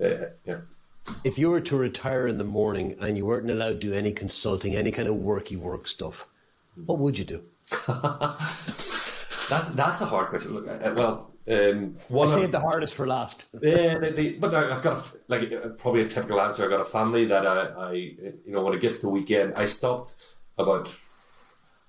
Uh, 0.00 0.26
yeah. 0.44 0.60
If 1.24 1.38
you 1.38 1.48
were 1.50 1.60
to 1.62 1.76
retire 1.76 2.26
in 2.26 2.38
the 2.38 2.44
morning 2.44 2.96
and 3.00 3.16
you 3.16 3.26
weren't 3.26 3.50
allowed 3.50 3.80
to 3.80 3.86
do 3.88 3.94
any 3.94 4.12
consulting, 4.12 4.76
any 4.76 4.90
kind 4.90 5.08
of 5.08 5.16
worky 5.16 5.56
work 5.56 5.86
stuff, 5.86 6.28
what 6.86 6.98
would 6.98 7.18
you 7.18 7.24
do? 7.24 7.42
that's 7.88 9.74
that's 9.74 10.00
a 10.00 10.06
hard 10.06 10.28
question. 10.28 10.54
Look, 10.54 10.68
uh, 10.68 10.92
well, 10.94 11.31
um, 11.50 11.96
one 12.08 12.28
I 12.28 12.30
saved 12.30 12.52
the 12.52 12.60
hardest 12.60 12.94
for 12.94 13.06
last. 13.06 13.46
yeah, 13.62 13.98
they, 13.98 14.10
they, 14.10 14.32
but 14.34 14.54
I've 14.54 14.82
got 14.82 14.98
a, 14.98 15.18
like 15.28 15.50
probably 15.78 16.02
a 16.02 16.06
typical 16.06 16.40
answer. 16.40 16.64
I've 16.64 16.70
got 16.70 16.80
a 16.80 16.84
family 16.84 17.24
that 17.26 17.46
I, 17.46 17.88
I, 17.88 17.92
you 17.92 18.40
know, 18.46 18.62
when 18.62 18.74
it 18.74 18.80
gets 18.80 19.00
to 19.00 19.06
the 19.06 19.12
weekend, 19.12 19.54
I 19.56 19.66
stopped 19.66 20.36
about 20.56 20.94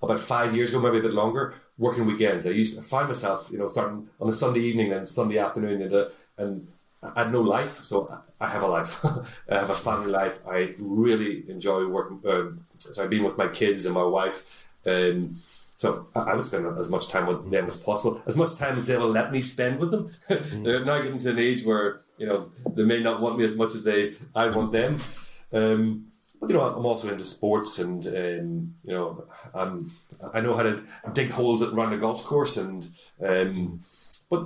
about 0.01 0.19
five 0.19 0.55
years 0.55 0.69
ago, 0.71 0.81
maybe 0.81 0.97
a 0.97 1.01
bit 1.01 1.13
longer, 1.13 1.53
working 1.77 2.05
weekends. 2.05 2.45
I 2.45 2.49
used 2.49 2.77
to 2.77 2.83
find 2.83 3.07
myself, 3.07 3.49
you 3.51 3.57
know, 3.57 3.67
starting 3.67 4.09
on 4.19 4.27
a 4.27 4.33
Sunday 4.33 4.59
evening 4.59 4.91
and 4.91 5.07
Sunday 5.07 5.37
afternoon, 5.37 5.81
and, 5.81 5.93
uh, 5.93 6.05
and 6.37 6.67
I 7.15 7.23
had 7.23 7.31
no 7.31 7.41
life, 7.41 7.75
so 7.75 8.07
I 8.41 8.47
have 8.47 8.63
a 8.63 8.67
life. 8.67 9.05
I 9.49 9.55
have 9.55 9.69
a 9.69 9.75
family 9.75 10.11
life. 10.11 10.39
I 10.47 10.73
really 10.79 11.49
enjoy 11.49 11.87
working. 11.87 12.19
Um, 12.29 12.59
so 12.77 13.03
I've 13.03 13.09
been 13.09 13.23
with 13.23 13.37
my 13.37 13.47
kids 13.47 13.85
and 13.85 13.95
my 13.95 14.03
wife. 14.03 14.67
Um, 14.85 15.35
so 15.83 16.07
I 16.15 16.33
would 16.33 16.45
spend 16.45 16.65
as 16.79 16.89
much 16.89 17.09
time 17.09 17.27
with 17.27 17.51
them 17.51 17.65
as 17.65 17.75
possible, 17.75 18.21
as 18.25 18.37
much 18.37 18.55
time 18.57 18.77
as 18.77 18.87
they 18.87 18.97
will 18.97 19.09
let 19.09 19.33
me 19.33 19.41
spend 19.41 19.81
with 19.81 19.91
them. 19.91 20.07
Mm. 20.53 20.63
They're 20.63 20.85
now 20.85 21.01
getting 21.01 21.19
to 21.19 21.31
an 21.31 21.39
age 21.39 21.65
where 21.65 21.99
you 22.17 22.27
know 22.27 22.45
they 22.75 22.85
may 22.85 23.01
not 23.01 23.21
want 23.21 23.37
me 23.37 23.43
as 23.43 23.57
much 23.57 23.75
as 23.75 23.83
they 23.83 24.13
I 24.35 24.47
want 24.55 24.71
them. 24.71 24.93
Um, 25.51 26.05
but 26.39 26.49
you 26.49 26.55
know, 26.55 26.61
I'm 26.61 26.85
also 26.85 27.09
into 27.09 27.25
sports, 27.25 27.79
and 27.79 28.05
um, 28.07 28.73
you 28.83 28.93
know, 28.93 29.23
I'm 29.53 29.85
I 30.33 30.41
know 30.41 30.55
how 30.55 30.63
to 30.63 30.81
dig 31.13 31.31
holes 31.31 31.61
at 31.61 31.73
around 31.73 31.93
a 31.93 31.97
golf 31.97 32.23
course, 32.23 32.55
and 32.57 32.81
um, 33.21 33.79
but 34.29 34.41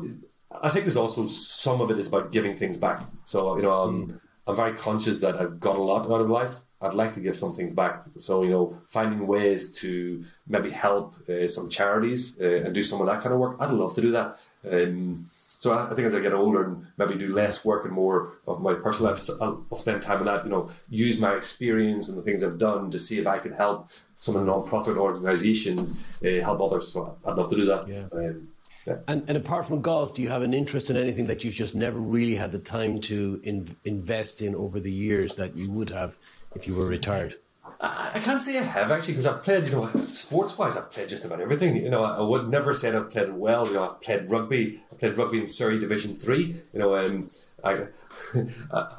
I 0.66 0.70
think 0.70 0.86
there's 0.86 1.04
also 1.04 1.28
some 1.28 1.82
of 1.82 1.92
it 1.92 2.00
is 2.00 2.08
about 2.08 2.32
giving 2.32 2.56
things 2.56 2.78
back. 2.78 3.02
So 3.24 3.58
you 3.58 3.64
know, 3.64 3.76
I'm, 3.84 4.08
mm. 4.08 4.20
I'm 4.48 4.56
very 4.56 4.76
conscious 4.76 5.22
that 5.22 5.36
I've 5.40 5.60
got 5.60 5.78
a 5.78 5.82
lot 5.82 6.06
out 6.06 6.22
of 6.22 6.30
life, 6.30 6.56
I'd 6.82 6.94
like 6.94 7.14
to 7.14 7.20
give 7.20 7.36
some 7.36 7.54
things 7.54 7.74
back. 7.74 8.04
So, 8.18 8.44
you 8.44 8.52
know, 8.52 8.78
finding 8.88 9.26
ways 9.26 9.80
to 9.82 10.22
maybe 10.48 10.70
help 10.70 11.14
uh, 11.28 11.48
some 11.48 11.70
charities 11.70 12.40
uh, 12.42 12.64
and 12.66 12.74
do 12.74 12.84
some 12.84 13.02
of 13.02 13.08
that 13.08 13.22
kind 13.22 13.34
of 13.34 13.40
work, 13.40 13.58
I'd 13.60 13.72
love 13.72 13.96
to 13.96 14.02
do 14.02 14.12
that. 14.12 14.36
Um, 14.72 15.14
so 15.60 15.76
I, 15.76 15.88
think 15.96 16.06
as 16.06 16.14
I 16.14 16.20
get 16.20 16.34
older 16.34 16.66
and 16.66 16.86
maybe 17.00 17.16
do 17.16 17.34
less 17.34 17.66
work 17.66 17.86
and 17.86 17.94
more 17.94 18.30
of 18.48 18.62
my 18.62 18.76
personal 18.76 19.12
life, 19.12 19.28
I'll, 19.42 19.66
I'll, 19.72 19.78
spend 19.78 20.04
time 20.04 20.20
on 20.20 20.26
that, 20.26 20.46
you 20.46 20.52
know, 20.52 20.70
use 20.88 21.20
my 21.20 21.34
experience 21.34 22.10
and 22.10 22.18
the 22.18 22.22
things 22.22 22.44
I've 22.44 22.60
done 22.60 22.92
to 22.92 23.00
see 23.00 23.18
if 23.18 23.26
I 23.26 23.40
can 23.40 23.54
help 23.54 23.90
some 23.90 24.36
of 24.36 24.46
the 24.46 24.52
non-profit 24.52 24.98
organisations 24.98 26.22
uh, 26.24 26.44
help 26.44 26.62
others. 26.62 26.90
So 26.90 27.16
I'd 27.26 27.36
love 27.38 27.50
to 27.50 27.56
do 27.56 27.66
that. 27.66 27.88
Yeah. 27.88 28.08
Um, 28.12 28.48
yeah. 28.86 28.98
And, 29.08 29.28
and 29.28 29.36
apart 29.36 29.68
from 29.68 29.82
golf, 29.82 30.14
do 30.14 30.22
you 30.22 30.30
have 30.30 30.44
an 30.44 30.54
interest 30.54 30.92
in 30.92 30.96
anything 30.96 31.26
that 31.28 31.44
you've 31.44 31.56
just 31.56 31.74
never 31.74 32.00
really 32.00 32.36
had 32.36 32.52
the 32.52 32.60
time 32.60 33.02
to 33.02 33.42
in, 33.44 33.68
invest 33.84 34.44
in 34.44 34.54
over 34.54 34.80
the 34.80 34.92
years 34.92 35.36
that 35.36 35.56
you 35.56 35.72
would 35.72 35.90
have 35.90 36.16
if 36.56 36.68
you 36.68 36.76
were 36.76 36.88
retired? 36.88 37.36
I, 37.80 38.20
can't 38.24 38.42
say 38.42 38.58
I 38.58 38.64
have 38.64 38.92
actually 38.92 39.14
because 39.14 39.28
I've 39.28 39.44
played, 39.44 39.68
you 39.68 39.74
know, 39.74 39.86
sports 39.96 40.58
wise, 40.58 40.78
I've 40.78 40.92
played 40.92 41.10
just 41.10 41.26
about 41.26 41.42
everything. 41.42 41.76
You 41.76 41.90
know, 41.90 42.04
I, 42.04 42.22
would 42.22 42.50
never 42.50 42.74
say 42.74 42.96
I've 42.96 43.12
played 43.12 43.32
well. 43.32 43.68
You 43.68 43.74
know, 43.74 43.84
I've 43.84 44.02
played 44.02 44.24
rugby. 44.32 44.80
I 44.92 44.96
played 44.96 45.18
rugby 45.18 45.40
in 45.40 45.48
Surrey 45.48 45.80
Division 45.80 46.14
Three. 46.14 46.56
You 46.74 46.80
know, 46.80 46.98
um, 46.98 47.30
I 47.64 47.86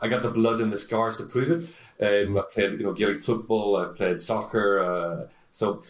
I 0.02 0.08
got 0.08 0.22
the 0.22 0.30
blood 0.32 0.60
and 0.60 0.72
the 0.72 0.78
scars 0.78 1.16
to 1.16 1.24
prove 1.24 1.50
it. 1.50 2.26
Um, 2.28 2.38
I've 2.38 2.52
played, 2.52 2.72
you 2.78 2.84
know, 2.84 2.92
Gaelic 2.92 3.18
football. 3.18 3.76
I've 3.76 3.96
played 3.96 4.20
soccer. 4.20 4.80
Uh, 4.80 5.28
so, 5.50 5.82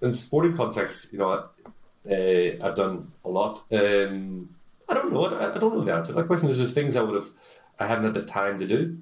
in 0.00 0.12
sporting 0.12 0.56
context, 0.56 1.12
you 1.12 1.20
know, 1.20 1.30
uh, 1.30 2.66
I've 2.66 2.74
done 2.74 3.06
a 3.24 3.28
lot. 3.28 3.62
Um, 3.70 4.48
I 4.88 4.94
don't 4.94 5.12
know. 5.12 5.26
I, 5.26 5.54
I, 5.54 5.58
don't 5.58 5.74
know 5.74 5.82
the 5.82 5.94
answer. 5.94 6.12
That 6.12 6.26
question 6.26 6.50
is 6.50 6.58
just 6.58 6.74
things 6.74 6.96
I 6.96 7.02
would 7.02 7.14
have, 7.14 7.28
I 7.78 7.86
haven't 7.86 8.06
had 8.06 8.14
the 8.14 8.24
time 8.24 8.58
to 8.58 8.66
do. 8.66 8.98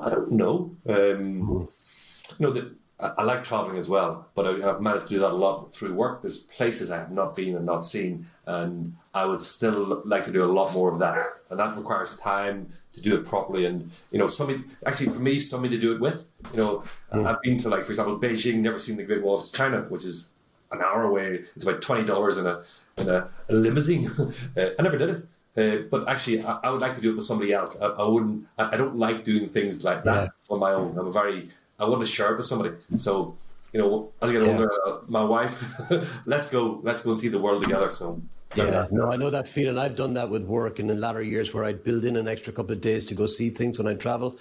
I 0.00 0.10
don't 0.10 0.32
know. 0.32 0.76
Um, 0.86 0.94
mm-hmm. 0.96 2.42
You 2.42 2.46
know, 2.46 2.52
the, 2.52 2.74
I, 3.00 3.12
I 3.18 3.22
like 3.24 3.44
traveling 3.44 3.78
as 3.78 3.88
well, 3.88 4.28
but 4.34 4.46
I, 4.46 4.66
have 4.66 4.80
managed 4.80 5.08
to 5.08 5.14
do 5.14 5.20
that 5.20 5.30
a 5.30 5.34
lot 5.34 5.72
through 5.72 5.94
work. 5.94 6.22
There's 6.22 6.38
places 6.38 6.90
I 6.90 6.98
have 6.98 7.10
not 7.10 7.36
been 7.36 7.56
and 7.56 7.66
not 7.66 7.84
seen, 7.84 8.26
and 8.46 8.92
I 9.14 9.24
would 9.24 9.40
still 9.40 10.02
like 10.04 10.24
to 10.24 10.32
do 10.32 10.44
a 10.44 10.52
lot 10.52 10.72
more 10.74 10.92
of 10.92 10.98
that. 11.00 11.22
And 11.50 11.58
that 11.58 11.76
requires 11.76 12.18
time 12.20 12.68
to 12.92 13.00
do 13.00 13.18
it 13.18 13.26
properly. 13.26 13.66
And 13.66 13.90
you 14.10 14.18
know, 14.18 14.26
somebody 14.26 14.60
actually 14.86 15.10
for 15.10 15.20
me, 15.20 15.38
somebody 15.38 15.74
to 15.76 15.80
do 15.80 15.94
it 15.94 16.00
with. 16.00 16.30
You 16.52 16.58
know, 16.58 16.78
mm. 17.12 17.26
I've 17.26 17.42
been 17.42 17.58
to 17.58 17.68
like 17.68 17.84
for 17.84 17.90
example 17.90 18.18
Beijing, 18.18 18.56
never 18.56 18.78
seen 18.78 18.96
the 18.96 19.04
Great 19.04 19.22
Wall 19.22 19.38
of 19.38 19.52
China, 19.52 19.82
which 19.82 20.04
is 20.04 20.32
an 20.70 20.80
hour 20.80 21.04
away. 21.04 21.40
It's 21.54 21.66
about 21.66 21.82
twenty 21.82 22.04
dollars 22.04 22.38
in 22.38 22.46
a 22.46 22.62
in 22.98 23.08
a, 23.08 23.28
a 23.48 23.54
limousine. 23.54 24.06
uh, 24.56 24.70
I 24.78 24.82
never 24.82 24.98
did 24.98 25.10
it. 25.10 25.24
Uh, 25.58 25.78
but 25.90 26.08
actually, 26.08 26.44
I, 26.44 26.60
I, 26.64 26.70
would 26.70 26.80
like 26.80 26.94
to 26.94 27.00
do 27.00 27.10
it 27.10 27.16
with 27.16 27.24
somebody 27.24 27.52
else. 27.52 27.82
I, 27.82 27.88
I 27.88 28.06
wouldn't. 28.08 28.46
I, 28.58 28.74
I, 28.74 28.76
don't 28.76 28.96
like 28.96 29.24
doing 29.24 29.46
things 29.48 29.82
like 29.82 30.04
that 30.04 30.22
yeah. 30.24 30.54
on 30.54 30.60
my 30.60 30.70
own. 30.70 30.96
I'm 30.96 31.08
a 31.08 31.10
very 31.10 31.48
I 31.80 31.84
want 31.84 32.00
to 32.00 32.06
share 32.06 32.32
it 32.32 32.36
with 32.36 32.46
somebody. 32.46 32.74
So, 32.96 33.36
you 33.72 33.80
know, 33.80 34.10
as 34.20 34.30
I 34.30 34.32
get 34.32 34.42
yeah. 34.42 34.52
older, 34.52 34.70
uh, 34.86 34.98
my 35.08 35.22
wife, 35.22 35.62
let's 36.26 36.50
go, 36.50 36.80
let's 36.82 37.02
go 37.02 37.10
and 37.10 37.18
see 37.18 37.28
the 37.28 37.38
world 37.38 37.62
together. 37.62 37.90
So, 37.90 38.20
yeah, 38.56 38.86
no, 38.90 39.10
I 39.12 39.16
know 39.16 39.30
that 39.30 39.46
feeling. 39.46 39.78
I've 39.78 39.94
done 39.94 40.14
that 40.14 40.28
with 40.28 40.44
work 40.44 40.80
in 40.80 40.86
the 40.86 40.94
latter 40.94 41.22
years 41.22 41.54
where 41.54 41.64
I'd 41.64 41.84
build 41.84 42.04
in 42.04 42.16
an 42.16 42.26
extra 42.26 42.52
couple 42.52 42.72
of 42.72 42.80
days 42.80 43.06
to 43.06 43.14
go 43.14 43.26
see 43.26 43.50
things 43.50 43.78
when 43.78 43.86
I 43.86 43.94
travel. 43.94 44.38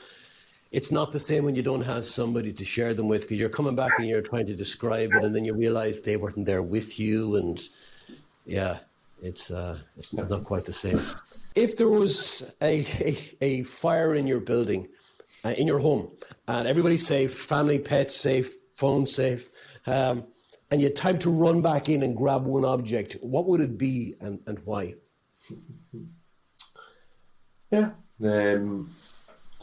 It's 0.71 0.91
not 0.91 1.11
the 1.11 1.19
same 1.19 1.45
when 1.45 1.55
you 1.55 1.63
don't 1.63 1.85
have 1.85 2.05
somebody 2.05 2.51
to 2.53 2.65
share 2.65 2.93
them 2.93 3.07
with 3.07 3.21
because 3.21 3.39
you're 3.39 3.49
coming 3.49 3.75
back 3.75 3.91
and 3.99 4.07
you're 4.07 4.21
trying 4.21 4.47
to 4.47 4.55
describe 4.55 5.11
it, 5.13 5.23
and 5.23 5.35
then 5.35 5.45
you 5.45 5.53
realize 5.53 6.01
they 6.01 6.17
weren't 6.17 6.45
there 6.45 6.63
with 6.63 6.99
you, 6.99 7.35
and 7.35 7.59
yeah, 8.45 8.79
it's 9.21 9.51
uh, 9.51 9.77
it's 9.95 10.13
not 10.13 10.43
quite 10.43 10.65
the 10.65 10.73
same. 10.73 10.97
If 11.55 11.77
there 11.77 11.89
was 11.89 12.53
a, 12.61 12.85
a, 13.01 13.17
a 13.41 13.63
fire 13.63 14.15
in 14.15 14.27
your 14.27 14.39
building, 14.39 14.87
uh, 15.43 15.49
in 15.57 15.67
your 15.67 15.79
home, 15.79 16.11
and 16.47 16.67
everybody's 16.67 17.05
safe, 17.05 17.33
family, 17.33 17.79
pets 17.79 18.15
safe, 18.15 18.53
phone 18.75 19.05
safe, 19.05 19.49
um, 19.87 20.25
and 20.69 20.81
you 20.81 20.87
had 20.87 20.95
time 20.95 21.17
to 21.19 21.29
run 21.29 21.61
back 21.61 21.89
in 21.89 22.03
and 22.03 22.15
grab 22.15 22.45
one 22.45 22.65
object, 22.65 23.17
what 23.21 23.47
would 23.47 23.61
it 23.61 23.77
be 23.77 24.15
and, 24.21 24.41
and 24.47 24.59
why? 24.65 24.93
Yeah, 27.71 27.91
um, 28.23 28.89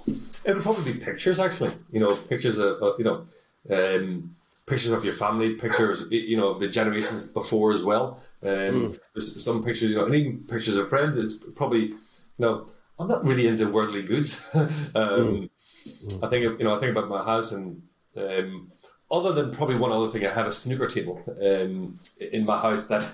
it 0.07 0.55
would 0.55 0.63
probably 0.63 0.93
be 0.93 0.99
pictures. 0.99 1.39
Actually, 1.39 1.71
you 1.91 2.01
know, 2.01 2.15
pictures 2.15 2.59
of 2.59 2.99
you 2.99 3.05
know. 3.05 3.25
Um, 3.71 4.35
pictures 4.67 4.91
of 4.93 5.05
your 5.05 5.15
family, 5.15 5.55
pictures, 5.55 6.07
you 6.11 6.37
know, 6.37 6.49
of 6.49 6.61
the 6.61 6.69
generations 6.69 7.33
before 7.33 7.71
as 7.73 7.85
well. 7.85 8.23
Um, 8.43 8.49
mm. 8.49 8.99
There's 9.13 9.45
some 9.45 9.63
pictures, 9.63 9.91
you 9.91 9.97
know, 9.97 10.07
and 10.07 10.15
even 10.15 10.39
pictures 10.49 10.77
of 10.77 10.89
friends. 10.89 11.19
It's 11.19 11.53
probably, 11.53 11.87
you 11.87 11.95
know, 12.39 12.67
I'm 12.99 13.09
not 13.09 13.25
really 13.25 13.47
into 13.47 13.69
worldly 13.69 14.03
goods. 14.03 14.49
um, 14.55 14.63
mm. 14.95 16.25
I 16.25 16.29
think 16.29 16.59
you 16.59 16.65
know 16.65 16.75
I 16.75 16.79
think 16.79 16.97
about 16.97 17.09
my 17.09 17.25
house 17.25 17.53
and 17.53 17.83
um, 18.17 18.69
other 19.11 19.33
than 19.33 19.55
probably 19.55 19.77
one 19.77 19.93
other 19.93 20.09
thing, 20.09 20.27
I 20.27 20.33
have 20.33 20.47
a 20.47 20.53
snooker 20.53 20.87
table 20.87 21.23
um, 21.27 21.93
in 22.33 22.47
my 22.47 22.59
house 22.59 22.89
that 22.89 23.05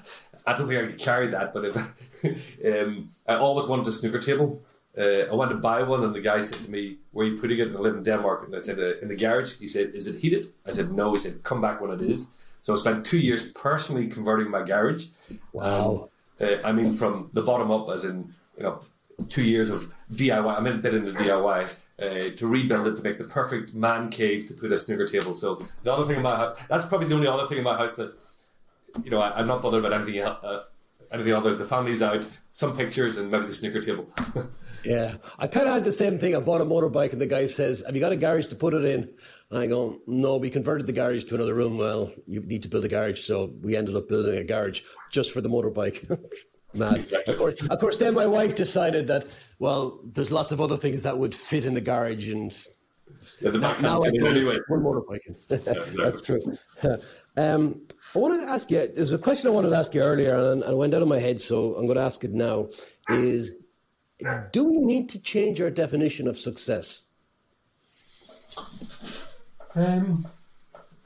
I 0.46 0.56
don't 0.56 0.68
think 0.68 0.82
I 0.82 0.86
could 0.86 1.00
carry 1.00 1.28
that, 1.28 1.52
but 1.52 1.64
if 1.64 2.64
um, 2.86 3.08
I 3.26 3.36
always 3.36 3.68
wanted 3.68 3.88
a 3.88 3.92
snooker 3.92 4.20
table. 4.20 4.60
Uh, 4.98 5.30
I 5.30 5.34
wanted 5.34 5.54
to 5.54 5.60
buy 5.60 5.82
one, 5.82 6.02
and 6.02 6.14
the 6.14 6.20
guy 6.20 6.40
said 6.40 6.60
to 6.62 6.70
me, 6.70 6.96
"Where 7.12 7.26
are 7.26 7.30
you 7.30 7.40
putting 7.40 7.58
it?" 7.58 7.68
And 7.68 7.76
I 7.76 7.80
live 7.80 7.94
in 7.94 8.02
Denmark, 8.02 8.46
and 8.46 8.56
I 8.56 8.58
said, 8.58 8.78
uh, 8.78 8.98
"In 9.02 9.08
the 9.08 9.16
garage." 9.16 9.58
He 9.58 9.68
said, 9.68 9.94
"Is 9.94 10.06
it 10.08 10.20
heated?" 10.20 10.46
I 10.66 10.72
said, 10.72 10.92
"No." 10.92 11.12
He 11.12 11.18
said, 11.18 11.42
"Come 11.44 11.60
back 11.60 11.80
when 11.80 11.92
it 11.92 12.00
is." 12.00 12.28
So 12.60 12.74
I 12.74 12.76
spent 12.76 13.06
two 13.06 13.20
years 13.20 13.52
personally 13.52 14.08
converting 14.08 14.50
my 14.50 14.62
garage. 14.62 15.06
Wow. 15.52 16.08
Um, 16.40 16.48
uh, 16.48 16.56
I 16.64 16.72
mean, 16.72 16.92
from 16.94 17.30
the 17.32 17.42
bottom 17.42 17.70
up, 17.70 17.88
as 17.88 18.04
in 18.04 18.16
you 18.56 18.64
know, 18.64 18.80
two 19.28 19.44
years 19.44 19.70
of 19.70 19.94
DIY. 20.12 20.58
I'm 20.58 20.66
a 20.66 20.74
bit 20.74 20.94
into 20.94 21.12
DIY 21.12 21.86
uh, 22.00 22.36
to 22.36 22.46
rebuild 22.46 22.86
it 22.88 22.96
to 22.96 23.02
make 23.02 23.18
the 23.18 23.24
perfect 23.24 23.74
man 23.74 24.10
cave 24.10 24.46
to 24.48 24.54
put 24.54 24.72
a 24.72 24.78
snooker 24.78 25.06
table. 25.06 25.34
So 25.34 25.56
the 25.82 25.92
other 25.92 26.06
thing 26.06 26.16
in 26.16 26.22
my 26.22 26.36
house, 26.36 26.66
that's 26.66 26.86
probably 26.86 27.08
the 27.08 27.14
only 27.14 27.26
other 27.26 27.46
thing 27.46 27.58
in 27.58 27.64
my 27.64 27.76
house 27.76 27.96
that 27.96 28.14
you 29.04 29.10
know 29.10 29.20
I, 29.20 29.40
am 29.40 29.46
not 29.46 29.62
bothered 29.62 29.84
about 29.84 30.00
anything 30.00 30.22
uh, 30.22 30.62
anything 31.12 31.32
other. 31.32 31.54
The 31.54 31.64
family's 31.64 32.02
out, 32.02 32.24
some 32.52 32.76
pictures, 32.76 33.18
and 33.18 33.30
maybe 33.30 33.46
the 33.46 33.52
snooker 33.52 33.80
table. 33.80 34.08
yeah, 34.84 35.14
I 35.38 35.46
kind 35.46 35.66
of 35.66 35.74
had 35.74 35.84
the 35.84 35.92
same 35.92 36.18
thing. 36.18 36.36
I 36.36 36.40
bought 36.40 36.60
a 36.60 36.64
motorbike, 36.64 37.12
and 37.12 37.20
the 37.20 37.26
guy 37.26 37.46
says, 37.46 37.82
"Have 37.86 37.94
you 37.94 38.00
got 38.00 38.12
a 38.12 38.16
garage 38.16 38.46
to 38.46 38.56
put 38.56 38.74
it 38.74 38.84
in?" 38.84 39.08
And 39.50 39.58
I 39.58 39.66
go, 39.66 39.98
"No, 40.06 40.36
we 40.36 40.50
converted 40.50 40.86
the 40.86 40.92
garage 40.92 41.24
to 41.24 41.34
another 41.34 41.54
room. 41.54 41.78
Well, 41.78 42.12
you 42.26 42.40
need 42.42 42.62
to 42.62 42.68
build 42.68 42.84
a 42.84 42.88
garage, 42.88 43.20
so 43.20 43.52
we 43.62 43.76
ended 43.76 43.96
up 43.96 44.08
building 44.08 44.36
a 44.36 44.44
garage 44.44 44.82
just 45.10 45.32
for 45.32 45.40
the 45.40 45.48
motorbike." 45.48 46.08
Mad. 46.74 46.96
Exactly. 46.96 47.34
Of 47.34 47.40
course, 47.40 47.68
of 47.68 47.78
course. 47.80 47.96
Then 47.96 48.14
my 48.14 48.28
wife 48.28 48.54
decided 48.54 49.08
that 49.08 49.26
well, 49.58 50.00
there's 50.04 50.30
lots 50.30 50.52
of 50.52 50.60
other 50.60 50.76
things 50.76 51.02
that 51.02 51.18
would 51.18 51.34
fit 51.34 51.64
in 51.64 51.74
the 51.74 51.80
garage, 51.80 52.28
and 52.28 52.52
yeah, 53.40 53.50
the 53.50 53.58
now, 53.58 53.76
now 53.80 54.02
I 54.04 54.08
anyway. 54.08 54.58
one 54.68 54.82
motorbike. 54.82 55.20
yeah, 55.48 55.56
exactly. 55.56 56.04
That's 56.04 56.22
true. 56.22 56.40
Um, 57.40 57.80
I 58.14 58.18
wanted 58.18 58.44
to 58.44 58.50
ask 58.50 58.70
you. 58.70 58.88
There's 58.94 59.12
a 59.12 59.18
question 59.18 59.50
I 59.50 59.54
wanted 59.54 59.70
to 59.70 59.76
ask 59.76 59.94
you 59.94 60.02
earlier, 60.02 60.34
and, 60.34 60.62
and 60.62 60.72
it 60.72 60.76
went 60.76 60.94
out 60.94 61.02
of 61.02 61.08
my 61.08 61.18
head, 61.18 61.40
so 61.40 61.74
I'm 61.76 61.86
going 61.86 61.98
to 61.98 62.04
ask 62.04 62.24
it 62.24 62.32
now. 62.32 62.68
Is 63.08 63.54
do 64.52 64.64
we 64.64 64.78
need 64.78 65.08
to 65.10 65.18
change 65.18 65.60
our 65.60 65.70
definition 65.70 66.28
of 66.28 66.36
success? 66.36 67.02
Um, 69.74 70.26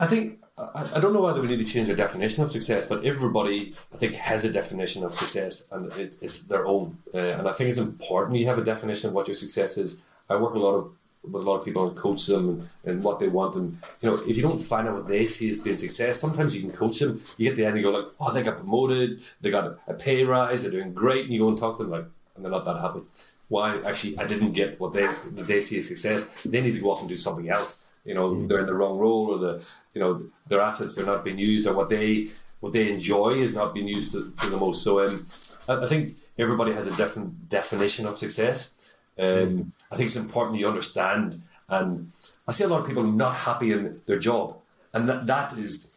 I 0.00 0.06
think 0.06 0.40
I, 0.56 0.90
I, 0.96 1.00
don't 1.00 1.12
know 1.12 1.20
whether 1.20 1.40
we 1.40 1.48
need 1.48 1.58
to 1.58 1.64
change 1.64 1.90
our 1.90 1.96
definition 1.96 2.42
of 2.42 2.50
success, 2.50 2.86
but 2.86 3.04
everybody, 3.04 3.74
I 3.92 3.96
think, 3.96 4.14
has 4.14 4.44
a 4.44 4.52
definition 4.52 5.04
of 5.04 5.12
success, 5.12 5.70
and 5.70 5.92
it, 5.92 6.16
it's 6.22 6.44
their 6.44 6.66
own. 6.66 6.96
Uh, 7.12 7.18
and 7.18 7.48
I 7.48 7.52
think 7.52 7.68
it's 7.68 7.78
important 7.78 8.38
you 8.38 8.46
have 8.46 8.58
a 8.58 8.64
definition 8.64 9.08
of 9.08 9.14
what 9.14 9.28
your 9.28 9.36
success 9.36 9.76
is. 9.76 10.08
I 10.30 10.36
work 10.36 10.54
a 10.54 10.58
lot 10.58 10.74
of 10.76 10.96
with 11.30 11.42
a 11.42 11.50
lot 11.50 11.58
of 11.58 11.64
people 11.64 11.88
and 11.88 11.96
coach 11.96 12.26
them 12.26 12.48
and, 12.48 12.68
and, 12.84 13.04
what 13.04 13.18
they 13.18 13.28
want. 13.28 13.56
And 13.56 13.76
you 14.00 14.10
know, 14.10 14.18
if 14.28 14.36
you 14.36 14.42
don't 14.42 14.58
find 14.60 14.86
out 14.88 14.94
what 14.94 15.08
they 15.08 15.24
see 15.24 15.48
as 15.50 15.62
being 15.62 15.78
success, 15.78 16.20
sometimes 16.20 16.54
you 16.54 16.62
can 16.62 16.76
coach 16.76 16.98
them. 16.98 17.18
You 17.38 17.48
get 17.48 17.56
the 17.56 17.66
end, 17.66 17.76
you 17.76 17.82
go 17.82 17.90
like, 17.90 18.12
"Oh, 18.20 18.32
they 18.32 18.42
got 18.42 18.58
promoted, 18.58 19.20
they 19.40 19.50
got 19.50 19.78
a, 19.88 19.94
pay 19.94 20.24
rise, 20.24 20.62
they're 20.62 20.72
doing 20.72 20.92
great," 20.92 21.24
and 21.24 21.32
you 21.34 21.40
go 21.40 21.48
and 21.48 21.58
talk 21.58 21.76
to 21.78 21.84
them 21.84 21.92
like, 21.92 22.06
and 22.36 22.44
they're 22.44 22.52
not 22.52 22.64
that 22.64 22.80
happy. 22.80 23.00
Why? 23.48 23.78
Actually, 23.82 24.18
I 24.18 24.26
didn't 24.26 24.52
get 24.52 24.80
what 24.80 24.92
they 24.92 25.06
that 25.06 25.46
they 25.46 25.60
see 25.60 25.78
as 25.78 25.88
success. 25.88 26.44
They 26.44 26.60
need 26.60 26.74
to 26.74 26.80
go 26.80 26.90
off 26.90 27.00
and 27.00 27.08
do 27.08 27.16
something 27.16 27.48
else. 27.48 27.94
You 28.04 28.14
know, 28.14 28.30
mm. 28.30 28.48
they're 28.48 28.60
in 28.60 28.66
the 28.66 28.74
wrong 28.74 28.98
role, 28.98 29.30
or 29.30 29.38
the 29.38 29.66
you 29.94 30.00
know 30.00 30.20
their 30.48 30.60
assets 30.60 30.98
are 30.98 31.06
not 31.06 31.24
being 31.24 31.38
used, 31.38 31.66
or 31.66 31.74
what 31.74 31.88
they 31.88 32.28
what 32.64 32.72
they 32.72 32.90
enjoy 32.90 33.30
is 33.30 33.54
not 33.54 33.74
being 33.74 33.86
used 33.86 34.12
to, 34.12 34.32
to 34.40 34.50
the 34.50 34.56
most. 34.56 34.82
So 34.82 35.04
um, 35.04 35.24
I, 35.68 35.84
I, 35.84 35.86
think 35.86 36.12
everybody 36.38 36.72
has 36.72 36.88
a 36.88 36.96
different 36.96 37.50
definition 37.50 38.06
of 38.06 38.16
success. 38.16 38.83
Um. 39.18 39.72
I 39.90 39.96
think 39.96 40.06
it's 40.06 40.16
important 40.16 40.58
you 40.58 40.68
understand. 40.68 41.40
And 41.68 42.08
I 42.46 42.52
see 42.52 42.64
a 42.64 42.68
lot 42.68 42.80
of 42.80 42.86
people 42.86 43.04
not 43.04 43.34
happy 43.34 43.72
in 43.72 44.00
their 44.06 44.18
job, 44.18 44.56
and 44.92 45.08
that, 45.08 45.26
that 45.26 45.52
is. 45.52 45.90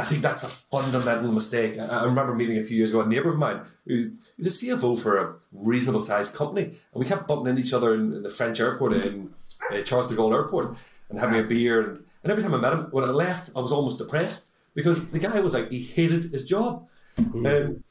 I 0.00 0.04
think 0.04 0.22
that's 0.22 0.44
a 0.44 0.48
fundamental 0.48 1.32
mistake. 1.32 1.76
I, 1.76 1.86
I 1.86 2.04
remember 2.04 2.32
meeting 2.34 2.58
a 2.58 2.62
few 2.62 2.76
years 2.76 2.90
ago 2.90 3.00
a 3.00 3.06
neighbour 3.06 3.30
of 3.30 3.38
mine 3.38 3.62
who 3.84 4.10
is 4.38 4.62
a 4.62 4.66
CFO 4.66 5.00
for 5.02 5.18
a 5.18 5.34
reasonable 5.52 6.00
sized 6.00 6.36
company, 6.36 6.64
and 6.64 6.94
we 6.94 7.04
kept 7.04 7.26
bumping 7.26 7.48
into 7.48 7.62
each 7.62 7.72
other 7.72 7.94
in, 7.94 8.12
in 8.12 8.22
the 8.22 8.28
French 8.28 8.60
airport 8.60 8.92
in 8.92 9.30
uh, 9.72 9.80
Charles 9.82 10.08
de 10.08 10.14
Gaulle 10.14 10.34
Airport 10.34 10.76
and 11.10 11.18
having 11.18 11.40
a 11.40 11.42
beer. 11.42 11.80
And, 11.80 12.04
and 12.22 12.30
every 12.30 12.44
time 12.44 12.54
I 12.54 12.60
met 12.60 12.72
him, 12.74 12.86
when 12.90 13.04
I 13.04 13.08
left, 13.08 13.50
I 13.56 13.60
was 13.60 13.72
almost 13.72 13.98
depressed 13.98 14.52
because 14.74 15.10
the 15.10 15.18
guy 15.18 15.40
was 15.40 15.54
like, 15.54 15.70
he 15.70 15.82
hated 15.82 16.24
his 16.30 16.44
job. 16.44 16.88
Mm-hmm. 17.16 17.46
Um, 17.46 17.84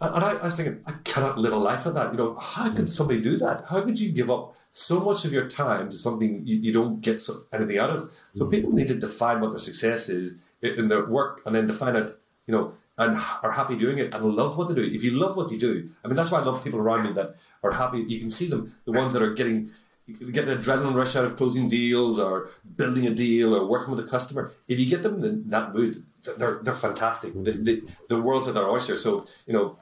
and 0.00 0.24
I, 0.24 0.36
I, 0.36 0.42
was 0.42 0.56
thinking, 0.56 0.82
I 0.86 0.92
cannot 1.04 1.38
live 1.38 1.52
a 1.52 1.56
life 1.56 1.86
like 1.86 1.94
that. 1.94 2.12
You 2.12 2.18
know, 2.18 2.36
how 2.36 2.72
could 2.74 2.88
somebody 2.88 3.20
do 3.20 3.36
that? 3.38 3.64
How 3.68 3.80
could 3.82 3.98
you 3.98 4.12
give 4.12 4.30
up 4.30 4.54
so 4.70 5.00
much 5.00 5.24
of 5.24 5.32
your 5.32 5.48
time 5.48 5.88
to 5.88 5.96
something 5.96 6.46
you, 6.46 6.56
you 6.56 6.72
don't 6.72 7.00
get 7.00 7.20
so, 7.20 7.34
anything 7.52 7.78
out 7.78 7.90
of? 7.90 8.10
So 8.34 8.44
mm-hmm. 8.44 8.50
people 8.50 8.72
need 8.72 8.88
to 8.88 8.98
define 8.98 9.40
what 9.40 9.50
their 9.50 9.58
success 9.58 10.08
is 10.08 10.52
in 10.62 10.88
their 10.88 11.06
work 11.06 11.42
and 11.46 11.54
then 11.54 11.66
define 11.66 11.96
it, 11.96 12.16
you 12.46 12.52
know, 12.52 12.72
and 12.98 13.16
are 13.42 13.52
happy 13.52 13.76
doing 13.76 13.98
it 13.98 14.14
and 14.14 14.24
love 14.24 14.56
what 14.58 14.68
they 14.68 14.74
do. 14.74 14.82
If 14.82 15.04
you 15.04 15.12
love 15.12 15.36
what 15.36 15.50
you 15.50 15.58
do, 15.58 15.88
I 16.04 16.08
mean, 16.08 16.16
that's 16.16 16.30
why 16.30 16.40
I 16.40 16.44
love 16.44 16.62
people 16.64 16.80
around 16.80 17.04
me 17.04 17.12
that 17.12 17.34
are 17.62 17.72
happy. 17.72 18.00
You 18.00 18.18
can 18.18 18.30
see 18.30 18.48
them, 18.48 18.72
the 18.84 18.92
ones 18.92 19.12
that 19.12 19.22
are 19.22 19.34
getting 19.34 19.70
you 20.06 20.32
get 20.32 20.46
an 20.46 20.58
adrenaline 20.58 20.94
rush 20.94 21.16
out 21.16 21.24
of 21.24 21.36
closing 21.36 21.68
deals 21.68 22.20
or 22.20 22.50
building 22.76 23.06
a 23.06 23.14
deal 23.14 23.54
or 23.54 23.66
working 23.66 23.94
with 23.94 24.04
a 24.04 24.08
customer. 24.08 24.52
If 24.68 24.78
you 24.78 24.86
get 24.86 25.02
them 25.02 25.22
in 25.24 25.48
that 25.48 25.74
mood, 25.74 25.96
they're 26.38 26.60
they're 26.62 26.74
fantastic. 26.74 27.32
The, 27.34 27.52
the, 27.52 27.82
the 28.08 28.20
world's 28.20 28.48
at 28.48 28.54
their 28.54 28.68
oyster. 28.68 28.96
So 28.96 29.24
you 29.46 29.52
know, 29.52 29.76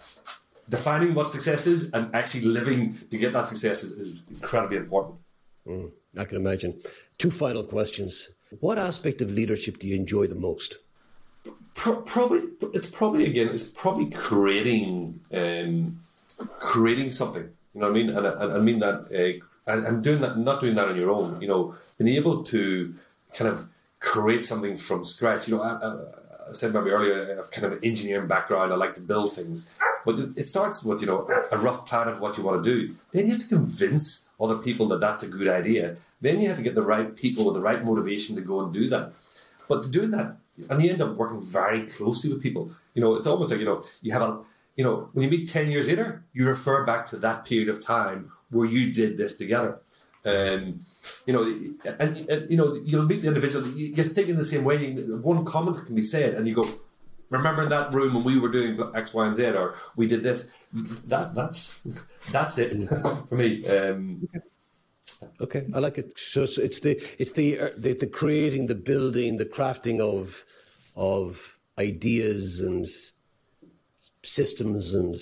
defining 0.69 1.15
what 1.15 1.27
success 1.27 1.67
is 1.67 1.93
and 1.93 2.15
actually 2.15 2.45
living 2.45 2.95
to 3.11 3.19
get 3.19 3.33
that 3.33 3.47
success 3.47 3.83
is, 3.83 3.93
is 3.93 4.23
incredibly 4.31 4.79
important. 4.79 5.17
Mm, 5.67 5.91
I 6.17 6.25
can 6.25 6.37
imagine. 6.37 6.81
Two 7.19 7.31
final 7.31 7.63
questions. 7.63 8.31
What 8.61 8.79
aspect 8.79 9.21
of 9.21 9.31
leadership 9.31 9.79
do 9.79 9.87
you 9.87 9.97
enjoy 9.97 10.27
the 10.27 10.35
most? 10.35 10.79
Pro- 11.75 12.03
probably, 12.03 12.43
it's 12.75 12.91
probably 12.91 13.27
again, 13.27 13.49
it's 13.49 13.71
probably 13.71 14.11
creating, 14.11 15.21
um, 15.35 15.97
creating 16.61 17.11
something. 17.11 17.45
You 17.75 17.81
know 17.81 17.91
what 17.91 17.97
I 17.97 18.03
mean? 18.03 18.11
And 18.11 18.27
I, 18.27 18.57
I 18.57 18.61
mean 18.61 18.81
that 18.81 19.07
uh, 19.11 19.47
and, 19.67 19.87
and 19.87 20.05
doing 20.05 20.21
that, 20.21 20.37
not 20.37 20.61
doing 20.61 20.75
that 20.75 20.89
on 20.89 20.97
your 20.97 21.11
own, 21.11 21.41
you 21.41 21.49
know, 21.49 21.75
being 21.99 22.17
able 22.17 22.43
to 22.45 22.95
kind 23.35 23.51
of 23.51 23.67
create 24.01 24.45
something 24.45 24.77
from 24.77 25.05
scratch. 25.05 25.49
You 25.49 25.57
know, 25.57 25.63
I, 25.63 25.71
I, 25.71 25.99
I 26.53 26.55
said 26.55 26.75
maybe 26.75 26.91
earlier, 26.91 27.15
I 27.15 27.37
have 27.37 27.51
kind 27.51 27.67
of 27.67 27.73
an 27.73 27.79
engineering 27.83 28.29
background. 28.29 28.75
I 28.75 28.77
like 28.77 28.93
to 28.95 29.01
build 29.01 29.33
things, 29.33 29.79
but 30.05 30.19
it 30.19 30.45
starts 30.45 30.85
with 30.85 31.01
you 31.01 31.07
know 31.07 31.27
a 31.51 31.57
rough 31.57 31.89
plan 31.89 32.09
of 32.09 32.21
what 32.21 32.37
you 32.37 32.45
want 32.45 32.63
to 32.63 32.71
do. 32.71 32.95
Then 33.13 33.25
you 33.25 33.33
have 33.33 33.41
to 33.41 33.49
convince 33.49 34.35
other 34.39 34.59
people 34.59 34.87
that 34.89 35.01
that's 35.01 35.23
a 35.23 35.31
good 35.31 35.49
idea. 35.49 35.97
Then 36.21 36.43
you 36.43 36.49
have 36.49 36.59
to 36.59 36.63
get 36.63 36.75
the 36.75 36.83
right 36.83 37.17
people 37.17 37.47
with 37.47 37.55
the 37.55 37.63
right 37.63 37.83
motivation 37.83 38.37
to 38.37 38.43
go 38.43 38.61
and 38.61 38.71
do 38.71 38.87
that. 38.91 39.15
But 39.67 39.91
doing 39.91 40.11
that, 40.11 40.37
and 40.69 40.83
you 40.83 40.91
end 40.91 41.01
up 41.01 41.17
working 41.17 41.41
very 41.41 41.87
closely 41.87 42.31
with 42.31 42.43
people. 42.43 42.71
You 42.95 43.01
know, 43.01 43.15
it's 43.15 43.27
almost 43.27 43.51
like 43.51 43.61
you 43.61 43.67
know 43.67 43.81
you 44.03 44.13
have 44.13 44.23
a 44.23 44.43
you 44.77 44.85
know 44.85 45.09
when 45.15 45.25
you 45.25 45.31
meet 45.31 45.49
ten 45.49 45.71
years 45.71 45.89
later, 45.89 46.23
you 46.35 46.47
refer 46.47 46.85
back 46.85 47.07
to 47.07 47.17
that 47.17 47.47
period 47.47 47.71
of 47.71 47.83
time 47.83 48.31
where 48.51 48.69
you 48.69 48.93
did 48.93 49.17
this 49.17 49.39
together. 49.39 49.81
Um, 50.25 50.81
you 51.27 51.33
know, 51.33 51.43
and, 51.99 52.17
and, 52.29 52.51
you 52.51 52.57
know, 52.57 52.75
you'll 52.85 53.07
meet 53.07 53.23
the 53.23 53.29
individual. 53.29 53.67
You're 53.75 54.07
thinking 54.07 54.37
the 54.37 54.45
same 54.45 54.65
way. 54.65 54.95
One 54.95 55.45
comment 55.45 55.85
can 55.85 55.97
be 55.97 56.03
said, 56.03 56.35
and 56.35 56.47
you 56.47 56.55
go, 56.55 56.65
"Remember 57.31 57.65
in 57.65 57.71
that 57.71 57.93
room 57.93 58.15
when 58.15 58.25
we 58.25 58.39
were 58.39 58.49
doing 58.49 58.81
X, 58.95 59.13
Y, 59.15 59.27
and 59.27 59.35
Z, 59.35 59.49
or 59.51 59.75
we 59.97 60.07
did 60.07 60.23
this." 60.23 60.69
That 61.09 61.35
that's 61.35 61.83
that's 62.31 62.59
it 62.59 62.73
for 63.29 63.35
me. 63.35 63.67
Um, 63.67 64.29
okay, 65.41 65.67
I 65.75 65.81
like 65.81 65.99
it. 65.99 66.17
So 66.17 66.43
it's 66.43 66.81
the 66.81 67.03
it's 67.19 67.33
the, 67.33 67.59
uh, 67.59 67.69
the 67.77 67.95
the 67.95 68.07
creating, 68.07 68.69
the 68.69 68.77
building, 68.77 69.39
the 69.39 69.47
crafting 69.47 70.01
of 70.01 70.45
of 70.95 71.59
ideas 71.79 72.61
and 72.61 72.87
systems 74.23 74.95
and 74.95 75.17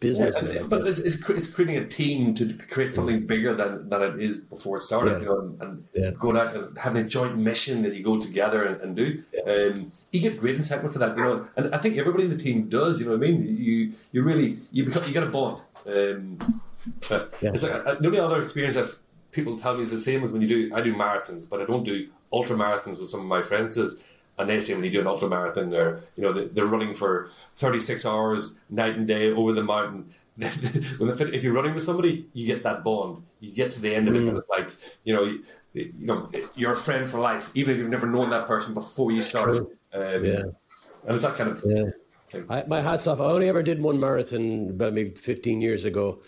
business. 0.00 0.40
Yeah, 0.42 0.62
but 0.62 0.82
it's, 0.82 0.98
it's, 0.98 1.28
it's, 1.30 1.54
creating 1.54 1.78
a 1.78 1.86
team 1.86 2.34
to 2.34 2.52
create 2.70 2.90
something 2.90 3.26
bigger 3.26 3.54
than, 3.54 3.88
than 3.88 4.02
it 4.02 4.20
is 4.20 4.38
before 4.38 4.78
it 4.78 4.82
started, 4.82 5.12
yeah. 5.12 5.18
you 5.18 5.24
know, 5.26 5.38
and, 5.40 5.62
and 5.62 5.84
yeah. 5.94 6.10
going 6.18 6.36
out 6.36 6.54
and 6.54 6.76
having 6.78 7.04
a 7.04 7.08
joint 7.08 7.36
mission 7.38 7.82
that 7.82 7.94
you 7.94 8.02
go 8.02 8.20
together 8.20 8.64
and, 8.64 8.80
and 8.80 8.96
do. 8.96 9.18
Um, 9.46 9.90
you 10.12 10.20
get 10.20 10.38
great 10.38 10.56
incentive 10.56 10.92
for 10.92 10.98
that, 10.98 11.16
you 11.16 11.22
know, 11.22 11.46
and 11.56 11.74
I 11.74 11.78
think 11.78 11.96
everybody 11.96 12.24
in 12.24 12.30
the 12.30 12.36
team 12.36 12.68
does. 12.68 13.00
You 13.00 13.06
know 13.06 13.16
what 13.16 13.26
I 13.26 13.30
mean? 13.30 13.56
You 13.56 13.92
you 14.12 14.22
really 14.22 14.58
you 14.72 14.84
become, 14.84 15.02
you 15.06 15.12
get 15.12 15.24
a 15.24 15.30
bond. 15.30 15.62
Um, 15.86 16.38
it's 16.86 17.10
like, 17.10 17.86
uh, 17.86 17.94
the 17.94 18.06
only 18.06 18.18
other 18.18 18.40
experience 18.40 18.74
that 18.74 18.94
people 19.32 19.58
tell 19.58 19.74
me 19.74 19.82
is 19.82 19.90
the 19.90 19.98
same 19.98 20.22
as 20.22 20.32
when 20.32 20.42
you 20.42 20.48
do. 20.48 20.74
I 20.74 20.80
do 20.80 20.94
marathons, 20.94 21.48
but 21.48 21.60
I 21.60 21.64
don't 21.64 21.84
do 21.84 22.08
ultra 22.32 22.56
marathons 22.56 23.00
with 23.00 23.08
some 23.08 23.20
of 23.20 23.26
my 23.26 23.42
friends. 23.42 23.74
Does 23.74 24.13
and 24.38 24.48
they 24.48 24.60
say 24.60 24.74
when 24.74 24.84
you 24.84 24.90
do 24.90 25.00
an 25.00 25.06
ultra 25.06 25.28
marathon, 25.28 25.70
they're 25.70 26.00
you 26.16 26.22
know 26.22 26.32
they're 26.32 26.66
running 26.66 26.92
for 26.92 27.26
36 27.28 28.04
hours 28.06 28.64
night 28.70 28.96
and 28.96 29.06
day 29.06 29.32
over 29.32 29.52
the 29.52 29.62
mountain. 29.62 30.06
when 30.36 31.10
if 31.32 31.44
you're 31.44 31.54
running 31.54 31.74
with 31.74 31.84
somebody, 31.84 32.26
you 32.32 32.46
get 32.46 32.64
that 32.64 32.82
bond. 32.82 33.22
You 33.40 33.52
get 33.52 33.70
to 33.72 33.80
the 33.80 33.94
end 33.94 34.08
of 34.08 34.16
it, 34.16 34.22
mm. 34.22 34.28
and 34.28 34.36
it's 34.36 34.48
like 34.48 34.68
you 35.04 35.14
know, 35.14 35.22
you, 35.22 35.42
you, 35.72 36.06
know, 36.06 36.26
you're 36.56 36.72
a 36.72 36.76
friend 36.76 37.08
for 37.08 37.20
life, 37.20 37.52
even 37.54 37.72
if 37.72 37.78
you've 37.78 37.90
never 37.90 38.08
known 38.08 38.30
that 38.30 38.46
person 38.46 38.74
before 38.74 39.12
you 39.12 39.22
started. 39.22 39.62
Um, 39.92 40.24
yeah, 40.24 40.40
and 40.40 41.10
it's 41.10 41.22
that 41.22 41.36
kind 41.36 41.50
of. 41.50 41.62
Yeah. 41.64 41.90
I, 42.50 42.64
my 42.66 42.80
hats 42.80 43.06
off. 43.06 43.20
I 43.20 43.26
only 43.26 43.48
ever 43.48 43.62
did 43.62 43.80
one 43.80 44.00
marathon 44.00 44.70
about 44.70 44.92
maybe 44.92 45.10
15 45.10 45.60
years 45.60 45.84
ago, 45.84 46.20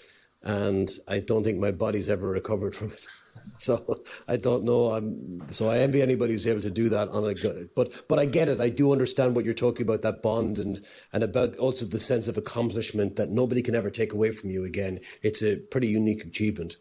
and 0.45 0.89
I 1.09 1.19
don't 1.19 1.43
think 1.43 1.59
my 1.59 1.73
body's 1.73 2.09
ever 2.09 2.29
recovered 2.29 2.77
from 2.77 2.93
it. 2.93 3.05
so 3.59 4.03
I 4.29 4.37
don't 4.37 4.65
know. 4.65 4.91
I'm, 4.93 5.41
so 5.51 5.69
I 5.69 5.79
envy 5.79 6.03
anybody 6.03 6.33
who's 6.33 6.47
able 6.47 6.63
to 6.63 6.71
do 6.71 6.89
that 6.91 7.09
on 7.09 7.25
a 7.25 7.35
but 7.75 8.05
but 8.09 8.19
I 8.19 8.27
get 8.27 8.49
it. 8.49 8.61
I 8.61 8.69
do 8.69 8.93
understand 8.93 9.35
what 9.35 9.45
you're 9.45 9.55
talking 9.55 9.87
about 9.87 10.03
that 10.03 10.23
bond 10.23 10.59
and 10.59 10.85
and 11.13 11.23
about 11.23 11.57
also 11.57 11.87
the 11.87 11.99
sense 11.99 12.29
of 12.29 12.37
accomplishment 12.37 13.17
that 13.17 13.31
nobody 13.31 13.63
can 13.63 13.75
ever 13.75 13.91
take 13.91 14.13
away 14.13 14.33
from 14.33 14.51
you 14.51 14.65
again. 14.65 15.01
It's 15.23 15.43
a 15.43 15.57
pretty 15.57 15.89
unique 15.89 16.25
achievement. 16.25 16.77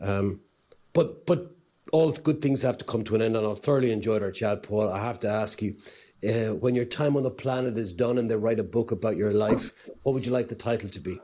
Um, 0.00 0.40
but 0.92 1.26
but 1.26 1.52
all 1.92 2.12
good 2.12 2.42
things 2.42 2.62
have 2.62 2.78
to 2.78 2.84
come 2.84 3.04
to 3.04 3.14
an 3.14 3.22
end, 3.22 3.36
and 3.36 3.46
I've 3.46 3.60
thoroughly 3.60 3.92
enjoyed 3.92 4.22
our 4.22 4.32
chat, 4.32 4.62
Paul. 4.62 4.88
I 4.90 5.04
have 5.04 5.20
to 5.20 5.28
ask 5.28 5.62
you. 5.62 5.74
Uh, 6.26 6.54
when 6.54 6.74
your 6.74 6.86
time 6.86 7.14
on 7.14 7.22
the 7.22 7.30
planet 7.30 7.76
is 7.76 7.92
done 7.92 8.16
and 8.16 8.30
they 8.30 8.34
write 8.34 8.58
a 8.58 8.64
book 8.64 8.90
about 8.90 9.16
your 9.16 9.32
life, 9.32 9.70
what 10.02 10.14
would 10.14 10.24
you 10.24 10.32
like 10.32 10.48
the 10.48 10.54
title 10.54 10.88
to 10.88 10.98
be? 10.98 11.18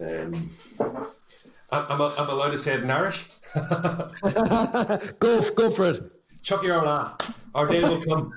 Um, 0.00 0.34
I'm, 1.70 2.00
I'm 2.00 2.28
allowed 2.28 2.50
to 2.50 2.58
say 2.58 2.74
it 2.74 2.82
in 2.82 2.90
Irish. 2.90 3.28
go, 5.18 5.40
go 5.54 5.70
for 5.70 5.90
it. 5.90 6.00
Tiocfaidh 6.42 6.72
ár 6.72 6.84
lá. 6.84 7.16
Our 7.54 7.68
day 7.68 7.82
will 7.82 8.00
come. 8.00 8.32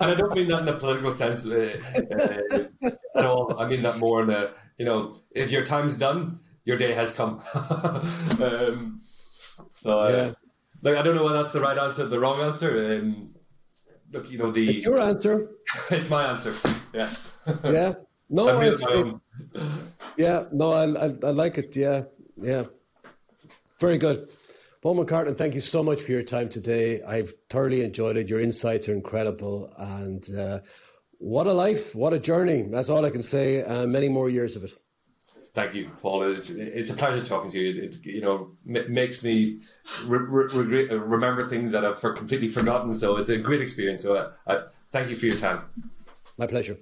and 0.00 0.10
I 0.10 0.14
don't 0.14 0.34
mean 0.34 0.48
that 0.48 0.62
in 0.62 0.68
a 0.68 0.74
political 0.74 1.10
sense 1.10 1.48
uh, 1.48 1.80
uh, 2.12 2.60
at 3.16 3.24
all. 3.24 3.58
I 3.58 3.66
mean 3.66 3.82
that 3.82 3.98
more 3.98 4.22
in 4.22 4.30
a, 4.30 4.50
you 4.78 4.84
know, 4.84 5.14
if 5.30 5.50
your 5.50 5.64
time's 5.64 5.96
done, 5.98 6.38
your 6.64 6.76
day 6.76 6.92
has 6.92 7.16
come. 7.16 7.40
um, 8.44 9.00
so, 9.72 10.00
uh, 10.00 10.10
yeah. 10.10 10.32
like, 10.82 10.96
I 10.96 11.02
don't 11.02 11.16
know 11.16 11.24
whether 11.24 11.40
that's 11.42 11.54
the 11.54 11.60
right 11.60 11.78
answer, 11.78 12.04
the 12.06 12.20
wrong 12.20 12.38
answer. 12.40 12.92
Um, 12.92 13.34
look, 14.12 14.30
you 14.30 14.38
know, 14.38 14.50
the. 14.50 14.68
It's 14.68 14.84
your 14.84 15.00
answer. 15.00 15.48
it's 15.90 16.10
my 16.10 16.24
answer. 16.24 16.52
Yes. 16.92 17.42
yeah. 17.64 17.94
No, 18.28 18.60
it's, 18.60 18.86
it's, 18.88 20.01
yeah, 20.16 20.44
no, 20.52 20.70
I, 20.70 21.06
I, 21.06 21.14
I 21.22 21.30
like 21.30 21.58
it. 21.58 21.74
Yeah, 21.76 22.02
yeah, 22.36 22.64
very 23.78 23.98
good. 23.98 24.28
Paul 24.82 24.96
McCartan, 24.96 25.38
thank 25.38 25.54
you 25.54 25.60
so 25.60 25.82
much 25.82 26.02
for 26.02 26.10
your 26.10 26.24
time 26.24 26.48
today. 26.48 27.00
I've 27.06 27.32
thoroughly 27.48 27.84
enjoyed 27.84 28.16
it. 28.16 28.28
Your 28.28 28.40
insights 28.40 28.88
are 28.88 28.92
incredible, 28.92 29.72
and 29.78 30.28
uh, 30.36 30.58
what 31.18 31.46
a 31.46 31.52
life, 31.52 31.94
what 31.94 32.12
a 32.12 32.18
journey. 32.18 32.62
That's 32.62 32.88
all 32.88 33.04
I 33.04 33.10
can 33.10 33.22
say. 33.22 33.62
Uh, 33.62 33.86
many 33.86 34.08
more 34.08 34.28
years 34.28 34.56
of 34.56 34.64
it. 34.64 34.72
Thank 35.54 35.74
you, 35.74 35.90
Paul. 36.00 36.22
It's, 36.22 36.50
it's 36.50 36.90
a 36.90 36.96
pleasure 36.96 37.24
talking 37.24 37.50
to 37.50 37.58
you. 37.60 37.82
It, 37.82 38.04
you 38.04 38.22
know 38.22 38.52
makes 38.64 39.22
me 39.22 39.58
re- 40.06 40.48
re- 40.54 40.88
remember 40.88 41.46
things 41.46 41.72
that 41.72 41.84
I've 41.84 41.98
for 41.98 42.12
completely 42.14 42.48
forgotten. 42.48 42.94
So 42.94 43.18
it's 43.18 43.28
a 43.28 43.38
great 43.38 43.60
experience. 43.60 44.02
So 44.02 44.32
I, 44.46 44.54
I 44.54 44.62
thank 44.90 45.10
you 45.10 45.16
for 45.16 45.26
your 45.26 45.36
time. 45.36 45.60
My 46.38 46.46
pleasure. 46.46 46.78